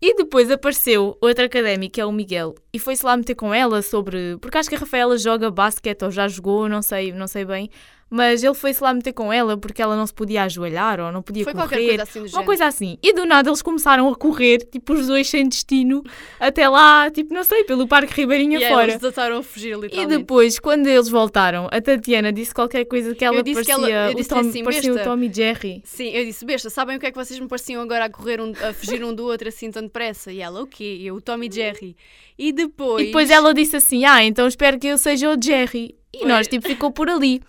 E 0.00 0.14
depois 0.14 0.50
apareceu 0.50 1.16
outro 1.20 1.44
académico, 1.44 1.94
que 1.94 2.00
é 2.00 2.06
o 2.06 2.12
Miguel, 2.12 2.54
e 2.72 2.78
foi-se 2.78 3.04
lá 3.04 3.16
meter 3.16 3.34
com 3.34 3.52
ela 3.52 3.82
sobre. 3.82 4.36
Porque 4.40 4.56
acho 4.56 4.68
que 4.68 4.76
a 4.76 4.78
Rafaela 4.78 5.18
joga 5.18 5.50
basquete 5.50 6.02
ou 6.04 6.10
já 6.10 6.28
jogou, 6.28 6.68
não 6.68 6.82
sei, 6.82 7.12
não 7.12 7.26
sei 7.26 7.44
bem. 7.44 7.70
Mas 8.10 8.42
ele 8.42 8.54
foi-se 8.54 8.82
lá 8.82 8.94
meter 8.94 9.12
com 9.12 9.30
ela 9.30 9.56
porque 9.58 9.82
ela 9.82 9.94
não 9.94 10.06
se 10.06 10.14
podia 10.14 10.44
ajoelhar 10.44 10.98
ou 10.98 11.12
não 11.12 11.20
podia 11.20 11.44
Foi 11.44 11.52
correr. 11.52 11.88
coisa 11.88 12.02
assim 12.04 12.18
Uma 12.20 12.28
género. 12.28 12.46
coisa 12.46 12.64
assim. 12.66 12.98
E 13.02 13.12
do 13.12 13.26
nada 13.26 13.50
eles 13.50 13.60
começaram 13.60 14.08
a 14.08 14.16
correr, 14.16 14.58
tipo 14.60 14.94
os 14.94 15.06
dois 15.08 15.28
sem 15.28 15.46
destino, 15.46 16.02
até 16.40 16.66
lá, 16.68 17.10
tipo, 17.10 17.34
não 17.34 17.44
sei, 17.44 17.64
pelo 17.64 17.86
Parque 17.86 18.14
Ribeirinho 18.14 18.58
E 18.60 18.64
afora. 18.64 18.84
eles 18.84 18.94
desataram 19.00 19.36
a 19.36 19.42
fugir, 19.42 19.72
E 19.76 19.80
literalmente. 19.80 20.18
depois, 20.18 20.58
quando 20.58 20.86
eles 20.86 21.06
voltaram, 21.08 21.68
a 21.70 21.80
Tatiana 21.82 22.32
disse 22.32 22.54
qualquer 22.54 22.86
coisa 22.86 23.14
que 23.14 23.22
ela 23.22 23.42
disse 23.42 23.60
que 23.60 23.66
parecia, 23.72 23.94
ela- 23.94 24.12
eu 24.12 24.18
o, 24.18 24.24
Tom, 24.26 24.38
assim, 24.38 24.64
parecia 24.64 24.90
o 24.92 24.94
besta. 24.94 25.10
Tom 25.10 25.22
e 25.22 25.32
Jerry. 25.32 25.82
Sim, 25.84 26.08
eu 26.08 26.24
disse, 26.24 26.44
besta, 26.46 26.70
sabem 26.70 26.96
o 26.96 27.00
que 27.00 27.06
é 27.06 27.10
que 27.10 27.16
vocês 27.18 27.38
me 27.38 27.46
pareciam 27.46 27.82
agora 27.82 28.06
a 28.06 28.10
correr, 28.10 28.40
um- 28.40 28.52
a 28.66 28.72
fugir 28.72 29.04
um 29.04 29.12
do 29.14 29.24
outro 29.26 29.48
assim 29.48 29.70
tão 29.70 29.82
depressa? 29.82 30.32
E 30.32 30.40
ela, 30.40 30.62
o 30.62 30.66
quê? 30.66 30.96
E 31.00 31.06
eu, 31.06 31.16
o 31.16 31.20
Tom 31.20 31.42
e 31.42 31.50
Jerry. 31.52 31.94
E 32.38 32.52
depois... 32.52 33.02
E 33.02 33.06
depois 33.08 33.28
ela 33.30 33.52
disse 33.52 33.76
assim: 33.76 34.04
Ah, 34.06 34.24
então 34.24 34.46
espero 34.48 34.78
que 34.78 34.86
eu 34.86 34.96
seja 34.96 35.28
o 35.30 35.36
Jerry. 35.42 35.94
E 36.14 36.20
Foi. 36.20 36.28
nós, 36.28 36.48
tipo, 36.48 36.66
ficou 36.66 36.90
por 36.90 37.10
ali. 37.10 37.42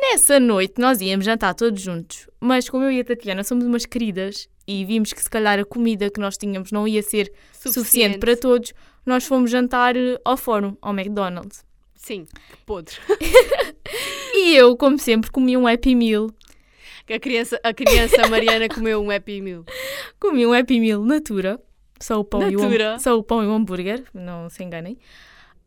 Nessa 0.00 0.38
noite 0.38 0.74
nós 0.80 1.00
íamos 1.00 1.24
jantar 1.24 1.54
todos 1.54 1.80
juntos, 1.80 2.28
mas 2.40 2.68
como 2.68 2.84
eu 2.84 2.90
e 2.90 3.00
a 3.00 3.04
Tatiana 3.04 3.42
somos 3.42 3.64
umas 3.64 3.84
queridas 3.84 4.48
e 4.66 4.84
vimos 4.84 5.12
que 5.12 5.22
se 5.22 5.28
calhar 5.28 5.58
a 5.58 5.64
comida 5.64 6.10
que 6.10 6.20
nós 6.20 6.36
tínhamos 6.36 6.70
não 6.70 6.86
ia 6.86 7.02
ser 7.02 7.32
suficiente, 7.52 8.18
para 8.18 8.36
todos, 8.36 8.72
nós 9.04 9.26
fomos 9.26 9.50
jantar 9.50 9.96
eh, 9.96 10.20
ao 10.24 10.36
fórum, 10.36 10.76
ao 10.80 10.92
McDonald's. 10.92 11.64
Sim, 11.94 12.26
podre. 12.64 12.94
E 14.34 14.54
eu, 14.54 14.76
como 14.76 14.98
sempre, 14.98 15.30
comi 15.30 15.56
um 15.56 15.66
Happy 15.66 15.94
Meal. 15.94 16.30
A 17.12 17.18
criança, 17.18 17.58
a 17.62 17.74
criança 17.74 18.28
Mariana 18.28 18.68
comeu 18.68 19.02
um 19.02 19.10
Happy 19.10 19.40
Meal. 19.40 19.64
Comi 20.20 20.46
um 20.46 20.52
Happy 20.52 20.78
Meal 20.78 21.02
Natura. 21.04 21.60
Só 22.00 22.20
o 22.20 22.24
pão, 22.24 22.48
e 22.48 22.54
o, 22.54 22.60
Natura. 22.60 22.98
só 23.00 23.18
o 23.18 23.22
pão 23.24 23.42
e 23.42 23.46
o 23.46 23.52
hambúrguer, 23.52 24.04
não 24.14 24.48
se 24.48 24.62
enganem. 24.62 24.96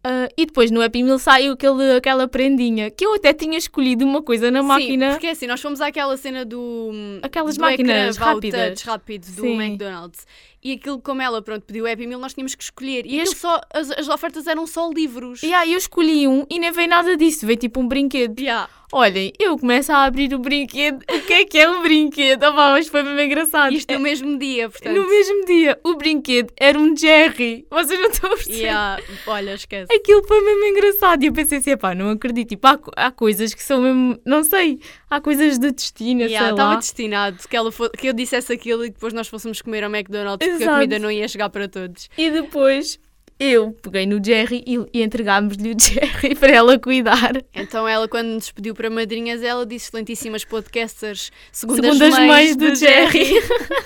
Ah, 0.04 0.28
e 0.36 0.46
depois 0.48 0.72
no 0.72 0.82
Happy 0.82 1.04
Meal 1.04 1.20
saiu 1.20 1.54
aquele, 1.54 1.96
aquela 1.96 2.28
prendinha 2.28 2.90
que 2.90 3.06
eu 3.06 3.14
até 3.14 3.34
tinha 3.34 3.58
escolhido 3.58 4.04
uma 4.04 4.22
coisa 4.22 4.50
na 4.50 4.62
Sim, 4.62 4.68
máquina. 4.68 5.12
porque 5.12 5.28
assim, 5.28 5.46
nós 5.46 5.62
fomos 5.62 5.80
àquela 5.80 6.18
cena 6.18 6.44
do. 6.44 6.92
Aquelas 7.22 7.56
do 7.56 7.62
máquinas 7.62 8.18
rápidas. 8.18 8.82
rápido 8.82 9.26
do 9.28 9.42
Sim. 9.42 9.62
McDonald's. 9.62 10.26
E 10.64 10.74
aquilo, 10.74 11.00
como 11.02 11.22
ela 11.22 11.42
pronto, 11.42 11.66
pediu 11.66 11.86
o 11.86 11.92
Happy 11.92 12.06
Meal, 12.06 12.20
nós 12.20 12.34
tínhamos 12.34 12.54
que 12.54 12.64
escolher. 12.64 13.06
E 13.06 13.20
E 13.20 13.26
só, 13.28 13.60
as, 13.74 13.90
as 13.92 14.08
ofertas 14.08 14.46
eram 14.46 14.68
só 14.68 14.90
livros. 14.90 15.42
E 15.42 15.54
aí 15.54 15.74
eu 15.74 15.78
escolhi 15.78 16.28
um 16.28 16.46
e 16.50 16.60
nem 16.60 16.72
veio 16.72 16.88
nada 16.88 17.18
disso, 17.18 17.46
veio 17.46 17.58
tipo 17.58 17.80
um 17.80 17.88
brinquedo. 17.88 18.40
Yeah. 18.40 18.70
Olhem, 18.94 19.32
eu 19.40 19.58
começo 19.58 19.92
a 19.92 20.04
abrir 20.04 20.34
o 20.34 20.40
brinquedo. 20.40 21.02
O 21.10 21.22
que 21.22 21.34
é 21.34 21.46
que 21.46 21.58
é 21.58 21.70
um 21.70 21.82
brinquedo? 21.82 22.42
Pá, 22.42 22.72
mas 22.74 22.90
foi 22.90 23.02
mesmo 23.04 23.22
engraçado. 23.22 23.74
Isto 23.74 23.94
no 23.94 24.02
mesmo 24.02 24.38
dia, 24.38 24.70
portanto. 24.70 24.94
No 24.94 25.08
mesmo 25.08 25.46
dia, 25.46 25.80
o 25.82 25.96
brinquedo 25.96 26.52
era 26.60 26.78
um 26.78 26.96
Jerry. 26.96 27.66
Vocês 27.72 27.98
não 28.00 28.10
estão 28.10 28.32
a 28.32 28.36
perceber? 28.36 28.58
Yeah. 28.58 29.02
Olha, 29.28 29.54
esquece. 29.54 29.94
Aquilo 29.96 30.28
foi 30.28 30.42
mesmo 30.42 30.66
engraçado. 30.66 31.24
E 31.24 31.28
eu 31.28 31.34
pensei 31.34 31.60
assim, 31.60 31.78
pá, 31.78 31.96
não 31.96 32.10
acredito. 32.10 32.50
Tipo, 32.50 32.68
há, 32.68 32.80
há 32.98 33.12
coisas 33.12 33.54
que 33.54 33.64
são 33.64 33.82
mesmo, 33.82 34.20
não 34.26 34.44
sei, 34.44 34.80
há 35.12 35.20
coisas 35.20 35.60
de 35.60 35.72
destino, 35.72 36.22
Yeah, 36.22 36.40
sei 36.40 36.52
Estava 36.52 36.76
destinado 36.78 37.38
que, 37.48 37.56
ela 37.56 37.72
que 37.98 38.08
eu 38.08 38.14
dissesse 38.14 38.54
aquilo 38.54 38.86
e 38.86 38.90
depois 38.90 39.14
nós 39.14 39.28
fôssemos 39.28 39.62
comer 39.62 39.84
ao 39.84 39.94
McDonald's 39.94 40.48
porque 40.48 40.64
a 40.64 40.66
Exato. 40.66 40.78
comida 40.78 40.98
não 40.98 41.12
ia 41.12 41.28
chegar 41.28 41.50
para 41.50 41.68
todos. 41.68 42.10
E 42.18 42.32
depois 42.32 42.98
eu 43.38 43.74
peguei 43.82 44.06
no 44.06 44.24
Jerry 44.24 44.64
e, 44.66 44.78
e 44.94 45.04
entregámos-lhe 45.04 45.74
o 45.74 45.76
Jerry 45.78 46.36
para 46.36 46.52
ela 46.52 46.80
cuidar. 46.80 47.34
Então 47.54 47.88
ela, 47.88 48.08
quando 48.08 48.28
nos 48.28 48.52
pediu 48.52 48.74
para 48.74 48.90
madrinhas, 48.90 49.44
ela 49.44 49.66
disse 49.66 49.88
excelentíssimas 49.88 50.46
podcasters, 50.46 51.32
segundas, 51.52 51.86
Segundas 51.86 52.14
mães, 52.14 52.28
mães 52.28 52.56
do, 52.56 52.70
do 52.70 52.76
Jerry. 52.76 53.34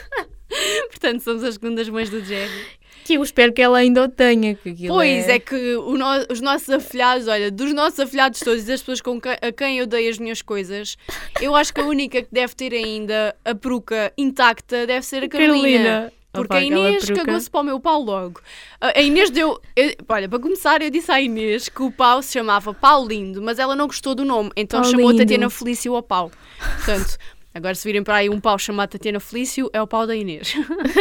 Portanto, 0.91 1.21
somos 1.21 1.43
as 1.43 1.55
segundas 1.55 1.89
mães 1.89 2.09
do 2.09 2.23
Jerry. 2.23 2.65
Que 3.05 3.13
eu 3.13 3.23
espero 3.23 3.53
que 3.53 3.61
ela 3.61 3.77
ainda 3.77 4.03
o 4.03 4.09
tenha. 4.09 4.55
Que 4.55 4.87
Pois 4.87 5.29
é, 5.29 5.37
que 5.37 5.75
o 5.75 5.95
no- 5.95 6.25
os 6.31 6.41
nossos 6.41 6.69
afilhados, 6.71 7.27
olha, 7.27 7.51
dos 7.51 7.71
nossos 7.71 7.99
afilhados 7.99 8.39
todos 8.39 8.63
e 8.63 8.65
das 8.65 8.81
pessoas 8.81 8.99
com 8.99 9.21
que- 9.21 9.29
a 9.29 9.51
quem 9.55 9.77
eu 9.77 9.85
dei 9.85 10.09
as 10.09 10.17
minhas 10.17 10.41
coisas, 10.41 10.97
eu 11.39 11.55
acho 11.55 11.71
que 11.71 11.79
a 11.79 11.85
única 11.85 12.23
que 12.23 12.29
deve 12.31 12.55
ter 12.55 12.73
ainda 12.73 13.35
a 13.45 13.53
peruca 13.53 14.11
intacta 14.17 14.87
deve 14.87 15.05
ser 15.05 15.23
a 15.23 15.29
Carolina. 15.29 15.53
Carolina. 15.77 16.13
Porque 16.33 16.51
Opa, 16.53 16.57
a 16.57 16.63
Inês 16.65 17.03
cagou-se 17.23 17.49
para 17.49 17.61
o 17.61 17.63
meu 17.63 17.79
pau 17.79 18.01
logo. 18.01 18.41
A 18.81 18.99
Inês 19.01 19.29
deu. 19.29 19.57
eu- 19.73 19.93
olha, 20.09 20.27
para 20.27 20.37
começar, 20.39 20.81
eu 20.81 20.89
disse 20.89 21.09
à 21.09 21.21
Inês 21.21 21.69
que 21.69 21.81
o 21.81 21.89
pau 21.91 22.21
se 22.21 22.33
chamava 22.33 22.73
Pau 22.73 23.07
Lindo, 23.07 23.41
mas 23.41 23.57
ela 23.57 23.73
não 23.73 23.87
gostou 23.87 24.13
do 24.13 24.25
nome, 24.25 24.49
então 24.57 24.81
Pau 24.81 24.91
chamou. 24.91 25.15
Tatiana 25.15 25.49
Felício 25.49 25.95
ao 25.95 26.03
pau. 26.03 26.29
Portanto. 26.75 27.17
Agora, 27.55 27.73
se 27.73 27.87
virem 27.87 28.03
para 28.03 28.17
aí 28.17 28.29
um 28.29 28.37
pau 28.37 28.59
chamado 28.59 28.89
Tatiana 28.89 29.17
Felício, 29.17 29.69
é 29.71 29.81
o 29.81 29.87
pau 29.87 30.05
da 30.05 30.13
Inês. 30.13 30.53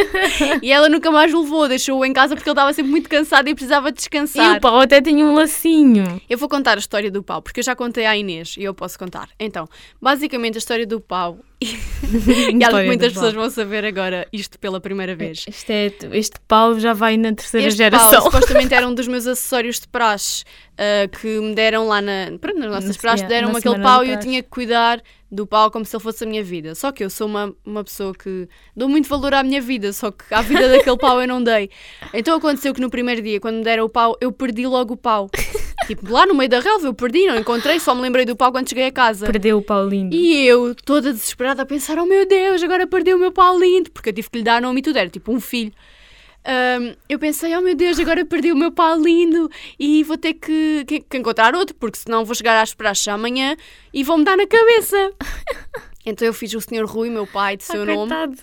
e 0.63 0.71
ela 0.71 0.89
nunca 0.89 1.11
mais 1.11 1.35
o 1.35 1.43
levou, 1.43 1.67
deixou-o 1.67 2.05
em 2.05 2.13
casa 2.13 2.37
porque 2.37 2.49
ele 2.49 2.55
estava 2.55 2.73
sempre 2.73 2.93
muito 2.93 3.09
cansado 3.09 3.49
e 3.49 3.55
precisava 3.57 3.89
E 3.89 3.93
descansar. 3.93 4.57
o 4.57 4.61
pau 4.61 4.79
até 4.79 5.03
tinha 5.03 5.25
um 5.25 5.35
lacinho. 5.35 6.21
Eu 6.31 6.39
vou 6.39 6.49
contar 6.49 6.77
a 6.77 6.79
história 6.79 7.11
do 7.11 7.25
pau, 7.25 7.43
porque 7.43 7.59
eu 7.59 7.65
já 7.65 7.75
contei 7.75 8.07
à 8.07 8.17
Inês 8.17 8.55
e 8.57 8.63
eu 8.63 8.73
posso 8.73 8.97
contar. 8.97 9.31
Então, 9.37 9.69
basicamente 10.01 10.55
a 10.55 10.59
história 10.59 10.87
do 10.87 11.01
pau, 11.01 11.41
e 11.61 11.67
acho 12.65 12.77
que 12.77 12.87
muitas 12.87 13.13
pessoas 13.13 13.35
pau. 13.35 13.43
vão 13.43 13.51
saber 13.51 13.85
agora 13.85 14.29
isto 14.33 14.57
pela 14.57 14.81
primeira 14.81 15.17
vez. 15.17 15.45
Este, 15.49 15.73
é, 15.73 15.93
este 16.13 16.39
pau 16.47 16.79
já 16.79 16.93
vai 16.93 17.17
na 17.17 17.33
terceira 17.33 17.67
Este 17.67 17.79
geração. 17.79 18.11
pau 18.13 18.23
supostamente 18.31 18.73
era 18.73 18.87
um 18.87 18.95
dos 18.95 19.09
meus 19.09 19.27
acessórios 19.27 19.81
de 19.81 19.89
praxe 19.89 20.45
ah, 20.77 21.09
que 21.09 21.27
me 21.41 21.55
deram 21.55 21.87
lá 21.87 22.01
na, 22.01 22.31
pronto, 22.41 22.59
nas 22.59 22.71
nossas 22.71 22.97
praxes, 22.97 23.27
deram-me 23.27 23.59
aquele 23.59 23.81
pau 23.81 24.05
e 24.05 24.11
eu 24.11 24.21
tinha 24.21 24.43
que 24.43 24.49
cuidar 24.49 25.01
do 25.35 25.47
pau 25.47 25.71
como 25.71 25.85
se 25.85 25.95
ele 25.95 26.03
fosse 26.03 26.25
a 26.25 26.27
minha 26.27 26.43
vida. 26.43 26.75
Só 26.75 26.93
que 26.93 27.05
eu 27.05 27.11
sou 27.11 27.27
uma, 27.27 27.55
uma 27.65 27.83
pessoa 27.83 28.15
que 28.15 28.49
dou 28.77 28.89
muito 28.89 29.09
valor 29.09 29.35
à 29.35 29.43
minha 29.43 29.61
vida, 29.61 29.93
só 29.93 30.11
que 30.11 30.33
à 30.33 30.41
vida 30.41 30.69
daquele 30.69 30.97
pau 30.97 31.21
eu 31.21 31.29
não 31.29 31.43
dei. 31.43 31.71
Então 32.13 32.37
aconteceu 32.37 32.73
que 32.73 32.81
no 32.81 32.89
primeiro 32.89 33.21
dia, 33.21 33.41
quando 33.41 33.57
me 33.57 33.65
deram 33.65 33.85
o 33.85 33.89
pau, 33.89 34.17
eu 34.21 34.31
perdi 34.31 34.67
logo 34.67 34.95
o 34.95 34.97
pau. 34.97 35.29
tipo, 35.87 36.11
lá 36.11 36.25
no 36.25 36.35
meio 36.35 36.49
da 36.49 36.61
relva 36.61 36.87
eu 36.87 36.95
perdi, 36.95 37.27
não 37.27 37.37
encontrei, 37.37 37.79
só 37.81 37.95
me 37.95 38.01
lembrei 38.01 38.25
do 38.25 38.37
pau 38.37 38.53
quando 38.53 38.69
cheguei 38.69 38.87
a 38.87 38.93
casa. 38.93 39.27
Perdeu 39.27 39.59
o 39.59 39.63
pau 39.63 39.87
lindo. 39.87 40.15
E 40.15 40.47
eu, 40.47 40.75
toda 40.75 41.13
desesperada, 41.13 41.63
a 41.63 41.67
pensar: 41.67 41.99
oh 41.99 42.07
meu 42.07 42.27
Deus, 42.27 42.63
agora 42.63 42.87
perdi 42.87 43.13
o 43.13 43.19
meu 43.19 43.33
pau 43.33 43.59
lindo, 43.59 43.91
porque 43.91 44.11
eu 44.11 44.13
tive 44.13 44.31
que 44.31 44.39
lhe 44.39 44.45
dar 44.45 44.63
nome 44.63 44.81
e 44.81 44.83
tudo, 44.83 44.99
era 44.99 45.09
tipo 45.09 45.33
um 45.33 45.41
filho. 45.41 45.73
Ahm, 46.47 46.95
eu 47.09 47.19
pensei: 47.19 47.57
oh 47.57 47.61
meu 47.63 47.75
Deus, 47.75 47.99
agora 47.99 48.25
perdi 48.25 48.53
o 48.53 48.57
meu 48.57 48.71
pau 48.71 48.99
lindo 49.01 49.51
e 49.79 50.03
vou 50.05 50.19
ter 50.19 50.35
que, 50.35 50.85
que- 50.87 51.01
que 51.01 51.17
encontrar 51.17 51.55
outro, 51.55 51.75
porque 51.77 51.99
senão 51.99 52.25
vou 52.25 52.35
chegar 52.35 52.61
às 52.63 52.75
praxes 52.75 53.09
amanhã 53.09 53.57
e 53.93 54.03
vão-me 54.05 54.25
dar 54.25 54.37
na 54.37 54.47
cabeça. 54.47 55.13
então 56.05 56.27
eu 56.27 56.35
fiz 56.35 56.53
o 56.55 56.61
Sr. 56.61 56.85
Rui, 56.85 57.09
meu 57.09 57.27
pai, 57.27 57.57
de 57.57 57.65
Ah, 57.65 57.73
seu 57.73 57.87
nome, 57.87 58.11
coitado. 58.11 58.37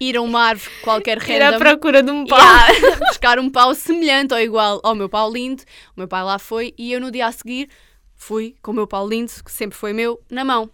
ir 0.00 0.16
a 0.16 0.22
uma 0.22 0.40
árvore 0.42 0.70
qualquer 0.82 1.18
Ir 1.28 1.40
à 1.42 1.46
random. 1.50 1.58
procura 1.60 2.02
de 2.02 2.10
um 2.10 2.26
pau. 2.26 2.38
Buscar 3.08 3.38
um 3.38 3.48
pau 3.48 3.74
semelhante 3.74 4.34
ou 4.34 4.40
igual 4.40 4.80
ao 4.82 4.94
meu 4.96 5.08
pau 5.08 5.32
lindo. 5.32 5.62
O 5.96 6.00
meu 6.00 6.08
pai 6.08 6.24
lá 6.24 6.38
foi 6.40 6.74
e 6.76 6.92
eu 6.92 7.00
no 7.00 7.10
dia 7.12 7.26
a 7.26 7.32
seguir 7.32 7.68
fui 8.16 8.56
com 8.60 8.72
o 8.72 8.74
meu 8.74 8.86
pau 8.88 9.06
lindo, 9.08 9.30
que 9.44 9.52
sempre 9.52 9.78
foi 9.78 9.92
meu, 9.92 10.20
na 10.30 10.44
mão. 10.44 10.68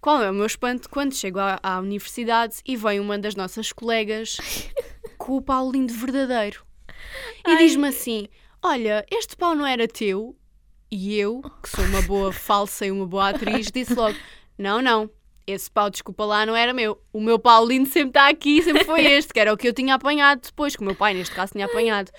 Qual 0.00 0.22
é 0.22 0.30
o 0.30 0.34
meu 0.34 0.46
espanto 0.46 0.90
quando 0.90 1.14
chego 1.14 1.38
à, 1.40 1.58
à 1.62 1.78
universidade 1.80 2.56
e 2.66 2.76
vem 2.76 3.00
uma 3.00 3.18
das 3.18 3.34
nossas 3.34 3.72
colegas 3.72 4.36
com 5.26 5.36
o 5.36 5.42
pau 5.42 5.68
lindo 5.72 5.92
verdadeiro 5.92 6.64
e 7.44 7.50
Ai. 7.50 7.56
diz-me 7.58 7.88
assim: 7.88 8.28
Olha, 8.62 9.04
este 9.10 9.36
pau 9.36 9.56
não 9.56 9.66
era 9.66 9.88
teu? 9.88 10.36
E 10.88 11.18
eu, 11.18 11.42
que 11.60 11.68
sou 11.68 11.84
uma 11.84 12.00
boa 12.02 12.30
falsa 12.32 12.86
e 12.86 12.92
uma 12.92 13.08
boa 13.08 13.30
atriz, 13.30 13.72
disse 13.72 13.92
logo: 13.92 14.16
Não, 14.56 14.80
não. 14.80 15.10
Esse 15.44 15.68
pau, 15.68 15.90
desculpa 15.90 16.24
lá, 16.24 16.46
não 16.46 16.54
era 16.54 16.72
meu. 16.72 17.00
O 17.12 17.20
meu 17.20 17.40
pau 17.40 17.66
lindo 17.66 17.88
sempre 17.88 18.10
está 18.10 18.28
aqui, 18.28 18.62
sempre 18.62 18.84
foi 18.84 19.02
este, 19.06 19.32
que 19.32 19.40
era 19.40 19.52
o 19.52 19.56
que 19.56 19.66
eu 19.66 19.72
tinha 19.72 19.94
apanhado 19.94 20.42
depois, 20.42 20.76
que 20.76 20.82
o 20.82 20.84
meu 20.84 20.94
pai, 20.94 21.12
neste 21.12 21.34
caso, 21.34 21.52
tinha 21.52 21.66
apanhado. 21.66 22.12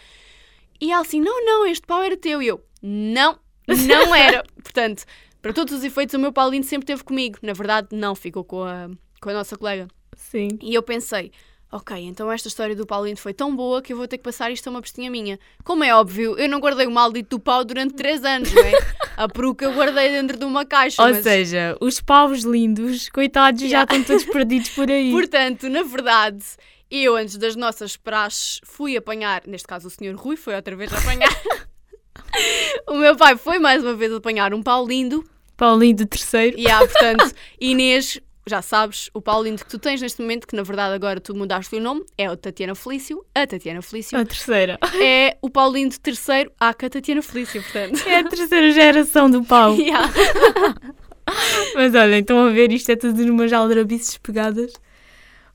E 0.81 0.91
ela 0.91 1.01
assim: 1.01 1.21
Não, 1.21 1.45
não, 1.45 1.65
este 1.65 1.87
pau 1.87 2.03
era 2.03 2.17
teu. 2.17 2.41
E 2.41 2.47
eu: 2.47 2.61
Não, 2.81 3.39
não 3.69 4.11
era. 4.13 4.43
Portanto, 4.61 5.05
para 5.41 5.53
todos 5.53 5.73
os 5.73 5.83
efeitos, 5.85 6.13
o 6.13 6.19
meu 6.19 6.33
pau 6.33 6.49
lindo 6.49 6.65
sempre 6.65 6.83
esteve 6.83 7.05
comigo. 7.05 7.39
Na 7.41 7.53
verdade, 7.53 7.87
não, 7.93 8.13
ficou 8.15 8.43
com 8.43 8.63
a, 8.65 8.89
com 9.21 9.29
a 9.29 9.33
nossa 9.33 9.57
colega. 9.57 9.87
Sim. 10.13 10.59
E 10.61 10.73
eu 10.73 10.83
pensei, 10.83 11.31
ok, 11.71 11.97
então 12.05 12.31
esta 12.31 12.47
história 12.47 12.75
do 12.75 12.85
pau 12.85 13.05
lindo 13.05 13.19
foi 13.19 13.33
tão 13.33 13.55
boa 13.55 13.81
que 13.81 13.91
eu 13.93 13.97
vou 13.97 14.07
ter 14.07 14.17
que 14.17 14.23
passar 14.23 14.51
isto 14.51 14.67
a 14.67 14.69
uma 14.71 14.81
pestinha 14.81 15.09
minha. 15.11 15.39
Como 15.63 15.83
é 15.83 15.93
óbvio, 15.93 16.37
eu 16.37 16.47
não 16.47 16.59
guardei 16.59 16.87
o 16.87 16.91
maldito 16.91 17.37
do 17.37 17.39
pau 17.39 17.63
durante 17.65 17.93
3 17.95 18.23
anos, 18.23 18.53
não 18.53 18.63
é? 18.63 18.71
A 19.17 19.27
peruca 19.27 19.65
eu 19.65 19.73
guardei 19.73 20.09
dentro 20.11 20.37
de 20.37 20.45
uma 20.45 20.63
caixa. 20.63 21.01
Ou 21.01 21.09
mas, 21.09 21.23
seja, 21.23 21.75
os 21.81 21.99
paus 21.99 22.43
lindos, 22.43 23.09
coitados, 23.09 23.61
já 23.61 23.67
Yeah. 23.67 23.95
estão 23.95 24.03
todos 24.03 24.25
perdidos 24.31 24.69
por 24.69 24.89
aí. 24.91 25.09
Portanto, 25.11 25.67
na 25.69 25.81
verdade, 25.81 26.43
eu 26.89 27.15
antes 27.15 27.35
das 27.37 27.55
nossas 27.55 27.97
praxes 27.97 28.61
fui 28.63 28.95
apanhar, 28.95 29.41
neste 29.47 29.67
caso 29.67 29.87
o 29.87 29.89
senhor 29.89 30.15
Rui 30.15 30.37
foi 30.37 30.55
outra 30.55 30.75
vez 30.75 30.93
apanhar. 30.93 31.29
o 32.87 32.95
meu 32.95 33.15
pai 33.15 33.35
foi 33.35 33.59
mais 33.59 33.83
uma 33.83 33.95
vez 33.95 34.13
apanhar 34.13 34.53
um 34.53 34.61
pau 34.61 34.85
lindo. 34.87 35.23
Pau 35.57 35.77
lindo 35.77 36.05
terceiro. 36.05 36.57
E 36.57 36.69
há, 36.69 36.77
portanto, 36.79 37.33
Inês, 37.59 38.19
já 38.47 38.61
sabes, 38.61 39.09
o 39.13 39.21
pau 39.21 39.43
lindo 39.43 39.63
que 39.63 39.69
tu 39.69 39.77
tens 39.77 40.01
neste 40.01 40.21
momento, 40.21 40.47
que 40.47 40.55
na 40.55 40.63
verdade 40.63 40.95
agora 40.95 41.19
tu 41.19 41.35
mudaste 41.35 41.75
o 41.75 41.79
nome, 41.79 42.03
é 42.17 42.31
o 42.31 42.37
Tatiana 42.37 42.73
Felício, 42.73 43.23
a 43.35 43.45
Tatiana 43.45 43.81
Felício. 43.81 44.17
A 44.17 44.25
terceira. 44.25 44.79
é 45.03 45.37
o 45.41 45.49
Paulindo 45.49 45.99
terceiro 45.99 46.51
à 46.59 46.73
Tatiana 46.73 47.21
Felícia, 47.21 47.61
portanto. 47.61 48.07
É 48.07 48.19
a 48.19 48.23
terceira 48.23 48.71
geração 48.71 49.29
do 49.29 49.43
pau. 49.43 49.75
Yeah. 49.87 50.11
Mas 51.75 51.93
olhem, 51.93 52.19
estão 52.19 52.47
a 52.47 52.49
ver, 52.49 52.71
isto 52.71 52.89
é 52.91 52.95
tudo 52.95 53.25
numas 53.25 53.51
aldrabices 53.51 54.17
pegadas. 54.17 54.73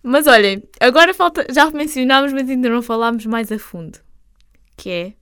Mas 0.02 0.26
olhem, 0.26 0.62
agora 0.80 1.14
falta, 1.14 1.46
já 1.50 1.70
mencionámos, 1.70 2.32
mas 2.32 2.48
ainda 2.48 2.68
não 2.68 2.82
falámos 2.82 3.24
mais 3.24 3.50
a 3.50 3.58
fundo. 3.58 3.98
Que 4.76 4.90
é 4.90 5.12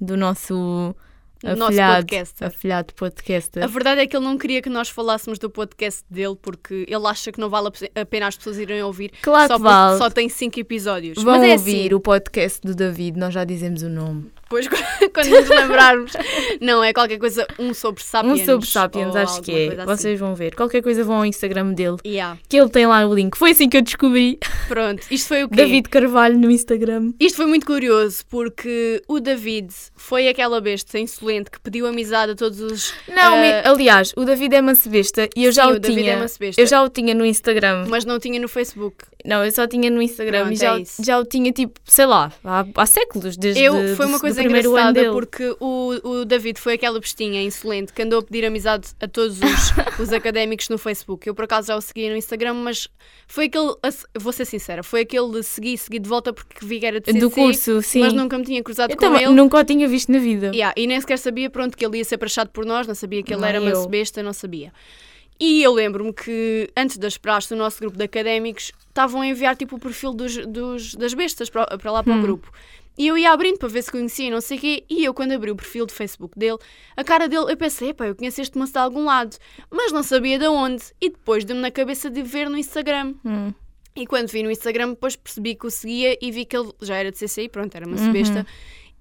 do 0.00 0.16
nosso 0.16 0.94
Do 1.42 1.56
nosso 1.56 1.70
afilhado, 1.70 1.96
podcaster. 2.06 2.46
afilhado 2.46 2.94
podcaster. 2.94 3.64
A 3.64 3.66
verdade 3.66 4.00
é 4.02 4.06
que 4.06 4.14
ele 4.16 4.24
não 4.24 4.36
queria 4.36 4.60
que 4.60 4.68
nós 4.68 4.88
falássemos 4.90 5.38
do 5.38 5.48
podcast 5.48 6.04
dele 6.10 6.36
porque 6.40 6.84
ele 6.86 7.06
acha 7.06 7.32
que 7.32 7.40
não 7.40 7.48
vale 7.48 7.68
a 7.68 7.70
pe- 7.70 7.90
a 7.94 8.04
pena 8.04 8.26
as 8.26 8.36
pessoas 8.36 8.58
irem 8.58 8.82
ouvir. 8.82 9.10
Claro 9.22 9.48
só 9.48 9.56
que 9.56 9.62
vale. 9.62 9.98
só 9.98 10.10
tem 10.10 10.28
cinco 10.28 10.60
episódios. 10.60 11.22
Vão 11.22 11.36
é 11.36 11.52
ouvir 11.52 11.52
assim, 11.86 11.94
o 11.94 12.00
podcast 12.00 12.60
do 12.60 12.74
David, 12.74 13.18
nós 13.18 13.32
já 13.32 13.44
dizemos 13.44 13.82
o 13.82 13.88
nome. 13.88 14.30
Depois 14.50 14.66
quando 15.14 15.28
nos 15.30 15.48
lembrarmos. 15.48 16.12
Não, 16.60 16.82
é 16.82 16.92
qualquer 16.92 17.18
coisa, 17.18 17.46
um 17.56 17.72
sobre 17.72 18.02
Sapiens. 18.02 18.40
um 18.40 18.44
sobre 18.44 18.66
Sapiens, 18.66 19.14
acho 19.14 19.40
que 19.42 19.52
é. 19.52 19.66
coisa 19.68 19.82
assim. 19.84 20.02
Vocês 20.02 20.20
vão 20.20 20.34
ver. 20.34 20.54
Qualquer 20.56 20.82
coisa 20.82 21.04
vão 21.04 21.16
ao 21.18 21.24
Instagram 21.26 21.72
dele, 21.72 21.96
Yeah. 22.04 22.36
que 22.48 22.56
ele 22.56 22.68
tem 22.68 22.86
lá 22.86 23.06
o 23.06 23.14
link. 23.14 23.36
Foi 23.38 23.52
assim 23.52 23.68
que 23.68 23.76
eu 23.76 23.82
descobri 23.82 24.38
Pronto, 24.66 25.06
isto 25.10 25.28
foi 25.28 25.44
o 25.44 25.48
quê? 25.48 25.54
David 25.54 25.88
Carvalho 25.88 26.36
no 26.36 26.50
Instagram. 26.50 27.12
Isto 27.20 27.36
foi 27.36 27.46
muito 27.46 27.64
curioso 27.64 28.24
porque 28.28 29.00
o 29.06 29.20
David 29.20 29.72
foi 29.94 30.26
aquela 30.28 30.60
besta 30.60 30.98
insolente 30.98 31.50
que 31.50 31.60
pediu 31.60 31.86
amizade 31.86 32.32
a 32.32 32.34
todos 32.34 32.60
os. 32.60 32.92
Não, 33.08 33.36
me- 33.36 33.52
aliás, 33.64 34.12
o 34.16 34.24
David 34.24 34.56
é 34.56 34.60
mancebesta 34.60 35.28
e 35.36 35.44
eu 35.44 35.52
sim, 35.52 35.56
já 35.56 35.68
o, 35.68 35.74
o 35.74 35.78
David 35.78 36.02
tinha. 36.02 36.14
é 36.14 36.50
eu 36.56 36.66
já 36.66 36.82
o 36.82 36.88
tinha 36.88 37.14
no 37.14 37.24
Instagram. 37.24 37.86
Mas 37.88 38.04
não 38.04 38.18
tinha 38.18 38.40
no 38.40 38.48
Facebook. 38.48 38.96
Não, 39.24 39.44
eu 39.44 39.52
só 39.52 39.66
tinha 39.66 39.90
no 39.90 40.00
Instagram 40.02 40.40
Pronto, 40.46 40.52
e 40.54 40.56
já, 40.56 40.78
é 40.80 40.84
já 41.04 41.18
o 41.18 41.24
tinha 41.24 41.52
tipo, 41.52 41.80
sei 41.84 42.06
lá, 42.06 42.32
há, 42.44 42.64
há 42.76 42.86
séculos, 42.86 43.36
desde 43.36 43.60
Eu, 43.62 43.74
do- 43.74 43.96
foi 43.96 44.06
uma 44.06 44.18
do 44.18 44.20
coisa 44.20 44.40
ano 44.40 44.50
engraçada 44.50 45.12
porque 45.12 45.56
o, 45.60 45.94
o 46.02 46.24
David 46.24 46.58
foi 46.60 46.74
aquela 46.74 46.98
bestinha 47.00 47.42
insolente 47.42 47.92
que 47.92 48.02
andou 48.02 48.18
a 48.20 48.22
pedir 48.22 48.44
amizade 48.44 48.88
a 49.00 49.08
todos 49.08 49.38
os, 49.40 49.72
os 50.00 50.12
académicos 50.12 50.68
no 50.68 50.78
Facebook. 50.78 51.26
Eu 51.28 51.34
por 51.34 51.44
acaso 51.44 51.68
já 51.68 51.76
o 51.76 51.80
seguia 51.80 52.10
no 52.10 52.16
Instagram, 52.16 52.54
mas 52.54 52.88
foi 53.26 53.46
aquele, 53.46 53.74
vou 54.18 54.32
ser 54.32 54.44
sincera, 54.44 54.82
foi 54.82 55.00
aquele 55.02 55.30
de 55.32 55.42
seguir, 55.42 55.76
seguir 55.78 55.98
de 55.98 56.08
volta 56.08 56.32
porque 56.32 56.64
vi 56.64 56.80
que 56.80 56.86
era 56.86 57.00
de 57.00 57.06
CC, 57.06 57.18
Do 57.18 57.30
curso, 57.30 57.82
sim. 57.82 58.00
mas 58.00 58.12
nunca 58.12 58.36
me 58.38 58.44
tinha 58.44 58.62
cruzado 58.62 58.90
eu 58.90 58.96
com 58.96 59.04
também 59.06 59.24
ele. 59.24 59.32
nunca 59.34 59.58
o 59.58 59.64
tinha 59.64 59.86
visto 59.88 60.10
na 60.12 60.18
vida. 60.18 60.50
Yeah, 60.54 60.74
e 60.76 60.86
nem 60.86 61.00
sequer 61.00 61.18
sabia 61.18 61.48
pronto, 61.50 61.76
que 61.76 61.84
ele 61.84 61.98
ia 61.98 62.04
ser 62.04 62.18
prachado 62.18 62.50
por 62.50 62.64
nós, 62.64 62.86
não 62.86 62.94
sabia 62.94 63.22
que 63.22 63.32
ele 63.32 63.40
Nem 63.40 63.48
era 63.50 63.58
eu. 63.58 63.64
manso 63.64 63.88
besta, 63.88 64.22
não 64.22 64.32
sabia. 64.32 64.72
E 65.40 65.62
eu 65.62 65.72
lembro-me 65.72 66.12
que 66.12 66.68
antes 66.76 66.98
das 66.98 67.16
praxes 67.16 67.48
do 67.48 67.56
nosso 67.56 67.80
grupo 67.80 67.96
de 67.96 68.04
académicos 68.04 68.72
estavam 68.88 69.22
a 69.22 69.26
enviar 69.26 69.56
tipo 69.56 69.76
o 69.76 69.78
perfil 69.78 70.12
dos, 70.12 70.36
dos- 70.46 70.94
das 70.94 71.14
bestas 71.14 71.48
para, 71.48 71.78
para 71.78 71.90
lá 71.90 72.02
para 72.02 72.12
Hum. 72.12 72.18
o 72.18 72.22
grupo. 72.22 72.52
E 72.98 73.06
eu 73.06 73.16
ia 73.16 73.32
abrindo 73.32 73.56
para 73.56 73.68
ver 73.68 73.82
se 73.82 73.90
conhecia 73.90 74.26
e 74.26 74.30
não 74.30 74.42
sei 74.42 74.58
o 74.58 74.60
quê. 74.60 74.84
E 74.90 75.02
eu, 75.02 75.14
quando 75.14 75.32
abri 75.32 75.50
o 75.50 75.56
perfil 75.56 75.86
de 75.86 75.94
Facebook 75.94 76.38
dele, 76.38 76.58
a 76.94 77.02
cara 77.02 77.26
dele, 77.26 77.50
eu 77.50 77.56
pensei, 77.56 77.88
epá, 77.90 78.06
eu 78.06 78.14
conheço 78.14 78.42
este 78.42 78.58
moço 78.58 78.72
de 78.74 78.78
algum 78.78 79.06
lado. 79.06 79.34
Mas 79.70 79.90
não 79.90 80.02
sabia 80.02 80.38
de 80.38 80.46
onde. 80.46 80.84
E 81.00 81.08
depois 81.08 81.42
deu-me 81.44 81.62
na 81.62 81.70
cabeça 81.70 82.10
de 82.10 82.22
ver 82.22 82.50
no 82.50 82.58
Instagram. 82.58 83.14
Hum. 83.24 83.54
E 83.96 84.06
quando 84.06 84.28
vi 84.28 84.42
no 84.42 84.50
Instagram, 84.50 84.90
depois 84.90 85.16
percebi 85.16 85.54
que 85.54 85.66
o 85.66 85.70
seguia 85.70 86.18
e 86.20 86.30
vi 86.30 86.44
que 86.44 86.54
ele 86.54 86.70
já 86.82 86.96
era 86.96 87.10
de 87.10 87.16
CCI, 87.16 87.48
pronto, 87.48 87.74
era 87.74 87.86
uma 87.86 87.96
Uhum. 87.96 88.12
besta. 88.12 88.46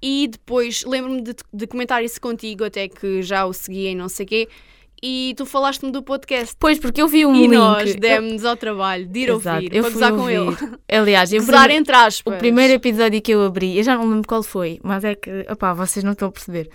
E 0.02 0.30
depois 0.30 0.86
lembro-me 0.86 1.22
de, 1.22 1.36
de 1.54 1.68
comentar 1.68 2.02
isso 2.02 2.22
contigo, 2.22 2.64
até 2.64 2.88
que 2.88 3.22
já 3.22 3.46
o 3.46 3.52
seguia 3.52 3.92
e 3.92 3.96
não 3.96 4.08
sei 4.08 4.26
o 4.26 4.30
quê. 4.30 4.48
E 5.02 5.34
tu 5.38 5.46
falaste-me 5.46 5.92
do 5.92 6.04
podcast. 6.04 6.56
Pois, 6.60 6.78
porque 6.78 7.02
eu 7.02 7.08
vi 7.08 7.26
um 7.26 7.34
e 7.36 7.42
link. 7.48 7.52
nós 7.56 7.94
eu- 7.94 8.00
demos 8.00 8.44
ao 8.44 8.56
trabalho 8.58 9.06
de 9.06 9.20
ir 9.20 9.30
Exato, 9.30 9.56
ouvir, 9.64 9.76
eu 9.76 9.84
para 9.84 9.92
gozar 9.94 10.12
com 10.12 10.18
ouvir. 10.22 10.34
ele. 10.34 10.58
Aliás, 10.92 11.32
eu 11.34 11.40
Gozar 11.40 11.72
entre 11.72 11.96
aspas. 11.96 12.34
o 12.34 12.38
primeiro 12.38 12.74
episódio 12.74 13.22
que 13.22 13.32
eu 13.32 13.44
abri, 13.46 13.78
eu 13.78 13.84
já 13.84 13.96
não 13.98 14.10
lembro 14.10 14.28
qual 14.28 14.44
foi, 14.44 14.80
mas 14.84 15.04
é 15.04 15.16
que, 15.16 15.46
opá, 15.50 15.74
vocês 15.74 16.04
não 16.04 16.12
estão 16.12 16.28
a 16.28 16.32
perceber. 16.32 16.70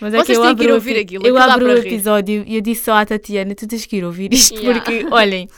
Mas 0.00 0.12
é 0.12 0.18
Vocês 0.18 0.26
que 0.26 0.32
eu 0.36 0.42
que 0.42 0.62
abro 0.62 0.70
o 0.72 0.74
ouvir 0.74 0.98
aquilo, 0.98 1.26
Eu 1.26 1.36
abro 1.38 1.64
o 1.66 1.68
para 1.70 1.80
rir. 1.80 1.86
episódio 1.88 2.44
e 2.46 2.56
eu 2.56 2.60
disse 2.60 2.84
só 2.84 2.92
à 2.94 3.06
Tatiana: 3.06 3.54
tu 3.54 3.66
tens 3.66 3.86
que 3.86 3.96
ir 3.96 4.04
ouvir 4.04 4.32
isto, 4.32 4.54
Yeah. 4.54 4.80
porque, 4.80 5.06
olhem, 5.10 5.48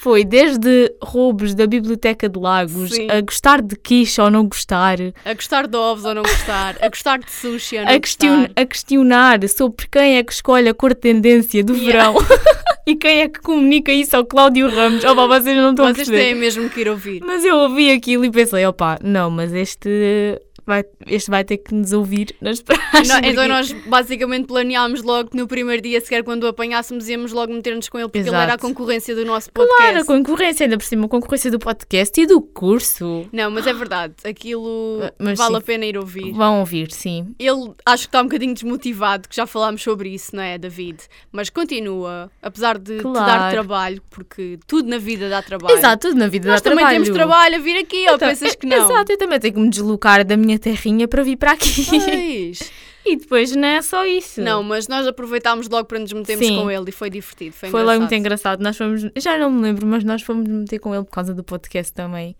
foi 0.00 0.24
desde 0.24 0.92
roubos 1.02 1.54
da 1.54 1.66
Biblioteca 1.66 2.28
de 2.28 2.38
Lagos, 2.38 2.90
Sim. 2.90 3.08
a 3.10 3.20
gostar 3.20 3.60
de 3.60 3.74
quiche 3.76 4.20
ou 4.20 4.30
não 4.30 4.46
gostar, 4.46 4.96
A 5.24 5.34
gostar 5.34 5.66
de 5.66 5.76
ovos 5.76 6.04
ou 6.04 6.14
não 6.14 6.22
gostar, 6.22 6.76
a 6.80 6.88
gostar 6.88 7.18
de 7.18 7.30
sushi 7.30 7.78
ou 7.78 7.84
não 7.84 7.92
a, 7.92 7.98
question- 8.00 8.36
gostar. 8.46 8.52
a 8.62 8.66
questionar 8.66 9.48
sobre 9.48 9.86
quem 9.90 10.16
é 10.18 10.22
que 10.22 10.32
escolhe 10.32 10.68
a 10.68 10.74
cor 10.74 10.94
de 10.94 11.00
tendência 11.00 11.64
do 11.64 11.74
Yeah. 11.74 12.12
verão 12.12 12.26
e 12.86 12.94
quem 12.96 13.20
é 13.20 13.28
que 13.28 13.40
comunica 13.40 13.92
isso 13.92 14.16
ao 14.16 14.24
Cláudio 14.24 14.68
Ramos. 14.70 15.04
Opa, 15.04 15.26
vocês 15.26 15.56
não 15.56 15.70
estão 15.70 15.86
a 15.86 15.92
Vocês 15.92 16.08
têm 16.08 16.34
mesmo 16.34 16.70
que 16.70 16.80
ir 16.80 16.88
ouvir. 16.88 17.20
Mas 17.24 17.44
eu 17.44 17.56
ouvi 17.56 17.90
aquilo 17.90 18.24
e 18.24 18.30
pensei, 18.30 18.64
opá, 18.66 18.98
não, 19.02 19.30
mas 19.30 19.52
este 19.52 20.40
vai, 20.68 20.84
este 21.06 21.30
vai 21.30 21.44
ter 21.44 21.58
que 21.58 21.74
nos 21.74 21.92
ouvir 21.92 22.34
nas 22.40 22.60
praxes. 22.62 23.08
Não, 23.08 23.18
então 23.18 23.48
nós 23.48 23.72
basicamente 23.86 24.46
planeámos 24.46 25.02
logo 25.02 25.30
que 25.30 25.36
no 25.36 25.46
primeiro 25.48 25.82
dia, 25.82 26.00
sequer 26.00 26.22
quando 26.22 26.44
o 26.44 26.46
apanhássemos, 26.46 27.08
íamos 27.08 27.32
logo 27.32 27.52
meter-nos 27.52 27.88
com 27.88 27.98
ele, 27.98 28.06
porque 28.08 28.18
ele 28.18 28.28
Exato. 28.28 28.42
era 28.42 28.54
a 28.54 28.58
concorrência 28.58 29.14
do 29.14 29.24
nosso 29.24 29.50
podcast. 29.52 29.82
Claro, 29.82 30.00
a 30.00 30.04
concorrência, 30.04 30.64
ainda 30.64 30.76
por 30.78 30.84
cima, 30.84 31.06
a 31.06 31.08
concorrência 31.08 31.50
do 31.50 31.58
podcast 31.58 32.20
e 32.20 32.26
do 32.26 32.40
curso. 32.40 33.26
Não, 33.32 33.50
mas 33.50 33.66
é 33.66 33.72
verdade, 33.72 34.14
aquilo 34.24 35.00
Ah, 35.02 35.12
mas 35.18 35.38
vale 35.38 35.52
sim. 35.54 35.56
a 35.58 35.60
pena 35.60 35.84
ir 35.86 35.96
ouvir. 35.98 36.32
Vão 36.32 36.60
ouvir, 36.60 36.90
sim. 36.92 37.34
Ele 37.38 37.72
acho 37.86 38.04
que 38.04 38.08
está 38.08 38.20
um 38.20 38.24
bocadinho 38.24 38.54
desmotivado, 38.54 39.28
que 39.28 39.34
já 39.36 39.46
falámos 39.46 39.82
sobre 39.82 40.10
isso, 40.10 40.34
não 40.36 40.42
é, 40.42 40.58
David? 40.58 40.98
Mas 41.32 41.48
continua, 41.50 42.30
apesar 42.42 42.78
de 42.78 42.98
te 42.98 43.02
dar 43.04 43.12
Claro. 43.12 43.50
trabalho, 43.52 44.02
porque 44.10 44.58
tudo 44.66 44.88
na 44.88 44.98
vida 44.98 45.28
dá 45.28 45.40
trabalho. 45.42 45.76
Exato, 45.76 46.08
tudo 46.08 46.18
na 46.18 46.28
vida 46.28 46.48
Nós 46.50 46.60
dá 46.60 46.70
também 46.70 46.84
trabalho. 46.84 47.04
temos 47.04 47.16
trabalho 47.16 47.56
a 47.56 47.58
vir 47.58 47.78
aqui, 47.78 48.06
ou 48.08 48.16
Então, 48.16 48.28
pensas 48.28 48.54
que 48.54 48.66
é- 48.66 48.76
não? 48.78 48.84
Exato, 48.90 49.12
eu 49.12 49.18
também 49.18 49.40
tenho 49.40 49.54
que 49.54 49.60
me 49.60 49.70
deslocar 49.70 50.24
da 50.24 50.36
minha 50.36 50.57
terrinha 50.58 51.06
para 51.08 51.22
vir 51.22 51.36
para 51.36 51.52
aqui. 51.52 51.84
Pois. 51.88 52.72
e 53.06 53.16
depois 53.16 53.54
não 53.56 53.66
é 53.68 53.80
só 53.82 54.04
isso. 54.04 54.40
Não, 54.40 54.62
mas 54.62 54.88
nós 54.88 55.06
aproveitámos 55.06 55.68
logo 55.68 55.86
para 55.86 55.98
nos 55.98 56.12
metermos 56.12 56.46
Sim. 56.46 56.56
com 56.56 56.70
ele 56.70 56.88
e 56.88 56.92
foi 56.92 57.08
divertido. 57.10 57.54
Foi, 57.54 57.70
Foi 57.70 57.82
logo 57.82 58.00
muito 58.00 58.14
engraçado. 58.14 58.60
Nós 58.62 58.76
fomos, 58.76 59.02
já 59.16 59.38
não 59.38 59.50
me 59.50 59.62
lembro, 59.62 59.86
mas 59.86 60.04
nós 60.04 60.22
fomos 60.22 60.46
meter 60.48 60.78
com 60.78 60.94
ele 60.94 61.04
por 61.04 61.10
causa 61.12 61.34
do 61.34 61.42
podcast 61.44 61.92
também. 61.92 62.36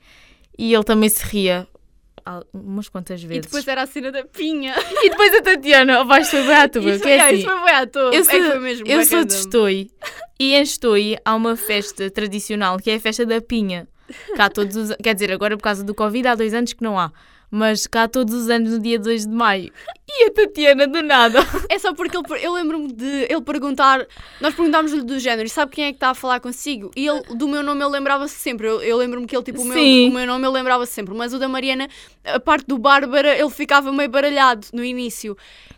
E 0.59 0.75
ele 0.75 0.85
também 0.85 1.09
se 1.09 1.25
ria 1.25 1.67
umas 2.53 2.89
quantas 2.91 3.23
E 3.23 3.27
vezes. 3.27 3.43
depois 3.47 3.67
era 3.67 3.83
a 3.83 3.87
cena 3.87 4.13
da 4.13 4.23
pinha. 4.25 4.75
E 5.03 5.09
depois 5.11 5.35
a 5.35 5.41
Tatiana, 5.41 6.03
oh, 6.03 6.05
vais 6.05 6.29
foi 6.29 6.43
bem 6.43 6.55
à 6.57 6.69
tua, 6.69 6.83
Isso 6.95 7.09
é 7.09 7.21
assim, 7.21 7.35
isso 7.37 7.47
foi 7.49 7.65
bem 7.65 7.75
à 7.75 7.87
toa. 7.87 8.15
eu 8.15 8.21
É 8.21 8.25
sou, 8.25 8.33
que 8.35 8.43
foi 8.43 8.59
mesmo 8.59 8.87
eu 8.87 9.05
sou 9.05 9.25
de. 9.25 9.33
Estoi 9.33 9.91
e 10.39 10.55
em 10.55 10.61
Estoi 10.63 11.17
há 11.25 11.35
uma 11.35 11.57
festa 11.57 12.11
tradicional 12.11 12.77
que 12.79 12.91
é 12.91 12.97
a 12.97 13.01
festa 13.01 13.25
da 13.25 13.41
pinha. 13.41 13.89
Cá 14.37 14.51
todos 14.51 14.77
os, 14.77 14.97
quer 15.03 15.15
dizer, 15.15 15.33
agora 15.33 15.57
por 15.57 15.63
causa 15.63 15.83
do 15.85 15.95
Covid 15.95 16.29
há 16.29 16.35
dois 16.35 16.53
anos 16.53 16.73
que 16.75 16.83
não 16.83 16.99
há, 16.99 17.11
mas 17.51 17.87
cá 17.87 18.07
todos 18.07 18.35
os 18.35 18.51
anos 18.51 18.73
no 18.73 18.79
dia 18.79 18.99
2 18.99 19.27
de 19.27 19.33
maio. 19.33 19.73
E 20.09 20.25
a 20.25 20.31
Tatiana 20.33 20.87
do 20.87 21.03
nada. 21.03 21.41
É 21.69 21.79
só 21.79 21.95
porque 21.95 22.17
ele, 22.17 22.45
eu 22.45 22.53
lembro-me 22.53 22.93
de 22.93 23.27
ele 23.29 23.43
perguntar, 23.43 24.07
nós 24.41 24.55
perguntámos-lhe 24.55 25.03
do 25.03 25.19
género, 25.19 25.47
e 25.47 25.51
sabe 25.51 25.73
quem 25.73 25.85
é 25.85 25.89
que 25.91 25.97
está 25.97 26.11
a 26.11 26.15
falar 26.15 26.41
consigo? 26.41 26.91
E 26.97 27.07
ele, 27.07 27.23
do 27.35 27.47
meu 27.47 27.63
nome, 27.63 27.83
ele 27.83 27.91
lembrava-se 27.91 28.35
sempre. 28.35 28.67
Eu, 28.67 28.83
eu 28.83 28.97
lembro-me 28.97 29.27
que 29.27 29.37
ele, 29.37 29.45
tipo, 29.45 29.61
o 29.61 29.65
meu, 29.65 29.79
o 29.79 30.11
meu 30.11 30.27
nome, 30.27 30.47
ele 30.47 30.55
lembrava-se 30.55 30.93
sempre. 30.93 31.15
Mas 31.15 31.33
o 31.35 31.39
da 31.39 31.49
Mariana, 31.49 31.89
a 32.25 32.41
parte 32.41 32.67
do 32.67 32.79
Bárbara, 32.79 33.39
ele 33.39 33.51
ficava 33.51 33.93
meio 33.93 34.09
baralhado 34.09 34.67
no 34.73 34.85
início. 34.85 35.37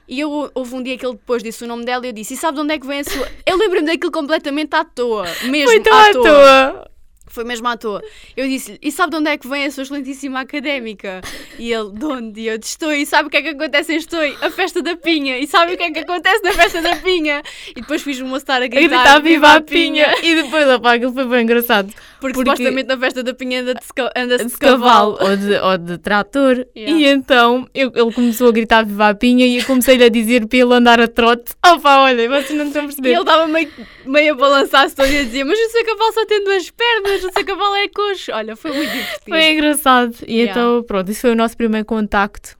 E 0.08 0.18
eu, 0.18 0.50
houve 0.54 0.74
um 0.74 0.82
dia 0.82 0.98
que 0.98 1.06
ele 1.06 1.14
depois 1.14 1.42
disse 1.42 1.62
o 1.64 1.68
nome 1.68 1.84
dela 1.84 2.04
e 2.04 2.08
eu 2.08 2.12
disse, 2.12 2.34
e 2.34 2.36
sabe 2.36 2.56
de 2.56 2.62
onde 2.62 2.74
é 2.74 2.78
que 2.78 2.86
vem 2.86 3.00
a 3.00 3.04
sua... 3.04 3.28
Eu 3.46 3.56
lembro-me 3.56 3.86
daquilo 3.86 4.10
completamente 4.10 4.74
à 4.74 4.84
toa, 4.84 5.24
mesmo 5.44 5.70
Foi 5.70 5.80
tão 5.80 5.94
à 5.94 6.08
à 6.08 6.12
toa. 6.12 6.22
toa. 6.24 6.90
Foi 7.30 7.44
mesmo 7.44 7.66
à 7.68 7.76
toa. 7.76 8.02
Eu 8.36 8.46
disse-lhe, 8.48 8.78
e 8.82 8.90
sabe 8.90 9.12
de 9.12 9.16
onde 9.18 9.30
é 9.30 9.38
que 9.38 9.46
vem 9.48 9.64
a 9.64 9.70
sua 9.70 9.84
excelentíssima 9.84 10.40
académica? 10.40 11.20
E 11.58 11.72
ele, 11.72 11.92
de 11.92 12.04
onde? 12.04 12.40
E 12.40 12.48
eu, 12.48 12.58
de 12.58 12.66
Estou. 12.66 12.92
E 12.92 13.06
sabe 13.06 13.28
o 13.28 13.30
que 13.30 13.36
é 13.36 13.42
que 13.42 13.48
acontece 13.50 13.92
em 13.92 13.96
Estou? 13.96 14.20
A 14.42 14.50
festa 14.50 14.82
da 14.82 14.96
pinha. 14.96 15.38
E 15.38 15.46
sabe 15.46 15.74
o 15.74 15.76
que 15.76 15.82
é 15.84 15.90
que 15.90 16.00
acontece 16.00 16.42
na 16.42 16.52
festa 16.52 16.82
da 16.82 16.96
pinha? 16.96 17.42
E 17.70 17.74
depois 17.80 18.02
fiz 18.02 18.18
o 18.20 18.24
moço 18.24 18.38
estar 18.42 18.60
a 18.60 18.66
gritar, 18.66 18.88
gritar 18.88 19.22
viva 19.22 19.52
a 19.54 19.60
pinha. 19.60 20.06
E 20.22 20.34
depois, 20.42 20.68
opá, 20.68 20.94
aquilo 20.94 21.12
foi 21.12 21.24
bem 21.26 21.42
engraçado. 21.44 21.92
Porque, 22.20 22.34
Porque- 22.34 22.50
supostamente 22.50 22.88
na 22.88 22.98
festa 22.98 23.22
da 23.22 23.32
pinha 23.32 23.60
anda-se 23.62 23.78
anda-se 24.16 24.44
de 24.46 24.58
cavalo 24.58 25.16
ou 25.20 25.36
de, 25.36 25.54
ou 25.54 25.78
de 25.78 25.98
trator. 25.98 26.66
Yeah. 26.76 26.98
E 26.98 27.06
então 27.06 27.66
eu- 27.74 27.92
ele 27.94 28.12
começou 28.12 28.48
a 28.48 28.52
gritar 28.52 28.84
viva 28.84 29.08
a 29.08 29.14
pinha 29.14 29.46
e 29.46 29.56
eu 29.58 29.64
comecei-lhe 29.64 30.04
a 30.04 30.08
dizer 30.08 30.46
para 30.46 30.58
ele 30.58 30.74
andar 30.74 31.00
a 31.00 31.08
trote. 31.08 31.52
Opa, 31.64 32.00
olha, 32.02 32.28
vocês 32.28 32.58
não 32.58 32.66
estão 32.66 32.82
a 32.82 32.84
E 32.84 32.88
perceber. 32.88 33.08
ele 33.10 33.20
estava 33.20 33.46
meio, 33.48 33.70
meio 34.04 34.34
a 34.34 34.36
balançar-se 34.36 34.94
todo 34.94 35.08
e 35.08 35.18
a 35.18 35.22
dizer, 35.22 35.44
mas 35.44 35.58
o 35.58 35.70
seu 35.70 35.84
cavalo 35.86 36.12
só 36.12 36.26
tem 36.26 36.44
duas 36.44 36.68
pernas, 36.70 37.19
o 37.24 37.32
seu 37.32 37.44
cavalo 37.44 37.74
é 37.76 37.88
coxo. 37.88 38.32
Olha, 38.32 38.56
foi 38.56 38.72
muito 38.72 38.90
divertido. 38.90 39.20
Foi 39.28 39.52
engraçado. 39.52 40.16
E 40.26 40.40
Yeah. 40.40 40.50
então, 40.52 40.82
pronto, 40.82 41.10
isso 41.10 41.20
foi 41.20 41.30
o 41.32 41.36
nosso 41.36 41.56
primeiro 41.56 41.84
contacto. 41.86 42.58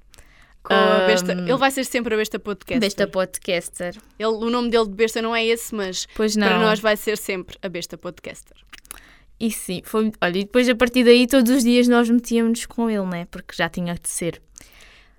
Com 0.63 0.75
a 0.75 1.07
besta. 1.07 1.33
Um, 1.35 1.45
Ele 1.49 1.57
vai 1.57 1.71
ser 1.71 1.85
sempre 1.85 2.15
a 2.15 2.17
besta 2.19 2.39
podcast. 2.39 2.81
Besta 2.81 3.07
podcaster. 3.07 3.97
Ele, 4.19 4.29
o 4.29 4.51
nome 4.51 4.69
dele 4.71 4.85
de 4.85 4.95
besta 4.95 5.23
não 5.23 5.35
é 5.35 5.45
esse, 5.45 5.75
mas 5.75 6.07
Pois 6.15 6.37
não. 6.37 6.47
para 6.47 6.59
nós 6.59 6.81
vai 6.81 6.97
ser 6.97 7.17
sempre 7.17 7.57
a 7.63 7.69
besta 7.69 7.97
podcaster. 7.97 8.57
E 9.41 9.51
sim, 9.51 9.81
foi. 9.85 10.13
Olha, 10.21 10.39
e 10.39 10.45
depois 10.45 10.69
a 10.69 10.75
partir 10.75 11.03
daí 11.03 11.27
todos 11.27 11.51
os 11.51 11.63
dias 11.65 11.89
nós 11.89 12.11
metíamos 12.11 12.67
com 12.67 12.91
ele, 12.91 13.07
né? 13.07 13.27
Porque 13.31 13.55
já 13.57 13.71
tinha 13.71 13.95
de 13.95 14.07
ser. 14.09 14.41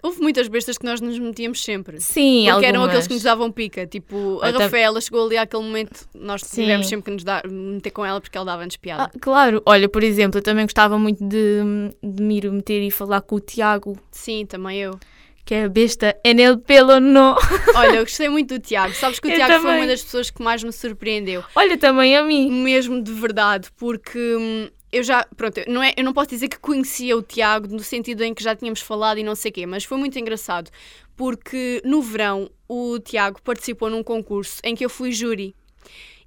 Houve 0.03 0.19
muitas 0.21 0.47
bestas 0.47 0.77
que 0.77 0.85
nós 0.85 0.99
nos 1.01 1.17
metíamos 1.19 1.63
sempre. 1.63 1.99
Sim, 1.99 2.45
Porque 2.45 2.49
algumas. 2.49 2.69
eram 2.69 2.83
aqueles 2.83 3.07
que 3.07 3.13
nos 3.13 3.23
davam 3.23 3.51
pica. 3.51 3.85
Tipo, 3.85 4.39
a 4.41 4.51
tam- 4.51 4.61
Rafaela 4.61 4.99
chegou 4.99 5.25
ali 5.25 5.37
àquele 5.37 5.63
momento, 5.63 6.07
nós 6.15 6.41
Sim. 6.41 6.61
tivemos 6.61 6.87
sempre 6.87 7.05
que 7.05 7.11
nos 7.11 7.23
dar, 7.23 7.47
meter 7.47 7.91
com 7.91 8.05
ela 8.05 8.19
porque 8.19 8.37
ela 8.37 8.45
dava-nos 8.45 8.77
piada. 8.77 9.03
Ah, 9.03 9.11
claro, 9.21 9.61
olha, 9.65 9.87
por 9.87 10.03
exemplo, 10.03 10.39
eu 10.39 10.43
também 10.43 10.65
gostava 10.65 10.97
muito 10.97 11.23
de, 11.23 11.59
de 12.03 12.23
me 12.23 12.37
ir 12.37 12.51
meter 12.51 12.81
e 12.81 12.89
falar 12.91 13.21
com 13.21 13.35
o 13.35 13.39
Tiago, 13.39 13.97
Sim, 14.11 14.45
também 14.45 14.79
eu. 14.79 14.99
que 15.45 15.55
é 15.55 15.63
a 15.65 15.69
besta 15.69 16.15
en 16.23 16.39
el 16.39 16.57
pelo 16.59 16.99
no. 16.99 17.35
Olha, 17.75 17.97
eu 17.97 18.03
gostei 18.03 18.29
muito 18.29 18.53
do 18.53 18.59
Tiago. 18.59 18.93
Sabes 18.93 19.19
que 19.19 19.27
o 19.27 19.31
Eu 19.31 19.35
Tiago 19.35 19.53
foi 19.53 19.61
também. 19.63 19.77
uma 19.81 19.87
das 19.87 20.03
pessoas 20.03 20.29
que 20.29 20.41
mais 20.41 20.63
me 20.63 20.71
surpreendeu. 20.71 21.43
Olha, 21.55 21.77
também 21.77 22.15
a 22.15 22.23
mim. 22.23 22.49
Mesmo 22.63 23.01
de 23.03 23.11
verdade, 23.11 23.67
porque 23.75 24.17
hum, 24.35 24.69
eu 24.91 25.03
já, 25.03 25.25
pronto, 25.37 25.61
não, 25.67 25.81
é, 25.81 25.93
eu 25.95 26.03
não 26.03 26.13
posso 26.13 26.29
dizer 26.29 26.49
que 26.49 26.59
conhecia 26.59 27.15
o 27.15 27.21
Tiago 27.21 27.67
no 27.67 27.79
sentido 27.79 28.23
em 28.23 28.33
que 28.33 28.43
já 28.43 28.55
tínhamos 28.55 28.81
falado 28.81 29.19
e 29.19 29.23
não 29.23 29.35
sei 29.35 29.49
o 29.49 29.53
quê, 29.53 29.65
mas 29.65 29.85
foi 29.85 29.97
muito 29.97 30.19
engraçado, 30.19 30.69
porque 31.15 31.81
no 31.85 32.01
verão 32.01 32.49
o 32.67 32.99
Tiago 32.99 33.41
participou 33.41 33.89
num 33.89 34.03
concurso 34.03 34.59
em 34.63 34.75
que 34.75 34.83
eu 34.83 34.89
fui 34.89 35.11
júri. 35.11 35.55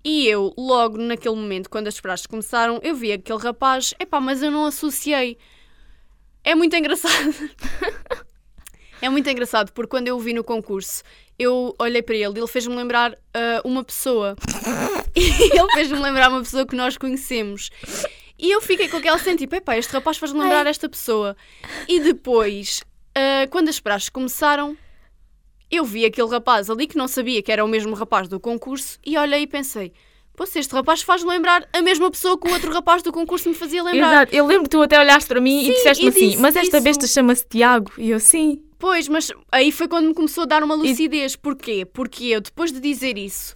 E 0.03 0.27
eu, 0.27 0.53
logo 0.59 0.98
naquele 0.98 1.35
momento, 1.35 1.70
quando 1.70 1.88
as 1.88 1.98
praxes 1.98 2.27
começaram, 2.27 2.79
eu 2.83 2.94
vi 2.94 3.12
aquele 3.12 3.38
rapaz, 3.38 3.94
epá, 3.98 4.20
mas 4.20 4.42
eu 4.42 4.50
não 4.50 4.66
associei. 4.66 5.38
É 6.42 6.55
muito 6.55 6.77
engraçado. 6.77 7.35
é 9.00 9.09
muito 9.09 9.29
engraçado, 9.31 9.72
porque 9.72 9.88
quando 9.88 10.09
eu 10.09 10.16
o 10.16 10.20
vi 10.20 10.35
no 10.35 10.44
concurso, 10.44 11.03
eu 11.38 11.74
olhei 11.79 12.03
para 12.03 12.14
ele 12.14 12.35
e 12.37 12.38
ele 12.38 12.46
fez-me 12.46 12.77
lembrar 12.77 13.16
ah, 13.33 13.62
uma 13.64 13.83
pessoa. 13.83 14.37
E 15.17 15.56
ele 15.56 15.71
fez-me 15.75 16.00
lembrar 16.00 16.29
uma 16.29 16.40
pessoa 16.40 16.67
que 16.67 16.75
nós 16.75 16.98
conhecemos. 16.98 17.71
E 18.38 18.50
eu 18.50 18.60
fiquei 18.60 18.88
com 18.88 18.96
aquela 18.96 19.18
cena, 19.18 19.37
tipo, 19.37 19.54
epá, 19.54 19.76
este 19.76 19.92
rapaz 19.92 20.16
faz-me 20.16 20.40
lembrar 20.40 20.66
esta 20.66 20.88
pessoa. 20.88 21.37
E 21.88 22.00
depois, 22.00 22.82
ah, 23.14 23.46
quando 23.50 23.68
as 23.68 23.78
praxes 23.78 24.08
começaram, 24.08 24.76
eu 25.70 25.85
vi 25.85 26.04
aquele 26.04 26.28
rapaz 26.28 26.68
ali 26.68 26.87
que 26.87 26.96
não 26.96 27.08
sabia 27.08 27.42
que 27.42 27.52
era 27.52 27.64
o 27.64 27.68
mesmo 27.68 27.94
rapaz 27.94 28.28
do 28.28 28.40
concurso 28.40 28.98
e 29.04 29.16
olhei 29.16 29.42
e 29.42 29.46
pensei, 29.46 29.92
Pô, 30.37 30.44
se 30.46 30.58
este 30.58 30.74
rapaz 30.74 31.00
faz 31.02 31.22
lembrar 31.22 31.68
a 31.72 31.80
mesma 31.80 32.10
pessoa 32.10 32.37
que 32.37 32.48
o 32.48 32.52
outro 32.52 32.72
rapaz 32.72 33.02
do 33.02 33.12
concurso 33.12 33.48
me 33.48 33.54
fazia 33.54 33.82
lembrar. 33.85 34.08
Exato, 34.08 34.35
eu 34.35 34.44
lembro 34.44 34.64
que 34.64 34.70
tu 34.70 34.82
até 34.82 34.98
olhaste 34.98 35.28
para 35.28 35.40
mim 35.40 35.60
Sim, 35.62 35.70
e 35.70 35.74
disseste-me 35.74 36.08
e 36.08 36.10
assim, 36.10 36.28
disse 36.30 36.42
mas 36.42 36.56
esta 36.56 36.76
isso. 36.78 36.85
besta 36.85 37.06
chama-se 37.06 37.46
Tiago. 37.46 37.92
E 37.96 38.10
eu, 38.10 38.18
sim. 38.18 38.60
Pois, 38.76 39.06
mas 39.06 39.30
aí 39.52 39.70
foi 39.70 39.87
quando 39.87 40.08
me 40.08 40.14
começou 40.14 40.42
a 40.42 40.46
dar 40.46 40.64
uma 40.64 40.74
lucidez. 40.74 41.37
Porquê? 41.37 41.85
Porque 41.85 42.24
eu, 42.24 42.40
depois 42.40 42.72
de 42.72 42.80
dizer 42.80 43.16
isso, 43.16 43.54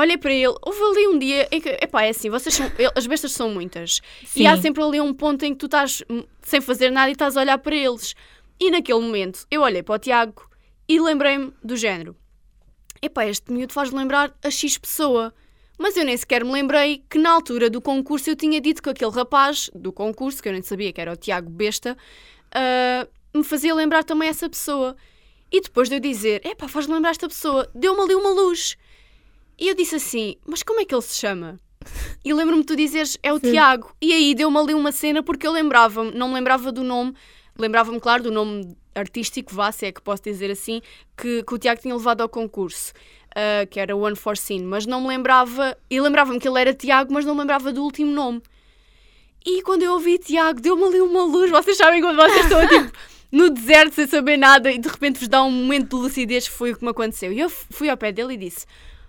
olhei 0.00 0.16
para 0.16 0.32
ele, 0.32 0.54
houve 0.62 0.82
ali 0.82 1.08
um 1.08 1.18
dia 1.18 1.48
em 1.50 1.60
que, 1.60 1.68
epá, 1.68 2.04
é 2.04 2.10
assim, 2.10 2.30
vocês 2.30 2.54
são, 2.54 2.70
as 2.94 3.06
bestas 3.06 3.32
são 3.32 3.50
muitas. 3.50 4.00
Sim. 4.24 4.42
E 4.42 4.46
há 4.46 4.56
sempre 4.56 4.82
ali 4.82 5.00
um 5.00 5.12
ponto 5.12 5.44
em 5.44 5.52
que 5.52 5.58
tu 5.58 5.66
estás 5.66 6.02
sem 6.42 6.60
fazer 6.60 6.90
nada 6.90 7.08
e 7.08 7.12
estás 7.12 7.36
a 7.36 7.40
olhar 7.40 7.58
para 7.58 7.76
eles. 7.76 8.14
E 8.58 8.70
naquele 8.70 9.00
momento, 9.00 9.46
eu 9.50 9.62
olhei 9.62 9.82
para 9.82 9.94
o 9.94 9.98
Tiago 9.98 10.48
e 10.88 11.00
lembrei-me 11.00 11.52
do 11.62 11.76
género. 11.76 12.16
Epá, 13.00 13.26
este 13.26 13.52
miúdo 13.52 13.72
faz 13.72 13.90
lembrar 13.90 14.32
a 14.42 14.50
X 14.50 14.78
pessoa. 14.78 15.34
Mas 15.78 15.96
eu 15.96 16.04
nem 16.04 16.16
sequer 16.16 16.44
me 16.44 16.52
lembrei 16.52 17.02
que 17.10 17.18
na 17.18 17.32
altura 17.32 17.68
do 17.68 17.80
concurso 17.80 18.30
eu 18.30 18.36
tinha 18.36 18.60
dito 18.60 18.82
que 18.82 18.88
aquele 18.88 19.10
rapaz 19.10 19.68
do 19.74 19.92
concurso, 19.92 20.40
que 20.40 20.48
eu 20.48 20.52
nem 20.52 20.62
sabia 20.62 20.92
que 20.92 21.00
era 21.00 21.12
o 21.12 21.16
Tiago 21.16 21.50
Besta, 21.50 21.96
ah, 22.54 23.08
me 23.34 23.42
fazia 23.42 23.74
lembrar 23.74 24.04
também 24.04 24.28
essa 24.28 24.48
pessoa. 24.48 24.96
E 25.50 25.60
depois 25.60 25.88
de 25.88 25.96
eu 25.96 26.00
dizer, 26.00 26.46
epá, 26.46 26.68
faz 26.68 26.86
lembrar 26.86 27.10
esta 27.10 27.28
pessoa, 27.28 27.68
deu-me 27.74 28.00
ali 28.00 28.14
uma 28.14 28.30
luz. 28.30 28.76
E 29.62 29.68
eu 29.68 29.76
disse 29.76 29.94
assim, 29.94 30.34
mas 30.44 30.60
como 30.60 30.80
é 30.80 30.84
que 30.84 30.92
ele 30.92 31.02
se 31.02 31.14
chama? 31.14 31.56
E 32.24 32.34
lembro-me 32.34 32.62
de 32.62 32.66
tu 32.66 32.74
dizeres, 32.74 33.16
é 33.22 33.32
o 33.32 33.38
Sim. 33.38 33.52
Tiago. 33.52 33.94
E 34.02 34.12
aí 34.12 34.34
deu-me 34.34 34.58
ali 34.58 34.74
uma 34.74 34.90
cena 34.90 35.22
porque 35.22 35.46
eu 35.46 35.52
lembrava-me, 35.52 36.10
não 36.10 36.26
me 36.26 36.34
lembrava 36.34 36.72
do 36.72 36.82
nome, 36.82 37.14
lembrava-me, 37.56 38.00
claro, 38.00 38.24
do 38.24 38.32
nome 38.32 38.76
artístico, 38.92 39.54
vá, 39.54 39.70
se 39.70 39.86
é 39.86 39.92
que 39.92 40.02
posso 40.02 40.20
dizer 40.24 40.50
assim, 40.50 40.82
que, 41.16 41.44
que 41.44 41.54
o 41.54 41.58
Tiago 41.58 41.80
tinha 41.80 41.94
levado 41.94 42.22
ao 42.22 42.28
concurso, 42.28 42.92
ah, 43.36 43.64
que 43.70 43.78
era 43.78 43.94
One 43.94 44.16
for 44.16 44.36
Sin, 44.36 44.64
mas 44.64 44.84
não 44.84 45.00
me 45.00 45.06
lembrava, 45.06 45.78
e 45.88 46.00
lembrava-me 46.00 46.40
que 46.40 46.48
ele 46.48 46.60
era 46.60 46.74
Tiago, 46.74 47.14
mas 47.14 47.24
não 47.24 47.32
me 47.32 47.42
lembrava 47.42 47.72
do 47.72 47.84
último 47.84 48.10
nome. 48.10 48.42
E 49.46 49.62
quando 49.62 49.84
eu 49.84 49.92
ouvi 49.92 50.18
Tiago, 50.18 50.60
deu-me 50.60 50.82
ali 50.86 51.00
uma 51.00 51.22
luz, 51.22 51.52
vocês 51.52 51.76
sabem 51.76 52.00
quando 52.00 52.16
vocês 52.16 52.46
estão 52.46 52.66
tipo 52.66 52.90
no 53.30 53.48
deserto 53.48 53.94
sem 53.94 54.08
saber 54.08 54.36
nada 54.36 54.72
e 54.72 54.78
de 54.78 54.88
repente 54.88 55.20
vos 55.20 55.28
dá 55.28 55.40
um 55.44 55.52
momento 55.52 55.96
de 55.96 56.02
lucidez, 56.02 56.48
foi 56.48 56.72
o 56.72 56.76
que 56.76 56.84
me 56.84 56.90
aconteceu. 56.90 57.32
E 57.32 57.38
eu 57.38 57.48
fui 57.48 57.88
ao 57.88 57.96
pé 57.96 58.10
dele 58.10 58.34
e 58.34 58.36
disse: 58.36 58.66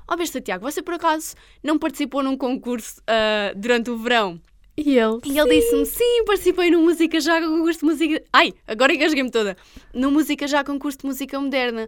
Ó 0.07 0.15
besta 0.15 0.41
Tiago, 0.41 0.69
você 0.69 0.81
por 0.81 0.95
acaso 0.95 1.35
não 1.63 1.77
participou 1.77 2.23
num 2.23 2.37
concurso 2.37 3.01
ah, 3.07 3.53
durante 3.55 3.89
o 3.89 3.97
verão? 3.97 4.39
E 4.75 4.97
ele? 4.97 5.19
E 5.25 5.37
ele 5.37 5.59
disse-me: 5.59 5.85
Sim, 5.85 6.23
participei 6.25 6.71
no 6.71 6.81
Música 6.81 7.19
Já 7.19 7.39
concurso 7.39 7.79
de 7.79 7.85
música. 7.85 8.23
Ai, 8.33 8.53
agora 8.67 8.93
engasguei-me 8.93 9.29
toda. 9.29 9.55
No 9.93 10.09
Música 10.09 10.47
Já 10.47 10.63
concurso 10.63 10.97
de 10.99 11.05
música 11.05 11.39
moderna. 11.39 11.87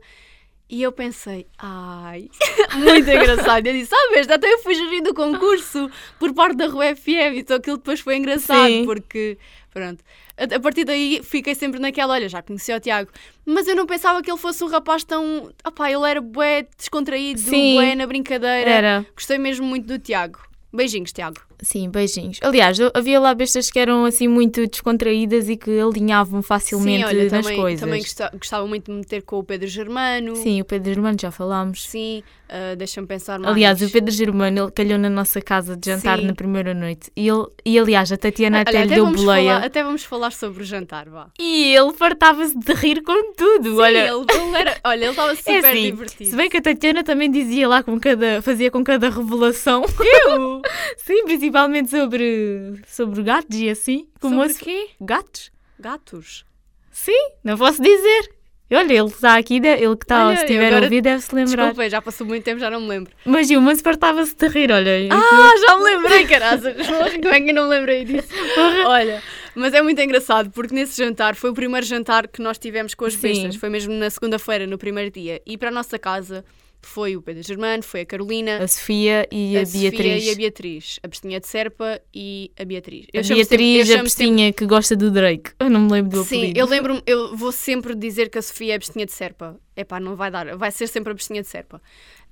E 0.67 0.81
eu 0.81 0.91
pensei, 0.91 1.45
ai, 1.59 2.27
muito 2.73 3.09
engraçado. 3.09 3.67
Eu 3.67 3.73
disse, 3.73 3.93
ah, 3.93 4.13
besta, 4.13 4.35
até 4.35 4.51
eu 4.51 4.59
fui 4.59 4.73
gerindo 4.73 5.11
o 5.11 5.13
concurso 5.13 5.89
por 6.19 6.33
parte 6.33 6.57
da 6.57 6.67
Rua 6.67 6.95
FM. 6.95 7.37
Então 7.37 7.57
aquilo 7.57 7.77
depois 7.77 7.99
foi 7.99 8.17
engraçado, 8.17 8.67
Sim. 8.67 8.85
porque, 8.85 9.37
pronto. 9.71 10.03
A, 10.37 10.55
a 10.55 10.59
partir 10.59 10.83
daí 10.83 11.21
fiquei 11.23 11.53
sempre 11.53 11.79
naquela, 11.79 12.13
olha, 12.13 12.27
já 12.27 12.41
conhecia 12.41 12.75
o 12.75 12.79
Tiago. 12.79 13.11
Mas 13.45 13.67
eu 13.67 13.75
não 13.75 13.85
pensava 13.85 14.23
que 14.23 14.31
ele 14.31 14.39
fosse 14.39 14.63
um 14.63 14.67
rapaz 14.67 15.03
tão. 15.03 15.51
Opá, 15.65 15.91
ele 15.91 16.09
era 16.09 16.19
bué 16.19 16.67
descontraído, 16.77 17.39
Sim. 17.39 17.75
bué 17.75 17.93
na 17.93 18.07
brincadeira. 18.07 18.69
Era. 18.69 19.05
Gostei 19.15 19.37
mesmo 19.37 19.65
muito 19.65 19.85
do 19.85 19.99
Tiago. 19.99 20.39
Beijinhos, 20.73 21.13
Tiago. 21.13 21.39
Sim, 21.61 21.89
beijinhos. 21.89 22.39
Aliás, 22.41 22.77
havia 22.93 23.19
lá 23.19 23.33
bestas 23.33 23.69
que 23.71 23.79
eram 23.79 24.05
assim 24.05 24.27
muito 24.27 24.65
descontraídas 24.67 25.49
e 25.49 25.55
que 25.57 25.79
alinhavam 25.79 26.41
facilmente 26.41 26.99
Sim, 26.99 27.15
olha, 27.15 27.23
nas 27.29 27.31
também, 27.45 27.59
coisas. 27.59 27.79
também 27.79 27.99
gosta- 28.01 28.31
gostava 28.33 28.67
muito 28.67 28.85
de 28.85 28.91
me 28.91 28.97
meter 28.99 29.21
com 29.23 29.39
o 29.39 29.43
Pedro 29.43 29.67
Germano. 29.67 30.35
Sim, 30.35 30.61
o 30.61 30.65
Pedro 30.65 30.93
Germano 30.93 31.17
já 31.19 31.31
falámos. 31.31 31.83
Sim, 31.87 32.23
ah, 32.49 32.75
deixa-me 32.75 33.07
pensar 33.07 33.39
mais. 33.39 33.51
Aliás, 33.53 33.81
o 33.81 33.89
Pedro 33.89 34.11
Germano 34.13 34.63
ele 34.63 34.71
calhou 34.71 34.97
na 34.97 35.09
nossa 35.09 35.41
casa 35.41 35.75
de 35.75 35.89
jantar 35.89 36.19
Sim. 36.19 36.25
na 36.27 36.33
primeira 36.35 36.73
noite. 36.73 37.09
E, 37.15 37.27
ele, 37.27 37.45
e 37.65 37.79
aliás, 37.79 38.11
a 38.11 38.17
Tatiana 38.17 38.57
Olha, 38.59 38.63
até 38.69 38.83
lhe 38.85 38.93
deu 38.93 39.05
boleia. 39.11 39.53
falar, 39.53 39.65
até 39.65 39.83
vamos 39.83 40.03
falar 40.03 40.31
sobre 40.31 40.61
o 40.63 40.65
jantar, 40.65 41.09
vá. 41.09 41.27
E 41.39 41.73
ele 41.75 41.93
fartava-se 41.93 42.57
de 42.57 42.73
rir 42.73 43.01
com 43.01 43.33
tudo. 43.33 43.77
olha, 43.79 44.07
Sim, 44.11 44.13
ele, 44.31 44.41
ele 44.47 44.55
era, 44.57 44.77
olha, 44.83 45.01
ele 45.05 45.09
estava 45.11 45.31
é 45.33 45.35
super 45.35 45.65
assim, 45.65 45.81
divertido. 45.83 46.29
Se 46.29 46.35
bem 46.35 46.49
que 46.49 46.57
a 46.57 46.61
Tatiana 46.61 47.03
também 47.03 47.31
dizia 47.31 47.67
lá 47.67 47.81
com 47.81 47.99
cada, 47.99 48.41
fazia 48.41 48.69
com 48.69 48.83
cada 48.83 49.09
revelação. 49.09 49.83
Eu? 50.27 50.61
Sim, 50.97 51.25
principalmente 51.49 51.89
sobre, 51.89 52.73
sobre 52.87 53.23
gatos 53.23 53.57
e 53.59 53.69
assim. 53.69 54.07
Como 54.19 54.35
Sobre 54.35 54.51
assim? 54.51 54.63
quê? 54.65 54.87
Gatos? 55.01 55.51
Gatos. 55.79 56.45
Sim, 56.91 57.29
não 57.43 57.57
posso 57.57 57.81
dizer. 57.81 58.29
Olha, 58.71 58.93
ele 58.93 59.07
está 59.07 59.37
aqui, 59.37 59.57
ele 59.57 59.95
que 59.95 60.05
está, 60.05 60.27
Olha, 60.27 60.37
se 60.37 60.57
a 60.57 60.67
agora- 60.67 60.85
ouvir, 60.85 61.01
deve-se 61.01 61.35
lembrar. 61.35 61.65
Desculpa, 61.65 61.89
já 61.89 62.01
passou 62.01 62.25
muito 62.25 62.43
tempo, 62.43 62.59
já 62.59 62.69
não 62.69 62.81
me 62.81 62.87
lembro. 62.87 63.13
Mas 63.23 63.49
o 63.51 63.61
mas 63.61 63.79
fartava-se 63.79 64.35
de 64.35 64.47
rir, 64.47 64.71
olha. 64.71 65.07
Ah, 65.11 65.53
já 65.67 65.77
me 65.77 65.83
lembrei, 65.83 66.25
caraças. 66.25 66.75
Como 67.21 67.27
é 67.33 67.41
que 67.41 67.49
eu 67.51 67.53
não 67.53 67.69
me 67.69 67.69
lembrei 67.77 68.05
disso? 68.05 68.29
Olha, 68.87 69.21
mas 69.53 69.73
é 69.73 69.81
muito 69.83 70.01
engraçado 70.01 70.49
porque 70.49 70.73
nesse 70.73 70.97
jantar 70.97 71.35
foi 71.35 71.51
o 71.51 71.53
primeiro 71.53 71.85
jantar 71.85 72.27
que 72.27 72.41
nós 72.41 72.57
tivemos 72.57 72.95
com 72.95 73.05
as 73.05 73.13
Sim. 73.13 73.21
bestas. 73.21 73.55
Foi 73.57 73.69
mesmo 73.69 73.93
na 73.93 74.09
segunda-feira, 74.09 74.65
no 74.65 74.79
primeiro 74.79 75.11
dia. 75.11 75.39
E 75.45 75.57
para 75.59 75.69
a 75.69 75.71
nossa 75.71 75.99
casa 75.99 76.43
foi 76.87 77.15
o 77.17 77.21
Pedro 77.21 77.41
Germano, 77.43 77.83
foi 77.83 78.01
a 78.01 78.05
Carolina, 78.05 78.57
A 78.63 78.67
Sofia 78.67 79.27
e 79.31 79.57
a, 79.57 79.61
a 79.61 79.65
Sofia 79.65 79.91
Beatriz. 79.91 80.25
e 80.25 80.29
a 80.31 80.35
Beatriz. 80.35 80.99
A 81.03 81.07
Bestinha 81.07 81.39
de 81.39 81.47
Serpa 81.47 82.01
e 82.13 82.51
a 82.59 82.63
Beatriz. 82.65 83.07
A 83.13 83.23
chamo 83.23 83.39
sempre- 83.43 83.57
Beatriz, 83.57 83.75
eu 83.89 83.95
a 83.95 83.97
chamo 83.97 84.09
sempre- 84.09 84.25
pestinha 84.27 84.53
que 84.53 84.65
gosta 84.65 84.95
do 84.95 85.11
Drake. 85.11 85.51
Eu 85.59 85.69
não 85.69 85.81
me 85.81 85.91
lembro 85.91 86.19
do 86.19 86.23
Sim, 86.23 86.37
apelido. 86.37 86.59
eu 86.59 86.65
lembro-me, 86.67 87.01
eu 87.05 87.35
vou 87.35 87.51
sempre 87.51 87.95
dizer 87.95 88.29
que 88.29 88.37
a 88.37 88.41
Sofia 88.41 88.73
é 88.73 88.75
a 88.75 88.79
bestinha 88.79 89.05
de 89.05 89.11
Serpa. 89.11 89.57
Epá, 89.75 89.99
não 89.99 90.15
vai 90.15 90.31
dar, 90.31 90.55
vai 90.55 90.71
ser 90.71 90.87
sempre 90.87 91.11
a 91.11 91.13
bestinha 91.13 91.41
de 91.41 91.47
Serpa. 91.47 91.81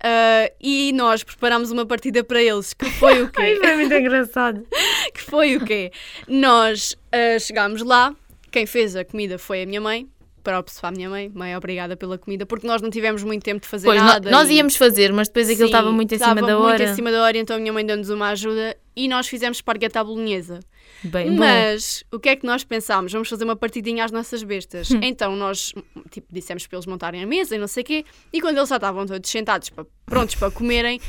Ah, 0.02 0.52
e 0.62 0.92
nós 0.94 1.24
preparámos 1.24 1.72
uma 1.72 1.86
partida 1.86 2.24
para 2.24 2.42
eles, 2.42 2.74
que 2.74 2.86
foi 2.86 3.22
o 3.24 3.30
Ai, 3.36 3.54
quê? 3.56 3.60
foi 3.62 3.76
muito 3.76 3.94
engraçado. 3.94 4.66
que 5.14 5.22
foi 5.22 5.56
o 5.58 5.66
quê? 5.66 5.92
Nós 6.28 6.96
ah, 7.12 7.38
chegámos 7.40 7.82
lá, 7.82 8.16
quem 8.52 8.66
fez 8.66 8.96
a 8.96 9.04
comida 9.04 9.38
foi 9.38 9.64
a 9.64 9.66
minha 9.66 9.82
mãe, 9.82 10.08
próprio 10.44 10.76
para 10.80 10.90
a 10.90 10.92
minha 10.92 11.10
mãe, 11.10 11.32
mãe, 11.34 11.56
obrigada 11.56 11.96
pela 11.96 12.18
comida, 12.18 12.46
porque 12.46 12.68
nós 12.68 12.82
não 12.82 12.90
tivemos 12.90 13.24
muito 13.24 13.44
tempo 13.44 13.62
de 13.62 13.68
fazer 13.68 13.88
Pois, 13.88 14.02
nada. 14.02 14.30
nós 14.30 14.50
e- 14.50 14.56
íamos 14.56 14.76
fazer, 14.76 15.12
mas 15.14 15.28
depois 15.30 15.50
aquilo 15.50 15.66
estava 15.68 15.92
muito 15.92 16.14
em 16.14 16.18
cima 16.20 16.36
da 16.36 16.42
muito 16.42 16.58
hora. 16.62 16.84
em 16.84 16.94
cima 16.96 17.12
da 17.12 17.24
hora, 17.24 17.38
então 17.38 17.56
a 17.56 17.60
minha 17.60 17.72
mãe 17.74 17.86
deu-nos 17.86 18.10
uma 18.10 18.30
ajuda 18.30 18.76
e 18.96 19.08
nós 19.08 19.28
fizemos 19.28 19.58
esparguete 19.58 19.98
à 19.98 20.04
bolonhesa. 20.04 20.60
Bem 21.04 21.32
bom. 21.32 21.38
Mas 21.40 22.04
o 22.12 22.20
que 22.20 22.30
é 22.30 22.36
que 22.36 22.46
nós 22.46 22.64
pensámos? 22.64 23.12
Vamos 23.12 23.28
fazer 23.28 23.44
uma 23.44 23.56
partidinha 23.56 24.06
às 24.06 24.12
nossas 24.12 24.44
bestas. 24.44 24.92
Hum. 24.92 25.00
Então 25.02 25.36
nós 25.36 25.74
tipo, 26.12 26.28
dissemos 26.32 26.68
para 26.68 26.78
eles 26.78 26.86
montarem 26.86 27.24
a 27.24 27.28
mesa 27.28 27.56
e 27.56 27.60
não 27.60 27.68
sei 27.68 27.82
o 27.82 27.86
quê. 27.86 28.06
E 28.32 28.40
quando 28.40 28.58
eles 28.58 28.70
já 28.70 28.76
estavam 28.76 29.06
todos 29.06 29.30
sentados, 29.30 29.72
prontos 30.06 30.36
para 30.36 30.52
comerem, 30.52 31.00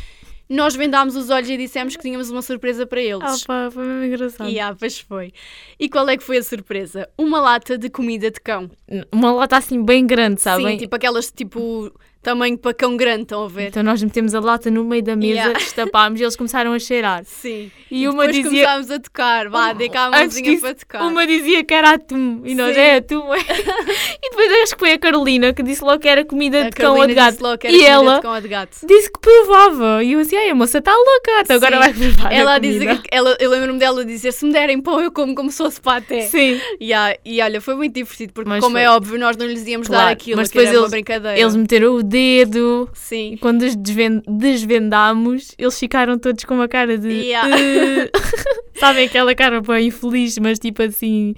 nós 0.48 0.74
vendámos 0.76 1.16
os 1.16 1.30
olhos 1.30 1.48
e 1.48 1.56
dissemos 1.56 1.96
que 1.96 2.02
tínhamos 2.02 2.30
uma 2.30 2.42
surpresa 2.42 2.86
para 2.86 3.00
Ah, 3.00 3.04
eles. 3.04 3.44
pá, 3.44 3.70
foi 3.72 3.84
mesmo 3.84 4.04
engraçado. 4.04 4.50
e 4.50 4.60
ah, 4.60 4.74
pois 4.78 5.00
foi. 5.00 5.32
E 5.78 5.88
qual 5.88 6.08
é 6.08 6.16
que 6.16 6.22
foi 6.22 6.38
a 6.38 6.42
surpresa? 6.42 7.08
Uma 7.16 7.40
lata 7.40 7.78
de 7.78 7.88
comida 7.88 8.30
de 8.30 8.40
cão. 8.40 8.70
Uma 9.10 9.32
lata 9.32 9.56
assim 9.56 9.82
bem 9.82 10.06
grande, 10.06 10.40
sabem? 10.40 10.72
Sim, 10.72 10.76
tipo 10.78 10.94
aquelas 10.94 11.30
tipo 11.30 11.90
tamanho 12.24 12.58
para 12.58 12.74
cão 12.74 12.96
grande, 12.96 13.22
estão 13.22 13.44
a 13.44 13.48
ver? 13.48 13.68
Então 13.68 13.82
nós 13.82 14.02
metemos 14.02 14.34
a 14.34 14.40
lata 14.40 14.70
no 14.70 14.84
meio 14.84 15.02
da 15.02 15.14
mesa, 15.14 15.34
Yeah. 15.34 15.52
destapámos 15.58 16.20
e 16.20 16.24
eles 16.24 16.36
começaram 16.36 16.72
a 16.72 16.78
cheirar. 16.78 17.22
Sim. 17.24 17.70
E 17.90 18.08
uma 18.08 18.26
depois 18.26 18.36
dizia- 18.44 18.50
começámos 18.64 18.90
a 18.90 18.98
tocar. 18.98 19.48
Vá, 19.48 19.72
dê 19.72 19.88
cá 19.88 20.06
a 20.06 20.10
mãozinha 20.10 20.50
disso, 20.50 20.62
para 20.62 20.74
tocar. 20.74 21.02
Uma 21.04 21.26
dizia 21.26 21.62
que 21.62 21.72
era 21.74 21.90
atum 21.90 22.40
e 22.44 22.54
nós 22.54 22.74
Sim. 22.74 22.80
é 22.80 22.96
atum. 22.96 23.34
é. 23.34 23.38
e 24.22 24.30
depois 24.30 24.52
acho 24.62 24.72
que 24.74 24.78
foi 24.80 24.92
a 24.92 24.98
Carolina 24.98 25.52
que 25.52 25.62
disse 25.62 25.84
logo 25.84 25.98
que 26.00 26.08
era 26.08 26.24
comida 26.24 26.60
A 26.66 26.70
de 26.70 26.70
cão 26.70 26.96
ou 26.96 27.06
de 27.06 27.14
gato. 27.14 27.30
disse 27.32 27.42
logo 27.42 27.58
que 27.58 27.66
era 27.68 27.76
E 27.76 27.84
ela 27.84 28.20
de 28.20 28.40
de 28.42 28.48
gato. 28.48 28.86
disse 28.86 29.12
que 29.12 29.20
provava. 29.20 30.02
E 30.02 30.12
eu 30.12 30.20
assim, 30.20 30.36
ai, 30.36 30.50
a 30.50 30.54
moça 30.54 30.78
está 30.78 30.92
louca, 30.92 31.40
então 31.42 31.56
agora 31.56 31.78
vai 31.78 31.92
provar. 31.92 32.26
a 32.28 32.34
Ela 32.34 32.54
comida." 32.60 32.96
que 32.96 33.08
ela, 33.12 33.36
eu 33.38 33.50
lembro-me 33.50 33.78
dela 33.78 34.04
dizer 34.04 34.32
se 34.32 34.44
me 34.44 34.52
derem 34.52 34.80
pão 34.80 35.00
eu 35.00 35.12
como 35.12 35.34
como 35.34 35.50
se 35.50 35.58
fosse 35.58 35.80
paté. 35.80 36.22
Sim. 36.22 36.60
E, 36.80 36.92
ah, 36.92 37.16
e 37.24 37.40
olha, 37.40 37.60
foi 37.60 37.74
muito 37.76 37.94
divertido 37.94 38.32
porque 38.32 38.48
Mas 38.48 38.60
como 38.60 38.72
foi. 38.76 38.82
é 38.82 38.90
óbvio 38.90 39.18
nós 39.18 39.36
não 39.36 39.46
lhes 39.46 39.66
íamos 39.66 39.88
dar 39.88 39.96
Claro, 39.98 40.12
aquilo, 40.12 40.36
mas 40.38 40.48
depois 40.48 40.68
uma 40.70 40.78
eles- 40.78 40.90
brincadeira. 40.90 41.38
Eles 41.38 41.54
meteram 41.56 41.94
o 41.94 42.02
dedo. 42.14 42.88
E 42.92 42.98
Sim. 42.98 43.38
quando 43.40 43.62
os 43.62 43.74
desven- 43.76 44.22
desvendámos, 44.28 45.54
eles 45.58 45.78
ficaram 45.78 46.18
todos 46.18 46.44
com 46.44 46.54
uma 46.54 46.68
cara 46.68 46.96
de. 46.96 47.08
Yeah. 47.08 47.48
"Eh." 47.60 48.10
Sabem 48.78 49.06
aquela 49.06 49.34
cara 49.34 49.60
bem 49.60 49.88
infeliz, 49.88 50.38
mas 50.38 50.58
tipo 50.58 50.82
assim. 50.82 51.34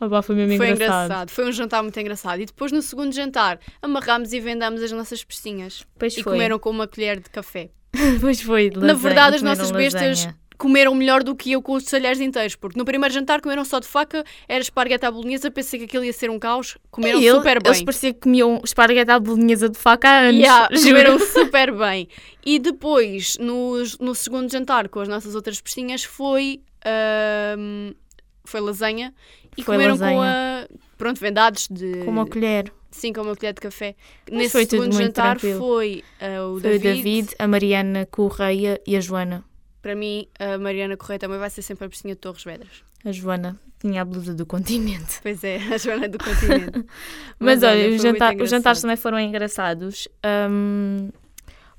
Oh, 0.00 0.08
pá, 0.08 0.20
foi 0.20 0.34
mesmo 0.34 0.56
Foi 0.56 0.70
engraçado. 0.70 1.04
engraçado. 1.04 1.30
Foi 1.30 1.48
um 1.48 1.52
jantar 1.52 1.82
muito 1.82 1.98
engraçado. 2.00 2.40
E 2.40 2.46
depois 2.46 2.72
no 2.72 2.82
segundo 2.82 3.14
jantar 3.14 3.60
amarrámos 3.80 4.32
e 4.32 4.40
vendámos 4.40 4.82
as 4.82 4.90
nossas 4.90 5.22
pestinhas. 5.22 5.84
Pois 5.98 6.16
E 6.16 6.22
foi. 6.22 6.32
comeram 6.32 6.58
com 6.58 6.70
uma 6.70 6.88
colher 6.88 7.20
de 7.20 7.30
café. 7.30 7.70
Pois 8.20 8.40
foi. 8.42 8.70
Na 8.70 8.80
lasanha, 8.80 8.94
verdade, 8.96 9.36
as 9.36 9.42
nossas 9.42 9.70
bestas 9.70 10.02
lasanha. 10.24 10.36
Comeram 10.62 10.94
melhor 10.94 11.24
do 11.24 11.34
que 11.34 11.50
eu 11.50 11.60
com 11.60 11.72
os 11.72 11.82
talheres 11.82 12.20
inteiros. 12.20 12.54
Porque 12.54 12.78
no 12.78 12.84
primeiro 12.84 13.12
jantar 13.12 13.40
comeram 13.40 13.64
só 13.64 13.80
de 13.80 13.86
faca, 13.88 14.22
era 14.48 14.60
esparguete 14.62 15.04
à 15.04 15.10
bolonhesa, 15.10 15.50
pensei 15.50 15.80
que 15.80 15.86
aquilo 15.86 16.04
ia 16.04 16.12
ser 16.12 16.30
um 16.30 16.38
caos. 16.38 16.78
Comeram 16.88 17.20
E 17.20 17.26
ele- 17.26 17.36
super 17.36 17.60
bem. 17.60 17.70
Eles 17.72 17.82
pareciam 17.82 18.12
que 18.12 18.20
comiam 18.20 18.60
esparguete 18.64 19.10
à 19.10 19.18
bolonhesa 19.18 19.68
de 19.68 19.76
faca 19.76 20.08
há 20.08 20.20
anos. 20.20 20.40
Yeah, 20.40 20.68
comeram 20.80 21.18
super 21.18 21.76
bem. 21.76 22.06
E 22.46 22.60
depois, 22.60 23.36
no, 23.40 23.74
no 24.00 24.14
segundo 24.14 24.50
jantar 24.52 24.88
com 24.88 25.00
as 25.00 25.08
nossas 25.08 25.34
outras 25.34 25.60
pestinhas, 25.60 26.04
foi, 26.04 26.60
foi 28.44 28.60
lasanha. 28.60 29.12
E 29.56 29.62
Foi 29.62 29.74
comeram 29.74 29.98
com 29.98 30.04
lasanha. 30.04 30.68
a. 30.70 30.76
Pronto, 30.96 31.18
vendados 31.20 31.66
de. 31.70 32.04
Com 32.04 32.10
uma 32.10 32.26
colher. 32.26 32.72
Sim, 32.90 33.12
com 33.12 33.22
uma 33.22 33.34
colher 33.34 33.52
de 33.54 33.60
café. 33.60 33.94
Mas 34.30 34.38
Nesse 34.38 34.52
foi 34.52 34.66
segundo 34.66 34.92
jantar 34.96 35.36
tranquilo. 35.38 35.58
foi 35.58 36.04
ah, 36.20 36.46
o 36.46 36.60
Foi 36.60 36.78
David. 36.78 36.78
o 36.78 36.94
David, 36.94 37.34
a 37.38 37.48
Mariana 37.48 38.06
Correia 38.10 38.80
e 38.86 38.96
a 38.96 39.00
Joana. 39.00 39.44
Para 39.82 39.94
mim, 39.94 40.26
a 40.38 40.56
Mariana 40.58 40.96
Correia 40.96 41.18
também 41.18 41.38
vai 41.38 41.50
ser 41.50 41.60
sempre 41.62 41.84
a 41.84 41.88
Priscila 41.88 42.14
de 42.14 42.20
Torres 42.20 42.44
Vedras. 42.44 42.84
A 43.04 43.10
Joana 43.12 43.60
tinha 43.80 44.00
a 44.00 44.04
blusa 44.04 44.32
do 44.32 44.46
continente. 44.46 45.18
Pois 45.22 45.42
é, 45.42 45.56
a 45.56 45.76
Joana 45.76 46.08
do 46.08 46.18
continente. 46.18 46.86
Mas, 47.38 47.62
olha, 47.64 47.84
os, 47.86 47.88
muito 47.90 48.02
jantar- 48.02 48.36
os 48.36 48.48
jantares 48.50 48.80
também 48.80 48.96
foram 48.96 49.18
engraçados. 49.18 50.06
Hum, 50.50 51.10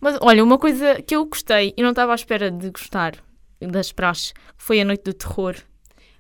mas 0.02 0.18
olha, 0.20 0.44
uma 0.44 0.58
coisa 0.58 1.02
que 1.02 1.16
eu 1.16 1.24
gostei 1.26 1.74
e 1.78 1.82
não 1.82 1.92
estava 1.92 2.12
à 2.12 2.16
espera 2.16 2.52
de 2.52 2.70
gostar 2.72 3.14
das 3.62 3.94
praxes 3.94 4.34
foi 4.58 4.82
a 4.82 4.86
noite 4.86 5.04
do 5.06 5.14
terror. 5.14 5.56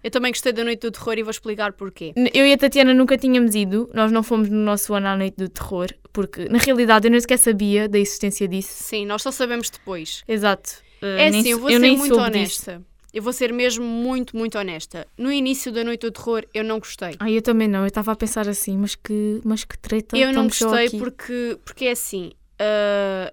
Eu 0.01 0.09
também 0.11 0.31
gostei 0.33 0.51
da 0.51 0.65
Noite 0.65 0.81
do 0.81 0.91
Terror 0.91 1.17
e 1.17 1.23
vou 1.23 1.31
explicar 1.31 1.71
porquê. 1.71 2.11
Eu 2.33 2.45
e 2.45 2.51
a 2.51 2.57
Tatiana 2.57 2.93
nunca 2.93 3.17
tínhamos 3.17 3.55
ido, 3.55 3.89
nós 3.93 4.11
não 4.11 4.21
fomos 4.21 4.49
no 4.49 4.57
nosso 4.57 4.93
ano 4.93 5.07
à 5.07 5.15
noite 5.15 5.35
do 5.37 5.47
terror, 5.47 5.87
porque 6.11 6.43
na 6.49 6.57
realidade 6.57 7.07
eu 7.07 7.11
nem 7.11 7.21
sequer 7.21 7.37
sabia 7.37 7.87
da 7.87 7.97
existência 7.97 8.45
disso. 8.45 8.83
Sim, 8.83 9.05
nós 9.05 9.21
só 9.21 9.31
sabemos 9.31 9.69
depois. 9.69 10.21
Exato. 10.27 10.82
Uh, 11.03 11.19
É 11.19 11.29
nem 11.29 11.41
assim, 11.41 11.49
eu 11.49 11.59
vou 11.59 11.69
ser 11.69 11.79
nem 11.79 11.97
muito 11.97 12.17
honesta. 12.17 12.81
Eu 13.13 13.21
vou 13.21 13.33
ser 13.33 13.53
mesmo 13.53 13.85
muito, 13.85 14.35
muito 14.35 14.57
honesta. 14.57 15.05
No 15.17 15.31
início 15.31 15.71
da 15.71 15.83
Noite 15.83 16.01
do 16.01 16.11
Terror, 16.11 16.45
eu 16.53 16.63
não 16.63 16.79
gostei. 16.79 17.15
Ai, 17.19 17.37
eu 17.37 17.41
também 17.43 17.67
não, 17.67 17.81
eu 17.81 17.87
estava 17.87 18.11
a 18.11 18.15
pensar 18.15 18.47
assim, 18.47 18.75
mas 18.77 18.95
que, 18.95 19.39
mas 19.43 19.63
que 19.63 19.77
treta. 19.77 20.17
eu 20.17 20.31
não 20.33 20.47
gostei 20.47 20.89
porque, 20.97 21.59
porque 21.63 21.85
é 21.85 21.91
assim. 21.91 22.31
ah, 22.57 23.31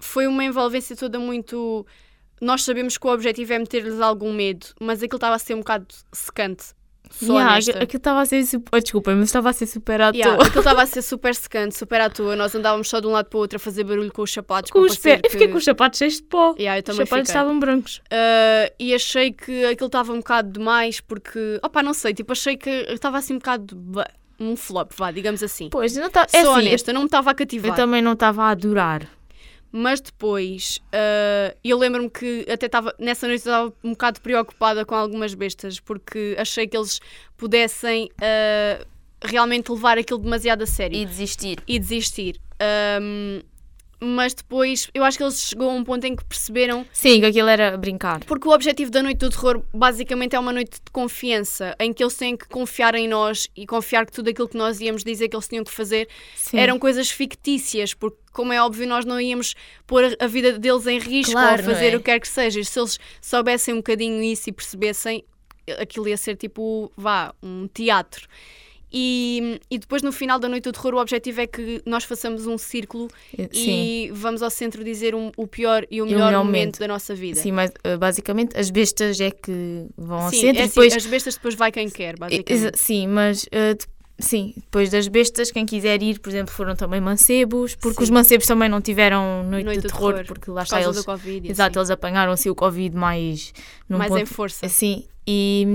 foi 0.00 0.26
uma 0.26 0.44
envolvência 0.44 0.94
toda 0.94 1.18
muito. 1.18 1.86
Nós 2.40 2.62
sabemos 2.62 2.98
que 2.98 3.06
o 3.06 3.10
objetivo 3.10 3.54
é 3.54 3.58
meter-lhes 3.58 4.00
algum 4.00 4.32
medo, 4.32 4.66
mas 4.78 5.02
aquilo 5.02 5.16
estava 5.16 5.36
a 5.36 5.38
ser 5.38 5.54
um 5.54 5.60
bocado 5.60 5.86
secante. 6.12 6.74
Sou 7.10 7.36
Yeah, 7.36 7.52
honesta. 7.52 7.78
aquilo 7.82 7.98
estava 7.98 8.20
a 8.22 8.26
ser 8.26 8.44
super. 8.44 8.70
Oh, 8.76 8.80
desculpa, 8.80 9.14
mas 9.14 9.24
estava 9.28 9.50
a 9.50 9.52
ser 9.52 9.66
super 9.66 10.00
à 10.00 10.10
Yeah, 10.12 10.36
toa. 10.36 10.46
aquilo 10.46 10.60
estava 10.60 10.82
a 10.82 10.86
ser 10.86 11.02
super 11.02 11.34
secante, 11.34 11.78
super 11.78 12.00
à 12.00 12.10
toa. 12.10 12.34
Nós 12.34 12.54
andávamos 12.54 12.88
só 12.88 12.98
de 12.98 13.06
um 13.06 13.10
lado 13.10 13.26
para 13.28 13.36
o 13.36 13.40
outro 13.40 13.56
a 13.56 13.60
fazer 13.60 13.84
barulho 13.84 14.12
com 14.12 14.22
os 14.22 14.32
sapatos. 14.32 14.70
Com 14.72 14.80
os 14.80 14.96
pés. 14.96 15.20
parecer 15.20 15.20
Eu 15.26 15.30
fiquei 15.30 15.46
que- 15.46 15.52
com 15.52 15.58
os 15.58 15.64
sapatos 15.64 15.98
cheios 15.98 16.14
de 16.16 16.22
pó. 16.24 16.54
Yeah, 16.58 16.80
Os 16.80 16.84
sapatos 16.96 17.08
fiquei. 17.08 17.20
estavam 17.22 17.58
brancos. 17.60 17.98
Uh, 18.12 18.74
e 18.80 18.94
achei 18.94 19.32
que 19.32 19.64
aquilo 19.66 19.86
estava 19.86 20.12
um 20.12 20.18
bocado 20.18 20.50
demais 20.50 21.00
porque, 21.00 21.60
opá, 21.62 21.82
não 21.82 21.94
sei, 21.94 22.12
tipo, 22.14 22.32
achei 22.32 22.56
que 22.56 22.68
estava 22.88 23.18
assim 23.18 23.34
um 23.34 23.38
bocado 23.38 23.76
bah, 23.76 24.10
um 24.40 24.56
flop, 24.56 24.90
vá, 24.96 25.12
digamos 25.12 25.42
assim. 25.42 25.68
Pois, 25.70 25.94
não 25.96 26.10
tá, 26.10 26.26
é 26.32 26.42
Sou 26.42 26.54
assim, 26.56 26.66
honesta, 26.66 26.92
não 26.92 27.02
me 27.02 27.06
estava 27.06 27.30
a 27.30 27.34
cativar. 27.34 27.70
eu 27.70 27.76
também 27.76 28.02
não 28.02 28.14
estava 28.14 28.42
a 28.44 28.50
adorar. 28.50 29.02
Mas 29.76 30.00
depois, 30.00 30.80
uh, 30.94 31.52
eu 31.64 31.76
lembro-me 31.76 32.08
que 32.08 32.46
até 32.48 32.66
estava, 32.66 32.94
nessa 32.96 33.26
noite 33.26 33.44
eu 33.44 33.50
estava 33.50 33.74
um 33.82 33.90
bocado 33.90 34.20
preocupada 34.20 34.84
com 34.84 34.94
algumas 34.94 35.34
bestas 35.34 35.80
porque 35.80 36.36
achei 36.38 36.68
que 36.68 36.76
eles 36.76 37.00
pudessem 37.36 38.04
uh, 38.04 38.86
realmente 39.20 39.72
levar 39.72 39.98
aquilo 39.98 40.20
demasiado 40.20 40.62
a 40.62 40.66
sério 40.66 41.04
desistir. 41.04 41.58
e 41.66 41.76
desistir. 41.80 42.40
Um, 43.02 43.40
mas 44.04 44.34
depois, 44.34 44.88
eu 44.94 45.02
acho 45.04 45.16
que 45.16 45.24
eles 45.24 45.40
chegou 45.40 45.70
a 45.70 45.72
um 45.72 45.82
ponto 45.82 46.04
em 46.04 46.14
que 46.14 46.24
perceberam 46.24 46.86
Sim, 46.92 47.20
que 47.20 47.26
aquilo 47.26 47.48
era 47.48 47.76
brincar. 47.76 48.20
Porque 48.24 48.46
o 48.46 48.52
objetivo 48.52 48.90
da 48.90 49.02
Noite 49.02 49.18
do 49.18 49.30
Terror 49.30 49.62
basicamente 49.72 50.36
é 50.36 50.38
uma 50.38 50.52
noite 50.52 50.72
de 50.84 50.90
confiança, 50.92 51.74
em 51.80 51.92
que 51.92 52.02
eles 52.02 52.14
têm 52.14 52.36
que 52.36 52.46
confiar 52.48 52.94
em 52.94 53.08
nós 53.08 53.48
e 53.56 53.66
confiar 53.66 54.06
que 54.06 54.12
tudo 54.12 54.30
aquilo 54.30 54.48
que 54.48 54.56
nós 54.56 54.80
íamos 54.80 55.02
dizer 55.04 55.28
que 55.28 55.36
eles 55.36 55.48
tinham 55.48 55.64
que 55.64 55.70
fazer 55.72 56.08
Sim. 56.36 56.58
eram 56.58 56.78
coisas 56.78 57.10
fictícias, 57.10 57.94
porque, 57.94 58.18
como 58.32 58.52
é 58.52 58.60
óbvio, 58.62 58.86
nós 58.86 59.04
não 59.04 59.20
íamos 59.20 59.54
pôr 59.86 60.16
a- 60.20 60.26
vida 60.26 60.58
deles 60.58 60.86
em 60.86 60.98
risco 60.98 61.32
Claro, 61.32 61.62
ou 61.62 61.70
fazer 61.72 61.92
é? 61.92 61.96
o 61.96 61.98
que 62.00 62.04
quer 62.06 62.20
que 62.20 62.28
seja. 62.28 62.60
E 62.60 62.64
Se 62.64 62.78
eles 62.78 62.98
soubessem 63.20 63.72
um 63.74 63.78
bocadinho 63.78 64.22
isso 64.22 64.50
e 64.50 64.52
percebessem, 64.52 65.24
aquilo 65.78 66.08
ia 66.08 66.16
ser 66.16 66.36
tipo, 66.36 66.92
vá, 66.96 67.32
um 67.42 67.66
teatro. 67.72 68.26
E, 68.96 69.60
e 69.68 69.76
depois, 69.76 70.02
no 70.02 70.12
final 70.12 70.38
da 70.38 70.48
Noite 70.48 70.62
do 70.64 70.72
Terror, 70.72 70.94
o 70.94 70.98
objetivo 71.00 71.40
é 71.40 71.48
que 71.48 71.82
nós 71.84 72.04
façamos 72.04 72.46
um 72.46 72.56
círculo 72.56 73.08
Sim. 73.36 73.48
e 73.52 74.10
vamos 74.12 74.40
ao 74.40 74.50
centro 74.50 74.84
dizer 74.84 75.16
um- 75.16 75.32
o 75.36 75.48
pior 75.48 75.84
e 75.90 76.00
o 76.00 76.04
o 76.04 76.06
melhor, 76.06 76.26
melhor 76.26 76.44
momento, 76.44 76.58
momento. 76.60 76.78
da 76.78 76.86
nossa 76.86 77.12
vida. 77.12 77.40
Sim, 77.40 77.50
mas 77.50 77.70
uh, 77.70 77.98
basicamente 77.98 78.56
as 78.56 78.70
bestas 78.70 79.20
é 79.20 79.32
que 79.32 79.86
vão 79.98 80.20
ao 80.22 80.30
Sim, 80.30 80.42
centro 80.42 80.62
é 80.62 80.64
e 80.66 80.68
depois. 80.68 80.92
assim, 80.92 80.96
as 80.98 81.06
bestas 81.06 81.34
depois 81.34 81.54
vai 81.56 81.72
quem 81.72 81.88
quer, 81.90 82.16
basicamente. 82.16 82.78
Sim, 82.78 83.08
mas 83.08 83.42
uh, 83.46 83.74
de- 83.76 83.86
sim, 84.24 84.52
depois 84.56 84.90
das 84.90 85.08
bestas, 85.08 85.50
quem 85.50 85.66
quiser 85.66 86.00
ir, 86.00 86.20
por 86.20 86.28
exemplo, 86.28 86.54
foram 86.54 86.76
também 86.76 87.00
mancebos, 87.00 87.74
porque 87.74 87.96
Sim. 87.98 88.04
os 88.04 88.10
mancebos 88.10 88.46
também 88.46 88.68
não 88.68 88.80
tiveram 88.80 89.42
noite, 89.42 89.64
Noite 89.64 89.80
de 89.80 89.88
terror, 89.88 90.12
terror, 90.12 90.26
porque 90.28 90.50
lá 90.52 90.60
Por 90.60 90.62
está 90.62 90.80
eles. 90.80 91.04
Covid. 91.04 91.48
e 91.48 91.50
Exato, 91.50 91.70
assim. 91.80 91.80
eles 91.80 91.90
apanharam-se 91.90 92.48
o 92.48 92.54
Covid 92.54 92.94
mais 92.96 93.52
Mais 93.88 94.08
ponto, 94.08 94.22
em 94.22 94.24
força. 94.26 94.64
Assim, 94.66 95.04
e 95.26 95.66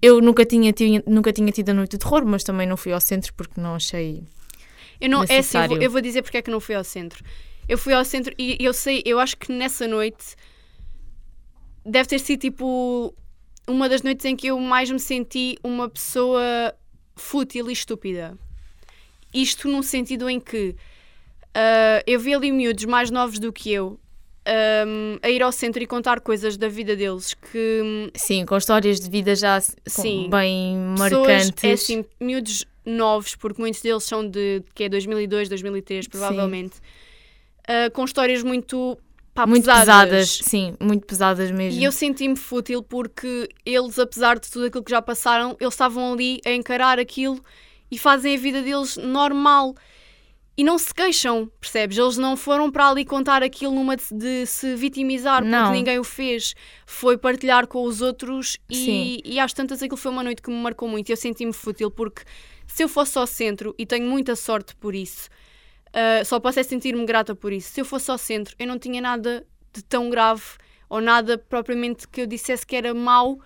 eu 0.00 0.20
nunca 0.20 0.44
tinha, 0.44 0.72
tinha- 0.72 1.02
nunca 1.06 1.32
tinha 1.32 1.50
tido 1.50 1.70
a 1.70 1.74
noite 1.74 1.92
de 1.92 1.98
terror, 1.98 2.24
mas 2.24 2.44
também 2.44 2.66
não 2.66 2.76
fui 2.76 2.92
ao 2.92 3.00
centro 3.00 3.32
porque 3.34 3.60
não 3.60 3.74
achei. 3.74 4.22
Eu 5.00 5.08
não, 5.08 5.22
é 5.22 5.24
assim, 5.24 5.32
eu 5.32 5.34
vou, 5.34 5.36
necessário. 5.76 5.82
eu 5.82 5.90
vou 5.90 6.00
dizer 6.00 6.22
porque 6.22 6.36
é 6.38 6.42
que 6.42 6.50
não 6.50 6.60
fui 6.60 6.74
ao 6.74 6.84
centro. 6.84 7.24
Eu 7.68 7.76
fui 7.78 7.92
ao 7.92 8.04
centro 8.04 8.34
e 8.38 8.56
eu 8.60 8.72
sei, 8.72 9.02
eu 9.04 9.18
acho 9.20 9.36
que 9.36 9.52
nessa 9.52 9.86
noite 9.86 10.34
deve 11.84 12.08
ter 12.08 12.18
sido 12.18 12.40
tipo 12.40 13.14
uma 13.66 13.88
das 13.88 14.02
noites 14.02 14.24
em 14.24 14.34
que 14.36 14.46
eu 14.46 14.58
mais 14.58 14.90
me 14.90 14.98
senti 14.98 15.56
uma 15.62 15.88
pessoa 15.88 16.74
fútil 17.16 17.68
e 17.68 17.72
estúpida. 17.72 18.36
Isto 19.34 19.68
num 19.68 19.82
sentido 19.82 20.28
em 20.30 20.40
que 20.40 20.74
ah, 21.54 22.02
eu 22.06 22.18
vi 22.18 22.34
ali 22.34 22.50
miúdos 22.50 22.84
mais 22.86 23.10
novos 23.10 23.38
do 23.38 23.52
que 23.52 23.70
eu 23.72 23.98
ahm, 24.48 25.18
a 25.22 25.28
ir 25.28 25.42
ao 25.42 25.52
centro 25.52 25.82
e 25.82 25.86
contar 25.86 26.20
coisas 26.20 26.56
da 26.56 26.68
vida 26.68 26.96
deles 26.96 27.34
que 27.34 27.80
hum, 27.84 28.10
Sim, 28.14 28.46
com 28.46 28.56
histórias 28.56 28.98
de 28.98 29.10
vida 29.10 29.34
já 29.34 29.60
Sim. 29.60 30.30
bem 30.30 30.94
pessoas, 30.96 31.26
marcantes. 31.26 31.64
é 31.64 31.72
assim, 31.72 32.04
miúdos 32.18 32.64
novos, 32.84 33.36
porque 33.36 33.60
muitos 33.60 33.82
deles 33.82 34.04
são 34.04 34.26
de 34.26 34.62
que 34.74 34.84
é 34.84 34.88
2002, 34.88 35.48
2003, 35.48 36.08
provavelmente, 36.08 36.76
ah, 37.66 37.90
com 37.90 38.04
histórias 38.04 38.42
muito, 38.42 38.96
pá, 39.34 39.46
muito 39.46 39.64
pesadas. 39.64 39.86
pesadas. 39.86 40.30
sim, 40.42 40.74
muito 40.80 41.06
pesadas 41.06 41.50
mesmo. 41.50 41.78
E 41.78 41.84
eu 41.84 41.92
senti-me 41.92 42.36
fútil 42.36 42.82
porque 42.82 43.48
eles, 43.66 43.98
apesar 43.98 44.38
de 44.38 44.50
tudo 44.50 44.66
aquilo 44.66 44.82
que 44.82 44.90
já 44.90 45.02
passaram, 45.02 45.54
eles 45.60 45.74
estavam 45.74 46.14
ali 46.14 46.40
a 46.46 46.52
encarar 46.52 46.98
aquilo 46.98 47.38
e 47.90 47.98
fazem 47.98 48.34
a 48.34 48.38
vida 48.38 48.62
deles 48.62 48.96
normal. 48.96 49.74
E 50.58 50.64
não 50.64 50.76
se 50.76 50.92
queixam, 50.92 51.48
percebes? 51.60 51.96
Eles 51.96 52.18
não 52.18 52.36
foram 52.36 52.68
para 52.68 52.88
ali 52.88 53.04
contar 53.04 53.44
aquilo 53.44 53.72
numa 53.72 53.96
de, 53.96 54.04
de 54.12 54.44
se 54.44 54.74
vitimizar 54.74 55.40
porque 55.40 55.56
Não. 55.56 55.70
ninguém 55.70 56.00
o 56.00 56.04
fez. 56.04 56.52
Foi 56.84 57.16
partilhar 57.16 57.68
com 57.68 57.84
os 57.84 58.02
outros 58.02 58.58
e, 58.68 59.22
e 59.24 59.38
às 59.38 59.52
tantas 59.52 59.80
aquilo 59.80 59.96
foi 59.96 60.10
uma 60.10 60.24
noite 60.24 60.42
que 60.42 60.50
me 60.50 60.56
marcou 60.56 60.88
muito. 60.88 61.08
e 61.08 61.12
Eu 61.12 61.16
senti-me 61.16 61.52
fútil 61.52 61.92
porque 61.92 62.22
se 62.66 62.82
eu 62.82 62.88
fosse 62.88 63.16
ao 63.16 63.26
centro, 63.26 63.72
e 63.78 63.86
tenho 63.86 64.06
muita 64.10 64.34
sorte 64.34 64.74
por 64.74 64.96
isso, 64.96 65.28
ah, 65.92 66.24
só 66.24 66.38
posso 66.40 66.60
é 66.60 66.62
sentir-me 66.62 67.04
grata 67.06 67.34
por 67.34 67.52
isso. 67.52 67.72
Se 67.72 67.80
eu 67.80 67.84
fosse 67.84 68.10
ao 68.10 68.18
centro, 68.18 68.54
eu 68.58 68.66
não 68.66 68.78
tinha 68.78 69.00
nada 69.00 69.46
de 69.72 69.82
tão 69.82 70.10
grave 70.10 70.42
ou 70.88 71.00
nada 71.00 71.38
propriamente 71.38 72.08
que 72.08 72.20
eu 72.20 72.26
dissesse 72.26 72.66
que 72.66 72.74
era 72.76 72.92
mau 72.92 73.38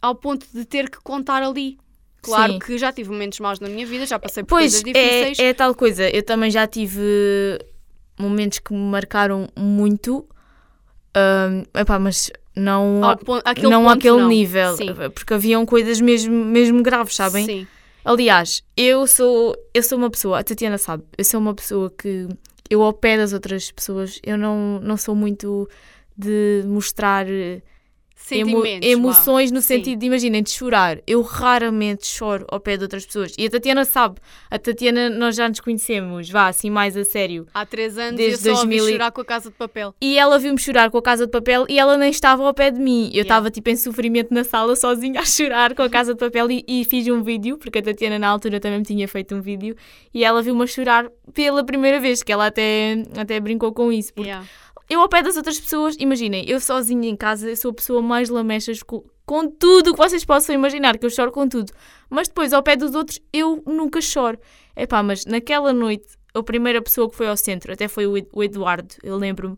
ao 0.00 0.14
ponto 0.14 0.46
de 0.52 0.64
ter 0.64 0.90
que 0.90 0.98
contar 0.98 1.42
ali. 1.42 1.78
Claro 2.22 2.52
Sim. 2.52 2.58
que 2.60 2.78
já 2.78 2.92
tive 2.92 3.10
momentos 3.10 3.40
maus 3.40 3.58
na 3.60 3.68
minha 3.68 3.84
vida, 3.84 4.06
já 4.06 4.18
passei 4.18 4.42
por 4.44 4.50
Pois, 4.50 4.72
coisas 4.72 4.82
difíceis. 4.84 5.38
é, 5.40 5.48
é 5.48 5.52
tal 5.54 5.74
coisa. 5.74 6.08
Eu 6.08 6.22
também 6.22 6.50
já 6.50 6.66
tive 6.66 7.00
momentos 8.18 8.60
que 8.60 8.72
me 8.72 8.78
marcaram 8.78 9.48
muito, 9.58 10.24
ahm, 11.14 11.62
epá, 11.74 11.98
mas 11.98 12.30
não, 12.54 13.02
Ao 13.04 13.16
pon- 13.16 13.40
àquele 13.44 13.68
não 13.68 13.82
ponto, 13.84 13.92
àquele 13.98 14.16
não. 14.18 14.28
nível, 14.28 14.76
Sim. 14.76 14.86
porque 15.14 15.34
haviam 15.34 15.66
coisas 15.66 16.00
mesmo, 16.00 16.32
mesmo 16.44 16.82
graves, 16.82 17.16
sabem? 17.16 17.44
Sim. 17.44 17.66
Aliás, 18.04 18.62
eu 18.76 19.06
sou, 19.06 19.56
eu 19.72 19.82
sou 19.82 19.96
uma 19.98 20.10
pessoa, 20.10 20.38
a 20.40 20.44
Tatiana 20.44 20.76
sabe, 20.78 21.04
eu 21.16 21.24
sou 21.24 21.40
uma 21.40 21.54
pessoa 21.54 21.90
que 21.90 22.28
eu 22.68 22.82
ao 22.82 22.92
pé 22.92 23.16
das 23.16 23.32
outras 23.32 23.70
pessoas, 23.70 24.18
eu 24.24 24.36
não, 24.36 24.80
não 24.80 24.96
sou 24.96 25.14
muito 25.14 25.68
de 26.16 26.62
mostrar 26.66 27.26
emo- 28.30 28.62
emoções 28.66 29.50
no 29.50 29.60
Sim. 29.60 29.76
sentido 29.78 29.98
de, 29.98 30.06
imaginem, 30.06 30.42
de 30.42 30.50
chorar. 30.50 30.98
Eu 31.06 31.22
raramente 31.22 32.06
choro 32.06 32.46
ao 32.50 32.60
pé 32.60 32.76
de 32.76 32.84
outras 32.84 33.04
pessoas. 33.04 33.34
E 33.38 33.46
a 33.46 33.50
Tatiana 33.50 33.84
sabe, 33.84 34.16
a 34.50 34.58
Tatiana 34.58 35.10
nós 35.10 35.36
já 35.36 35.48
nos 35.48 35.60
conhecemos, 35.60 36.30
vá, 36.30 36.48
assim 36.48 36.70
mais 36.70 36.96
a 36.96 37.04
sério. 37.04 37.46
Há 37.52 37.66
três 37.66 37.98
anos 37.98 38.16
Desde 38.16 38.48
eu 38.48 38.54
só 38.54 38.62
ouvi 38.62 38.76
2000 38.76 38.88
e- 38.88 38.92
chorar 38.92 39.10
com 39.12 39.20
a 39.20 39.24
casa 39.24 39.50
de 39.50 39.56
papel. 39.56 39.94
E 40.00 40.18
ela 40.18 40.38
viu-me 40.38 40.58
chorar 40.58 40.90
com 40.90 40.98
a 40.98 41.02
casa 41.02 41.26
de 41.26 41.32
papel 41.32 41.66
e 41.68 41.78
ela 41.78 41.96
nem 41.96 42.10
estava 42.10 42.44
ao 42.46 42.54
pé 42.54 42.70
de 42.70 42.78
mim. 42.80 43.06
Eu 43.06 43.22
Yeah. 43.22 43.22
estava 43.22 43.50
tipo 43.50 43.68
em 43.70 43.76
sofrimento 43.76 44.32
na 44.32 44.44
sala 44.44 44.74
sozinha 44.76 45.20
a 45.20 45.24
chorar 45.24 45.74
com 45.74 45.82
a 45.82 45.90
casa 45.90 46.14
de 46.14 46.20
papel 46.20 46.50
e, 46.50 46.64
e 46.66 46.84
fiz 46.84 47.06
um 47.08 47.22
vídeo, 47.22 47.58
porque 47.58 47.78
a 47.78 47.82
Tatiana 47.82 48.18
na 48.18 48.28
altura 48.28 48.60
também 48.60 48.78
me 48.78 48.84
tinha 48.84 49.06
feito 49.08 49.34
um 49.34 49.40
vídeo 49.40 49.76
e 50.14 50.24
ela 50.24 50.42
viu-me 50.42 50.62
a 50.62 50.66
chorar 50.66 51.08
pela 51.34 51.64
primeira 51.64 51.98
vez, 52.00 52.22
que 52.22 52.32
ela 52.32 52.46
até, 52.46 53.02
até 53.16 53.38
brincou 53.40 53.72
com 53.72 53.92
isso. 53.92 54.12
Porque 54.14 54.28
Yeah. 54.30 54.46
Eu 54.92 55.00
ao 55.00 55.08
pé 55.08 55.22
das 55.22 55.36
outras 55.36 55.58
pessoas, 55.58 55.96
imaginem, 55.98 56.44
eu 56.48 56.60
sozinha 56.60 57.08
em 57.08 57.16
casa, 57.16 57.48
eu 57.48 57.56
sou 57.56 57.70
a 57.70 57.74
pessoa 57.74 58.02
mais 58.02 58.28
lamechas 58.28 58.82
com, 58.82 59.04
com 59.24 59.48
tudo 59.48 59.90
o 59.90 59.92
que 59.94 59.98
vocês 59.98 60.24
possam 60.24 60.54
imaginar, 60.54 60.98
que 60.98 61.06
eu 61.06 61.10
choro 61.10 61.32
com 61.32 61.48
tudo. 61.48 61.72
Mas 62.10 62.28
depois, 62.28 62.52
ao 62.52 62.62
pé 62.62 62.76
dos 62.76 62.94
outros, 62.94 63.18
eu 63.32 63.62
nunca 63.66 64.00
choro. 64.00 64.38
Epá, 64.76 65.02
mas 65.02 65.24
naquela 65.26 65.72
noite, 65.72 66.06
a 66.34 66.42
primeira 66.42 66.80
pessoa 66.82 67.08
que 67.10 67.16
foi 67.16 67.28
ao 67.28 67.36
centro, 67.36 67.72
até 67.72 67.88
foi 67.88 68.06
o 68.06 68.16
Ed- 68.16 68.28
o 68.32 68.42
Eduardo, 68.42 68.94
eu 69.02 69.16
lembro-me, 69.16 69.56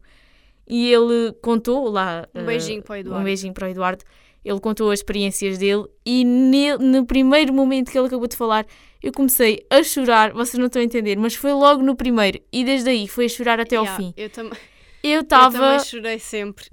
e 0.66 0.90
ele 0.92 1.32
contou 1.42 1.88
lá... 1.90 2.26
Um 2.34 2.40
eh, 2.40 2.44
beijinho 2.44 2.82
para 2.82 2.94
o 2.94 2.96
Eduardo. 2.96 3.20
Um 3.20 3.24
beijinho 3.24 3.52
para 3.54 3.66
o 3.68 3.70
Eduardo. 3.70 4.04
Ele 4.44 4.60
contou 4.60 4.90
as 4.90 4.98
experiências 4.98 5.56
dele 5.58 5.84
e 6.04 6.22
ne- 6.24 6.76
no 6.76 7.06
primeiro 7.06 7.52
momento 7.52 7.90
que 7.90 7.98
ele 7.98 8.06
acabou 8.08 8.26
de 8.28 8.36
falar, 8.36 8.66
eu 9.02 9.10
comecei 9.12 9.64
a 9.70 9.82
chorar, 9.82 10.32
vocês 10.32 10.58
não 10.58 10.66
estão 10.66 10.82
a 10.82 10.84
entender, 10.84 11.16
mas 11.16 11.34
foi 11.34 11.52
logo 11.52 11.82
no 11.82 11.96
primeiro 11.96 12.38
e 12.52 12.62
desde 12.64 12.90
aí 12.90 13.08
foi 13.08 13.24
a 13.24 13.28
chorar 13.28 13.58
até 13.60 13.76
ao 13.76 13.84
Yeah, 13.84 14.02
fim. 14.02 14.14
Eu 14.16 14.28
também. 14.30 14.52
Eu 15.04 15.10
Eu 15.16 15.20
estava. 15.20 15.58
também 15.58 15.80
chorei 15.84 16.18
sempre. 16.18 16.66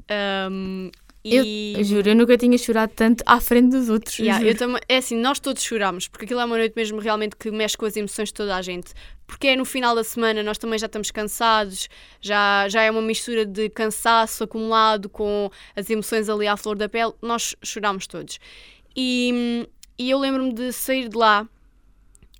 um, 0.51 0.89
Eu, 1.23 1.43
e... 1.43 1.73
eu 1.77 1.83
juro, 1.83 2.09
eu 2.09 2.15
nunca 2.15 2.35
tinha 2.37 2.57
chorado 2.57 2.93
tanto 2.95 3.23
à 3.27 3.39
frente 3.39 3.69
dos 3.71 3.89
outros. 3.89 4.17
Yeah, 4.17 4.43
eu 4.43 4.55
também, 4.57 4.81
é 4.89 4.97
assim, 4.97 5.15
nós 5.17 5.39
todos 5.39 5.61
chorámos, 5.61 6.07
porque 6.07 6.25
aquilo 6.25 6.39
é 6.39 6.45
uma 6.45 6.57
noite 6.57 6.73
mesmo 6.75 6.99
realmente 6.99 7.35
que 7.35 7.51
mexe 7.51 7.77
com 7.77 7.85
as 7.85 7.95
emoções 7.95 8.29
de 8.29 8.33
toda 8.33 8.55
a 8.55 8.61
gente. 8.61 8.93
Porque 9.27 9.47
é 9.49 9.55
no 9.55 9.63
final 9.65 9.93
da 9.95 10.03
semana, 10.03 10.41
nós 10.41 10.57
também 10.57 10.79
já 10.79 10.87
estamos 10.87 11.11
cansados, 11.11 11.87
já, 12.19 12.67
já 12.69 12.81
é 12.81 12.89
uma 12.89 13.01
mistura 13.03 13.45
de 13.45 13.69
cansaço 13.69 14.43
acumulado 14.45 15.07
com 15.09 15.49
as 15.75 15.89
emoções 15.89 16.27
ali 16.27 16.47
à 16.47 16.57
flor 16.57 16.75
da 16.75 16.89
pele, 16.89 17.13
nós 17.21 17.55
chorámos 17.63 18.07
todos. 18.07 18.39
E, 18.95 19.67
e 19.99 20.09
eu 20.09 20.17
lembro-me 20.19 20.53
de 20.53 20.71
sair 20.73 21.07
de 21.07 21.15
lá 21.17 21.47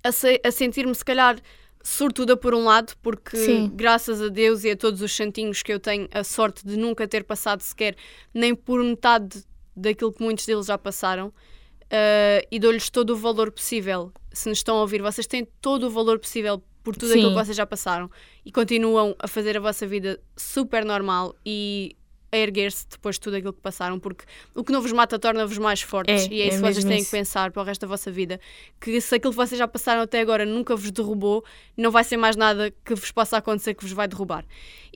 a, 0.02 0.10
se- 0.12 0.40
a 0.44 0.50
sentir-me, 0.50 0.94
se 0.94 1.04
calhar, 1.04 1.36
sortuda 1.82 2.36
por 2.36 2.54
um 2.54 2.64
lado, 2.64 2.94
porque 3.02 3.36
Sim. 3.36 3.70
graças 3.74 4.20
a 4.20 4.28
Deus 4.28 4.64
e 4.64 4.70
a 4.70 4.76
todos 4.76 5.02
os 5.02 5.14
santinhos 5.14 5.62
que 5.62 5.72
eu 5.72 5.80
tenho 5.80 6.08
a 6.12 6.22
sorte 6.22 6.66
de 6.66 6.76
nunca 6.76 7.06
ter 7.08 7.24
passado 7.24 7.60
sequer 7.60 7.96
nem 8.32 8.54
por 8.54 8.82
metade 8.82 9.44
daquilo 9.74 10.12
que 10.12 10.22
muitos 10.22 10.46
deles 10.46 10.66
já 10.66 10.78
passaram. 10.78 11.28
Uh, 11.28 12.40
e 12.50 12.58
dou-lhes 12.58 12.88
todo 12.88 13.10
o 13.10 13.16
valor 13.16 13.52
possível. 13.52 14.12
Se 14.32 14.48
nos 14.48 14.58
estão 14.58 14.78
a 14.78 14.80
ouvir, 14.80 15.02
vocês 15.02 15.26
têm 15.26 15.46
todo 15.60 15.88
o 15.88 15.90
valor 15.90 16.18
possível 16.18 16.62
por 16.82 16.96
tudo 16.96 17.12
Sim. 17.12 17.18
aquilo 17.18 17.30
que 17.30 17.44
vocês 17.44 17.56
já 17.56 17.66
passaram 17.66 18.10
e 18.44 18.50
continuam 18.50 19.14
a 19.18 19.28
fazer 19.28 19.56
a 19.56 19.60
vossa 19.60 19.86
vida 19.86 20.18
super 20.36 20.84
normal 20.84 21.36
e 21.44 21.94
a 22.32 22.36
erguer-se 22.38 22.86
depois 22.88 23.16
de 23.16 23.20
tudo 23.20 23.36
aquilo 23.36 23.52
que 23.52 23.60
passaram, 23.60 24.00
porque 24.00 24.24
o 24.54 24.64
que 24.64 24.72
não 24.72 24.80
vos 24.80 24.90
mata 24.92 25.18
torna-vos 25.18 25.58
mais 25.58 25.82
fortes 25.82 26.26
É, 26.26 26.32
e 26.32 26.40
é 26.40 26.44
é 26.44 26.48
isso 26.48 26.56
que 26.56 26.62
vocês 26.72 26.84
têm 26.84 26.96
isso. 26.98 27.10
que 27.10 27.16
pensar 27.16 27.52
para 27.52 27.62
o 27.62 27.64
resto 27.64 27.82
da 27.82 27.86
vossa 27.86 28.10
vida. 28.10 28.40
Que 28.80 29.00
se 29.00 29.14
aquilo 29.14 29.32
que 29.32 29.36
vocês 29.36 29.58
já 29.58 29.68
passaram 29.68 30.00
até 30.00 30.20
agora 30.20 30.46
nunca 30.46 30.74
vos 30.74 30.90
derrubou, 30.90 31.44
não 31.76 31.90
vai 31.90 32.02
ser 32.04 32.16
mais 32.16 32.34
nada 32.34 32.72
que 32.84 32.94
vos 32.94 33.12
possa 33.12 33.36
acontecer 33.36 33.74
que 33.74 33.84
vos 33.84 33.92
vai 33.92 34.08
derrubar. 34.08 34.44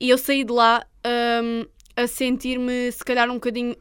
E 0.01 0.09
eu 0.09 0.17
saí 0.17 0.45
de 0.45 0.53
lá 0.53 0.87
hum, 1.43 1.67
a 1.95 2.07
sentir-me, 2.07 2.91
se 2.91 3.05
calhar, 3.05 3.29
um 3.31 3.35
bocadinho 3.35 3.77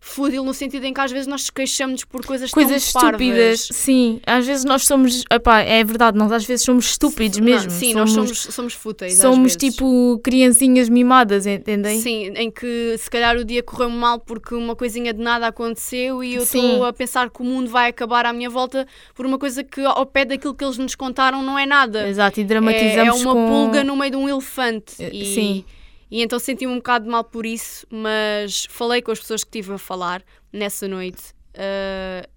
fútil, 0.00 0.42
no 0.42 0.54
sentido 0.54 0.84
em 0.86 0.94
que 0.94 1.00
às 1.00 1.12
vezes 1.12 1.26
nós 1.26 1.42
nos 1.42 1.50
queixamos 1.50 2.04
por 2.04 2.24
coisas, 2.24 2.50
Coisas 2.50 2.92
tão 2.92 3.02
parvas. 3.02 3.20
estúpidas, 3.20 3.68
sim. 3.72 4.20
Às 4.26 4.46
vezes 4.46 4.64
nós 4.64 4.84
somos. 4.86 5.24
Epá, 5.30 5.60
é 5.60 5.84
verdade, 5.84 6.16
nós 6.16 6.32
às 6.32 6.44
vezes 6.44 6.64
somos 6.64 6.86
estúpidos 6.90 7.38
mesmo. 7.38 7.70
sim, 7.70 7.94
nós 7.94 8.10
somos, 8.10 8.38
somos 8.50 8.72
fúteis. 8.74 9.18
somos 9.18 9.54
tipo 9.56 10.18
criancinhas 10.24 10.88
mimadas, 10.88 11.46
entendem? 11.46 12.00
Sim, 12.00 12.32
em 12.34 12.50
que 12.50 12.96
se 12.98 13.10
calhar 13.10 13.36
o 13.36 13.44
dia 13.44 13.62
correu 13.62 13.90
mal 13.90 14.18
porque 14.18 14.54
uma 14.54 14.74
coisinha 14.74 15.12
de 15.12 15.20
nada 15.22 15.46
aconteceu 15.46 16.24
e 16.24 16.34
eu 16.34 16.42
estou 16.44 16.84
a 16.84 16.92
pensar 16.92 17.28
que 17.30 17.42
o 17.42 17.44
mundo 17.44 17.68
vai 17.70 17.90
acabar 17.90 18.24
à 18.24 18.32
minha 18.32 18.48
volta 18.50 18.86
por 19.14 19.26
uma 19.26 19.38
coisa 19.38 19.62
que 19.62 19.80
ao 19.82 20.06
pé 20.06 20.24
daquilo 20.24 20.54
que 20.54 20.64
eles 20.64 20.78
nos 20.78 20.94
contaram 20.94 21.42
não 21.42 21.58
é 21.58 21.66
nada. 21.66 22.08
Exato, 22.08 22.40
e 22.40 22.42
É, 22.42 22.46
dramatizamos 22.46 23.20
é 23.20 23.24
uma 23.24 23.34
com... 23.34 23.46
pulga 23.48 23.84
no 23.84 23.96
meio 23.96 24.10
de 24.12 24.16
um 24.16 24.28
elefante. 24.28 24.94
Eh, 24.98 25.10
E, 25.12 25.34
sim. 25.34 25.64
E 26.10 26.22
então 26.22 26.38
senti-me 26.38 26.72
um 26.72 26.76
bocado 26.76 27.08
mal 27.08 27.22
por 27.22 27.46
isso, 27.46 27.86
mas 27.90 28.66
falei 28.68 29.00
com 29.00 29.12
as 29.12 29.20
pessoas 29.20 29.44
que 29.44 29.50
tive 29.50 29.72
a 29.72 29.78
falar 29.78 30.22
nessa 30.52 30.88
noite 30.88 31.34
ah, 31.54 32.28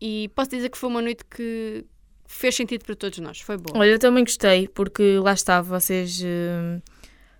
e 0.00 0.30
posso 0.34 0.50
dizer 0.50 0.68
que 0.68 0.78
foi 0.78 0.88
uma 0.88 1.02
noite 1.02 1.24
que 1.24 1.84
fez 2.26 2.56
sentido 2.56 2.84
para 2.84 2.96
todos 2.96 3.18
nós. 3.18 3.40
Foi 3.40 3.56
bom. 3.56 3.78
Olha, 3.78 3.90
eu 3.90 3.98
também 3.98 4.24
gostei, 4.24 4.66
porque 4.68 5.18
lá 5.18 5.32
está, 5.32 5.60
vocês. 5.60 6.20
hum, 6.24 6.80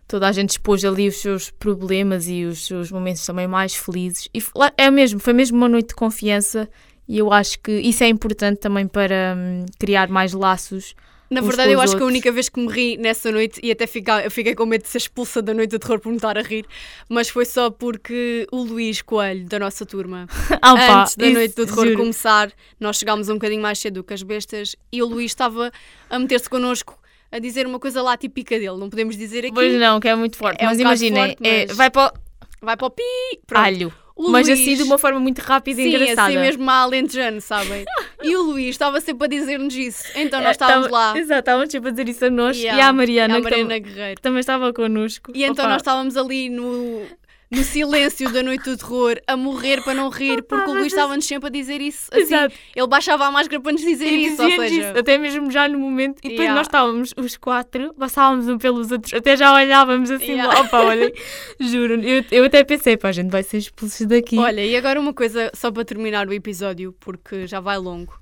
toda 0.07 0.29
a 0.29 0.33
gente 0.33 0.51
expôs 0.51 0.85
ali 0.85 1.09
os 1.09 1.17
seus 1.17 1.51
problemas 1.51 2.29
e 2.29 2.45
os 2.45 2.67
seus 2.67 2.93
momentos 2.93 3.25
também 3.25 3.49
mais 3.49 3.75
felizes. 3.75 4.29
E 4.35 4.43
é 4.77 4.91
mesmo, 4.91 5.19
foi 5.19 5.33
mesmo 5.33 5.57
uma 5.57 5.69
noite 5.69 5.89
de 5.89 5.95
confiança 5.95 6.69
e 7.09 7.19
eu 7.19 7.33
acho 7.33 7.59
que 7.61 7.73
isso 7.73 8.05
é 8.05 8.09
importante 8.09 8.59
também 8.59 8.87
para 8.87 9.35
hum, 9.37 9.65
criar 9.79 10.09
mais 10.09 10.33
laços. 10.33 10.95
Na 11.33 11.41
verdade, 11.41 11.73
eu 11.73 11.81
acho 11.81 11.93
que 11.93 12.03
a 12.03 12.05
outros. 12.05 12.09
única 12.13 12.31
vez 12.33 12.49
que 12.49 12.61
me 12.61 12.69
ri 12.73 12.97
nessa 12.97 13.31
noite, 13.33 13.59
e 13.63 13.71
até 13.71 13.87
fica, 13.87 14.23
eu 14.23 14.31
fiquei 14.31 14.55
com 14.55 14.67
medo 14.67 14.83
de 14.83 14.89
ser 14.89 14.99
expulsa 14.99 15.41
da 15.43 15.53
noite 15.55 15.71
de 15.71 15.79
terror 15.79 15.99
por 16.01 16.11
me 16.11 16.17
estar 16.17 16.37
a 16.39 16.43
rir, 16.43 16.65
mas 17.09 17.29
foi 17.29 17.45
só 17.45 17.71
porque 17.71 18.47
o 18.53 18.63
Luís 18.63 19.03
Coelho, 19.03 19.45
da 19.47 19.59
nossa 19.59 19.85
turma, 19.87 20.27
Ah, 20.63 20.75
pá, 20.75 21.01
antes 21.03 21.17
da 21.17 21.27
isso, 21.27 21.35
noite 21.35 21.55
do 21.57 21.67
terror 21.67 21.87
juro. 21.87 21.99
começar, 21.99 22.53
nós 22.79 22.97
chegámos 22.99 23.29
um 23.29 23.35
bocadinho 23.35 23.63
mais 23.63 23.79
cedo 23.79 24.05
que 24.05 24.13
as 24.15 24.23
bestas, 24.23 24.77
e 24.93 25.03
o 25.03 25.07
Luís 25.07 25.31
estava 25.33 25.73
a 26.11 26.19
meter-se 26.19 26.49
connosco 26.49 26.99
a 27.31 27.39
dizer 27.39 27.67
uma 27.67 27.79
coisa 27.81 28.03
lá 28.03 28.17
típica 28.17 28.59
dele, 28.59 28.77
não 28.77 28.91
podemos 28.91 29.17
dizer 29.17 29.41
aqui, 29.47 29.55
Pois 29.55 29.81
não, 29.81 29.99
que 29.99 30.09
é 30.09 30.15
muito 30.15 30.37
forte. 30.37 30.61
É 30.61 30.65
um 30.65 30.69
mas 30.69 30.79
bocado 30.79 31.03
imaginem, 31.05 31.37
é, 31.43 31.67
mas- 31.67 31.77
vai 31.77 31.91
para 31.91 32.09
o 32.09 32.13
vai 32.65 32.77
para 32.77 32.87
o 32.87 32.91
pi, 32.91 33.03
pronto. 33.47 33.65
alho. 33.65 33.93
O 34.15 34.29
mas 34.31 34.47
Luís- 34.47 34.61
assim 34.61 34.77
de 34.77 34.83
uma 34.83 34.99
forma 34.99 35.19
muito 35.19 35.39
rápida 35.41 35.81
e 35.81 35.85
Sim, 35.85 35.91
engraçada. 35.97 36.23
assim 36.29 36.39
mesmo 36.39 36.71
a 36.71 36.75
alentejano, 36.75 37.41
sabem? 37.41 37.85
E 38.25 38.37
o 38.37 38.43
Luís 38.43 38.69
estava 38.69 39.01
sempre 39.01 39.25
a 39.25 39.29
dizer-nos 39.29 39.75
isso, 39.75 40.05
então 40.15 40.39
nós 40.39 40.51
É, 40.51 40.53
estávamos 40.53 40.89
lá. 40.91 41.19
Exato, 41.19 41.41
estávamos 41.41 41.73
sempre 41.73 41.89
a 41.89 41.91
dizer 41.91 42.09
isso 42.09 42.25
a 42.25 42.31
nós 42.31 42.57
e, 42.57 42.69
à 42.69 42.93
Mariana, 42.93 43.35
e 43.35 43.37
à 43.37 43.41
que, 43.41 43.43
Mariana 43.51 43.69
tam- 43.75 43.81
Guerreiro. 43.81 44.15
que 44.15 44.23
também 44.23 44.39
estava 44.39 44.73
connosco. 44.73 45.33
E 45.35 45.43
então 45.43 45.65
Opa, 45.65 45.73
nós 45.73 45.83
estávamos 45.83 46.17
ali 46.17 46.49
no, 46.49 47.03
no 47.55 47.63
silêncio 47.63 48.33
da 48.33 48.43
noite 48.43 48.65
do 48.65 48.77
terror, 48.79 49.17
a 49.27 49.37
morrer 49.37 49.83
para 49.85 49.93
não 49.93 50.09
rir, 50.09 50.43
porque 50.43 50.71
o 50.71 50.73
Luís 50.75 50.87
estava-nos 50.87 51.27
sempre 51.27 51.49
a 51.49 51.51
dizer 51.51 51.83
isso. 51.83 52.09
Assim, 52.11 52.23
Exato. 52.23 52.55
ele 52.75 52.87
baixava 52.87 53.27
a 53.27 53.31
máscara 53.31 53.61
para 53.61 53.73
nos 53.73 53.83
dizer 53.83 54.07
E 54.11 54.27
isso, 54.27 54.43
ou 54.43 54.51
seja... 54.51 54.75
isso, 54.75 54.99
até 54.99 55.19
mesmo 55.19 55.51
já 55.51 55.69
no 55.69 55.79
momento. 55.79 56.19
E 56.21 56.31
depois 56.31 56.41
Yeah. 56.41 56.55
nós 56.55 56.67
estávamos 56.67 57.13
os 57.17 57.37
quatro, 57.37 57.93
passávamos 57.95 58.49
um 58.49 58.57
pelos 58.57 58.91
outros, 58.91 59.13
até 59.13 59.37
já 59.37 59.53
olhávamos 59.55 60.11
assim, 60.11 60.33
Yeah. 60.33 60.61
opa, 60.61 60.81
olhem, 60.81 61.13
juro. 61.61 62.01
Eu, 62.03 62.25
eu 62.31 62.45
até 62.47 62.65
pensei, 62.65 62.97
pá, 62.97 63.09
a 63.11 63.13
gente 63.13 63.31
vai 63.31 63.43
ser 63.43 63.59
expulsos 63.59 64.07
daqui. 64.07 64.39
Olha, 64.39 64.65
e 64.65 64.75
agora 64.75 64.99
uma 64.99 65.13
coisa 65.13 65.51
só 65.55 65.71
para 65.71 65.85
terminar 65.85 66.27
o 66.27 66.33
episódio, 66.33 66.95
porque 66.99 67.47
já 67.47 67.61
vai 67.61 67.77
longo. 67.77 68.19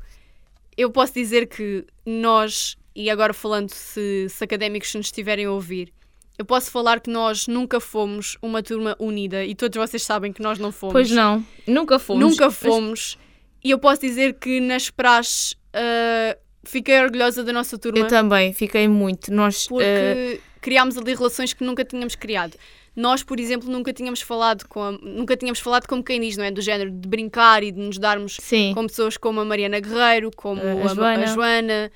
Eu 0.77 0.91
posso 0.91 1.15
dizer 1.15 1.47
que 1.47 1.85
nós, 2.05 2.77
e 2.97 3.09
agora 3.09 3.33
falando 3.33 3.71
se, 3.71 4.27
se 4.29 4.43
académicos 4.43 4.93
nos 4.95 5.07
estiverem 5.07 5.45
a 5.45 5.53
ouvir, 5.53 5.93
eu 6.41 6.45
posso 6.47 6.71
falar 6.71 7.01
que 7.01 7.11
nós 7.11 7.47
nunca 7.47 7.79
fomos 7.79 8.39
uma 8.41 8.63
turma 8.63 8.97
unida 8.99 9.45
e 9.45 9.55
todos 9.55 9.77
vocês 9.77 10.03
sabem 10.03 10.33
que 10.33 10.41
nós 10.41 10.59
não 10.59 10.73
fomos. 10.73 10.95
pois 10.95 11.11
não, 11.11 11.45
nunca 11.67 11.99
fomos. 11.99 12.31
Nunca 12.31 12.51
fomos. 12.51 13.19
E 13.63 13.71
eu 13.71 13.79
posso 13.79 14.01
dizer 14.01 14.35
que 14.41 14.59
nas 14.59 14.89
praxes 14.89 15.55
ah, 15.75 16.35
fiquei 16.65 16.99
orgulhosa 16.99 17.45
da 17.45 17.53
nossa 17.53 17.77
turma 17.77 17.99
Eu 17.99 18.07
também, 18.09 18.55
fiquei 18.55 18.89
muito. 18.89 19.31
Nós, 19.31 19.69
porque 19.69 19.85
eh, 19.85 20.39
criámos 20.63 20.97
ali 20.97 21.15
relações 21.15 21.53
que 21.53 21.63
nunca 21.63 21.85
tínhamos 21.85 22.15
criado. 22.15 22.57
Nós, 22.97 23.23
por 23.23 23.39
exemplo, 23.39 23.71
nunca 23.71 23.93
tínhamos 23.93 24.23
falado 24.23 24.67
com 24.67 24.83
a- 24.83 24.93
nunca 24.93 25.37
tínhamos 25.37 25.61
falado 25.61 25.87
como 25.87 26.03
quem 26.03 26.19
diz, 26.23 26.39
não 26.39 26.45
é? 26.45 26.51
Do 26.51 26.63
género 26.63 26.91
de 26.91 27.07
brincar 27.07 27.63
e 27.63 27.71
de 27.71 27.79
nos 27.81 27.99
darmos 27.99 28.39
sim, 28.41 28.73
com 28.75 28.87
pessoas 28.87 29.19
como 29.19 29.41
a 29.41 29.45
Mariana 29.45 29.79
Guerreiro, 29.79 30.31
como 30.35 30.61
A- 30.61 30.65
a 30.65 30.69
a, 30.69 30.91
a 30.91 30.95
Joana. 30.95 31.27
Joana. 31.27 31.93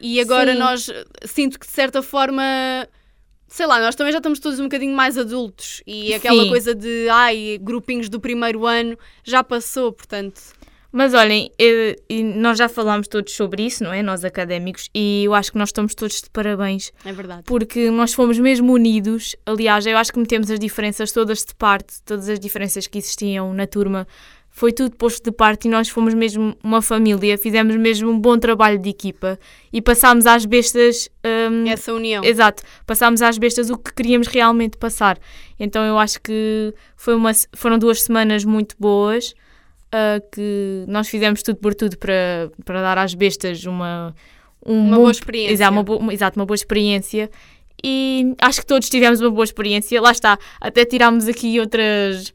E 0.00 0.18
agora 0.20 0.52
Sim. 0.52 0.58
nós 0.58 0.90
sinto 1.24 1.58
que 1.60 1.66
de 1.66 1.72
certa 1.72 2.02
forma, 2.02 2.42
sei 3.48 3.66
lá, 3.66 3.80
nós 3.80 3.94
também 3.94 4.12
já 4.12 4.18
estamos 4.18 4.38
todos 4.38 4.58
um 4.60 4.64
bocadinho 4.64 4.94
mais 4.94 5.16
adultos 5.16 5.82
e 5.86 6.12
aquela 6.14 6.42
Sim. 6.42 6.48
coisa 6.48 6.74
de 6.74 7.08
ai, 7.08 7.58
grupinhos 7.60 8.08
do 8.08 8.20
primeiro 8.20 8.66
ano 8.66 8.98
já 9.24 9.42
passou, 9.44 9.92
portanto. 9.92 10.40
Mas 10.92 11.12
olhem, 11.12 11.50
eh, 11.58 11.96
e 12.08 12.22
nós 12.22 12.56
já 12.56 12.70
falámos 12.70 13.06
todos 13.06 13.34
sobre 13.34 13.62
isso, 13.66 13.84
não 13.84 13.92
é? 13.92 14.02
Nós 14.02 14.24
académicos, 14.24 14.88
e 14.94 15.24
eu 15.24 15.34
acho 15.34 15.52
que 15.52 15.58
nós 15.58 15.68
estamos 15.68 15.94
todos 15.94 16.22
de 16.22 16.30
parabéns, 16.30 16.90
É 17.04 17.12
verdade. 17.12 17.42
porque 17.44 17.90
nós 17.90 18.14
fomos 18.14 18.38
mesmo 18.38 18.72
unidos. 18.72 19.36
Aliás, 19.44 19.84
eu 19.84 19.98
acho 19.98 20.10
que 20.10 20.18
metemos 20.18 20.50
as 20.50 20.58
diferenças 20.58 21.12
todas 21.12 21.44
de 21.44 21.54
parte, 21.54 22.00
todas 22.02 22.30
as 22.30 22.40
diferenças 22.40 22.86
que 22.86 22.96
existiam 22.96 23.52
na 23.52 23.66
turma, 23.66 24.06
foi 24.58 24.72
tudo 24.72 24.96
posto 24.96 25.22
de 25.22 25.30
parte 25.30 25.68
e 25.68 25.70
nós 25.70 25.86
fomos 25.90 26.14
mesmo 26.14 26.56
uma 26.64 26.80
família, 26.80 27.36
fizemos 27.36 27.76
mesmo 27.76 28.10
um 28.10 28.18
bom 28.18 28.38
trabalho 28.38 28.78
de 28.78 28.88
equipa 28.88 29.38
e 29.70 29.82
passámos 29.82 30.24
às 30.26 30.46
bestas. 30.46 31.10
hum, 31.22 31.68
Essa 31.68 31.92
união. 31.92 32.24
Exato, 32.24 32.62
passámos 32.86 33.20
às 33.20 33.36
bestas 33.36 33.68
o 33.68 33.76
que 33.76 33.92
queríamos 33.92 34.28
realmente 34.28 34.78
passar. 34.78 35.18
Então 35.60 35.84
eu 35.84 35.98
acho 35.98 36.18
que 36.22 36.72
foi 36.96 37.14
uma, 37.14 37.32
foram 37.54 37.78
duas 37.78 38.02
semanas 38.04 38.46
muito 38.46 38.74
boas, 38.78 39.34
ah, 39.92 40.22
que 40.32 40.84
nós 40.88 41.06
fizemos 41.06 41.42
tudo 41.42 41.56
por 41.58 41.74
tudo 41.74 41.98
para, 41.98 42.50
para 42.64 42.80
dar 42.80 42.96
às 42.96 43.12
bestas 43.12 43.62
uma, 43.66 44.14
um 44.64 44.72
Uma 44.72 44.96
boa 44.96 45.02
muito- 45.08 45.16
experiência. 45.16 45.52
Exato 45.52 45.72
uma, 45.72 45.82
boa, 45.82 45.98
uma- 45.98 46.14
exato, 46.14 46.40
uma 46.40 46.46
boa 46.46 46.54
experiência. 46.54 47.30
E 47.84 48.34
acho 48.40 48.60
que 48.60 48.66
todos 48.66 48.88
tivemos 48.88 49.20
uma 49.20 49.30
boa 49.30 49.44
experiência. 49.44 50.00
Lá 50.00 50.10
está, 50.12 50.38
até 50.58 50.82
tirámos 50.86 51.28
aqui 51.28 51.60
outras, 51.60 52.32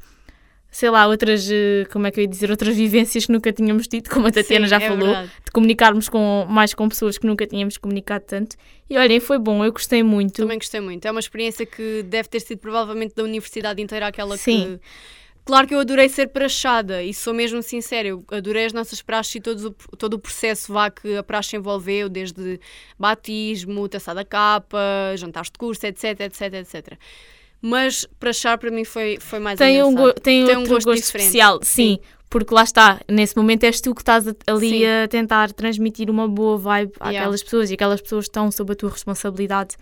sei 0.72 0.90
lá, 0.90 1.06
outras, 1.06 1.52
eh, 1.52 1.86
como 1.92 2.08
é 2.08 2.12
que 2.12 2.22
eu 2.22 2.24
ia 2.24 2.28
dizer, 2.30 2.50
outras 2.50 2.74
vivências 2.74 3.26
que 3.26 3.32
nunca 3.32 3.52
tínhamos 3.52 3.88
tido, 3.88 4.10
como 4.10 4.28
a 4.28 4.32
Tatiana 4.32 4.66
Sim, 4.66 4.70
já 4.70 4.78
é 4.78 4.88
falou 4.88 5.08
verdade. 5.08 5.32
de 5.46 5.52
comunicarmos 5.52 6.08
com, 6.08 6.48
mais 6.50 6.74
com 6.74 6.88
pessoas 6.88 7.18
que 7.18 7.28
nunca 7.28 7.46
tínhamos 7.46 7.78
comunicado 7.78 8.24
tanto. 8.26 8.56
E 8.90 8.98
olhem, 8.98 9.20
foi 9.20 9.38
bom, 9.38 9.66
eu 9.66 9.72
gostei 9.74 10.02
muito. 10.02 10.38
Também 10.38 10.58
gostei 10.58 10.80
muito. 10.80 11.06
É 11.06 11.12
uma 11.12 11.20
experiência 11.20 11.66
que 11.66 12.04
deve 12.04 12.30
ter 12.30 12.40
sido 12.40 12.60
provavelmente 12.60 13.14
da 13.14 13.24
universidade 13.24 13.82
inteira 13.82 14.08
aquela 14.08 14.38
Sim. 14.38 14.80
que. 14.80 14.82
Claro 15.44 15.68
que 15.68 15.74
eu 15.74 15.80
adorei 15.80 16.08
ser 16.08 16.28
praxada 16.28 17.04
e 17.04 17.14
sou 17.14 17.34
mesmo 17.34 17.64
sincera, 17.64 18.08
eu 18.08 18.24
adorei 18.30 18.66
as 18.66 18.74
nossas 18.74 19.02
praxes 19.02 19.36
e 19.36 19.42
todo 19.42 19.76
o, 19.92 19.98
todo 19.98 20.14
o 20.14 20.20
processo 20.20 20.72
vá 20.72 20.92
que 20.92 21.18
a 21.18 21.24
praxe 21.24 21.56
envolveu, 21.56 22.08
desde 22.08 22.60
batismo, 22.98 23.90
taça 23.90 24.14
da 24.14 24.24
capa, 24.24 24.80
jantares 25.18 25.50
de 25.50 25.58
curso, 25.58 25.84
etc, 25.88 26.22
etc, 26.22 26.54
etc. 26.54 26.94
Mas 27.62 28.08
praxar 28.20 28.58
para 28.58 28.72
mim 28.72 28.84
foi, 28.84 29.18
foi 29.20 29.40
mais 29.40 29.58
Tem, 29.60 29.84
um, 29.84 29.94
tem, 30.14 30.46
Tem 30.46 30.58
um 30.58 30.66
gosto 30.66 30.88
gosto, 30.88 31.04
especial, 31.04 31.60
sim, 31.62 32.00
porque 32.30 32.54
lá 32.54 32.64
está, 32.64 33.00
nesse 33.08 33.36
momento 33.38 33.64
és 33.66 33.80
tu 33.80 33.94
que 33.94 34.02
estás 34.02 34.26
ali 34.48 34.70
Sim. 34.70 34.86
a 34.86 35.08
tentar 35.08 35.52
transmitir 35.52 36.10
uma 36.10 36.28
boa 36.28 36.58
vibe 36.58 36.94
Yeah. 37.00 37.20
àquelas 37.20 37.44
pessoas 37.44 37.70
e 37.70 37.74
aquelas 37.76 38.02
pessoas 38.02 38.26
estão 38.26 38.50
sob 38.50 38.72
a 38.72 38.76
tua 38.76 38.90
responsabilidade. 38.90 39.76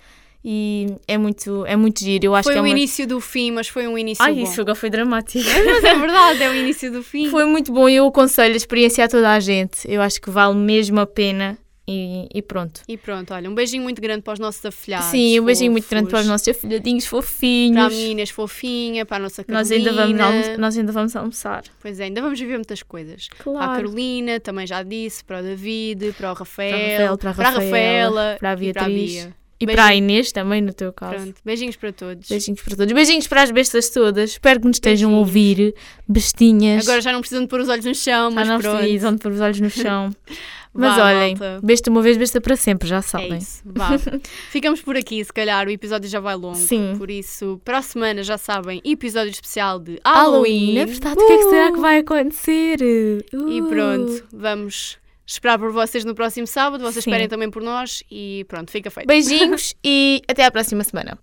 e 0.43 0.87
é 1.07 1.17
muito, 1.17 1.65
é 1.65 1.75
muito 1.75 1.99
giro. 1.99 2.25
Eu 2.27 2.33
acho 2.35 2.45
Foi 2.45 2.53
que 2.53 2.57
é 2.59 2.61
o 2.61 2.65
uma... 2.65 2.69
início 2.69 3.05
do 3.05 3.19
fim, 3.21 3.51
mas 3.51 3.67
foi 3.67 3.87
um 3.87 3.97
início 3.97 4.23
Ai, 4.23 4.33
bom. 4.33 4.41
isso 4.43 4.59
agora 4.61 4.73
foi 4.75 4.89
dramático. 4.89 5.43
Mas 5.45 5.83
é 5.83 5.95
verdade, 5.95 6.43
é 6.43 6.49
o 6.49 6.53
início 6.55 6.89
do 6.91 7.03
fim. 7.03 7.29
Foi 7.29 7.43
muito 7.45 7.71
bom 7.73 7.87
e 7.89 7.95
eu 7.95 8.07
aconselho 8.07 8.53
a 8.53 8.57
experiência 8.57 9.03
a 9.03 9.07
toda 9.09 9.31
a 9.33 9.39
gente. 9.39 9.79
Eu 9.85 10.01
acho 10.01 10.19
que 10.21 10.29
vale 10.29 10.55
mesmo 10.55 10.97
a 10.99 11.05
pena 11.05 11.57
e, 11.89 12.27
e 12.33 12.41
pronto. 12.41 12.81
E 12.87 12.95
pronto, 12.97 13.33
olha, 13.33 13.49
um 13.49 13.55
beijinho 13.55 13.81
muito 13.83 14.01
grande 14.01 14.21
para 14.21 14.33
os 14.33 14.39
nossos 14.39 14.63
afilhados. 14.65 15.07
Sim, 15.07 15.39
um 15.39 15.45
beijinho 15.45 15.71
muito 15.71 15.89
grande 15.89 16.07
para 16.09 16.19
os 16.19 16.25
fofos, 16.25 16.31
nossos 16.31 16.47
afilhadinhos 16.49 17.07
Para 17.07 17.17
a 17.19 17.21
fofinhos. 17.21 17.93
meninas 17.93 18.29
fofinha, 18.29 19.05
para 19.05 19.17
a 19.17 19.19
nossa 19.19 19.43
Carolina. 19.43 19.59
Nós 19.59 19.71
ainda, 19.71 19.93
vamos 19.93 20.19
almo- 20.21 20.57
nós 20.59 20.77
ainda 20.77 20.91
vamos 20.91 21.15
almoçar. 21.15 21.63
Pois 21.81 21.99
é, 21.99 22.03
ainda 22.05 22.21
vamos 22.21 22.39
viver 22.39 22.55
muitas 22.55 22.83
coisas. 22.83 23.27
Para 23.27 23.39
a 23.39 23.43
Claro. 23.43 23.71
Carolina, 23.75 24.39
também 24.39 24.67
já 24.67 24.83
disse, 24.83 25.23
para 25.23 25.39
o 25.39 25.43
David, 25.43 26.13
para 26.17 26.31
o 26.31 26.33
Rafael, 26.35 26.71
Rafael, 26.71 27.17
para 27.17 27.29
a 27.29 27.33
para 27.33 27.47
a 27.47 27.51
Rafaela, 27.51 28.35
para 28.39 28.49
a 28.49 28.53
e 28.53 28.57
Beatriz. 28.57 29.11
Bia. 29.13 29.35
E 29.61 29.65
Beijinho. 29.65 29.83
para 29.83 29.91
a 29.91 29.95
Inês 29.95 30.31
também, 30.31 30.61
no 30.61 30.73
teu 30.73 30.93
caso. 30.93 31.15
Pronto, 31.15 31.41
beijinhos 31.43 31.75
para 31.75 31.91
todos. 31.91 32.29
Beijinhos 32.29 32.61
para 32.61 32.77
todos. 32.77 32.93
Beijinhos 32.93 33.27
para 33.27 33.43
as 33.43 33.51
bestas 33.51 33.89
todas. 33.89 34.31
Espero 34.31 34.61
que 34.61 34.67
nos 34.67 34.77
estejam 34.77 35.13
a 35.13 35.17
ouvir. 35.19 35.75
Bestinhas. 36.07 36.87
Agora 36.87 37.01
já 37.01 37.11
não 37.11 37.19
precisam 37.19 37.43
de 37.43 37.49
pôr 37.49 37.59
os 37.59 37.67
olhos 37.69 37.83
no 37.85 37.93
chão, 37.93 38.29
Já 38.29 38.35
mas 38.35 38.47
não 38.47 38.59
pronto. 38.59 38.77
precisam 38.77 39.13
de 39.13 39.19
pôr 39.21 39.31
os 39.33 39.41
olhos 39.41 39.59
no 39.59 39.69
chão. 39.69 40.09
Mas 40.71 40.95
Vá, 40.95 41.07
olhem, 41.07 41.35
malta. 41.35 41.59
besta 41.63 41.89
uma 41.89 41.99
vez, 41.99 42.15
besta 42.15 42.39
para 42.39 42.55
sempre, 42.55 42.87
já 42.87 42.97
É 42.97 43.01
sabem. 43.01 43.37
isso, 43.39 43.63
vá. 43.65 43.89
Ficamos 44.51 44.79
por 44.81 44.95
aqui, 44.95 45.25
se 45.25 45.33
calhar 45.33 45.65
o 45.67 45.71
episódio 45.71 46.07
já 46.07 46.19
vai 46.19 46.35
longo. 46.35 46.55
Sim. 46.55 46.93
Por 46.95 47.09
isso, 47.09 47.59
para 47.65 47.79
a 47.79 47.81
semana 47.81 48.21
já 48.21 48.37
sabem, 48.37 48.79
episódio 48.85 49.31
especial 49.31 49.79
de 49.79 49.99
Halloween, 50.05 50.75
Halloween. 50.75 50.77
é 50.77 50.85
verdade, 50.85 51.19
o 51.19 51.25
que 51.25 51.33
é 51.33 51.37
que 51.37 51.43
será 51.49 51.71
que 51.71 51.77
Uh! 51.79 51.81
vai 51.81 51.97
acontecer? 51.97 52.77
E 52.83 53.61
Uh. 53.61 53.67
pronto, 53.67 54.23
vamos 54.31 54.97
esperar 55.33 55.59
por 55.59 55.71
vocês 55.71 56.03
no 56.03 56.15
próximo 56.15 56.47
sábado. 56.47 56.81
Vocês 56.81 57.03
Sim. 57.03 57.11
esperem 57.11 57.27
também 57.27 57.49
por 57.49 57.61
nós 57.61 58.03
e 58.09 58.45
pronto, 58.47 58.71
fica 58.71 58.89
feito. 58.89 59.07
Beijinhos 59.07 59.73
e 59.83 60.21
até 60.27 60.45
à 60.45 60.51
próxima 60.51 60.83
semana. 60.83 61.17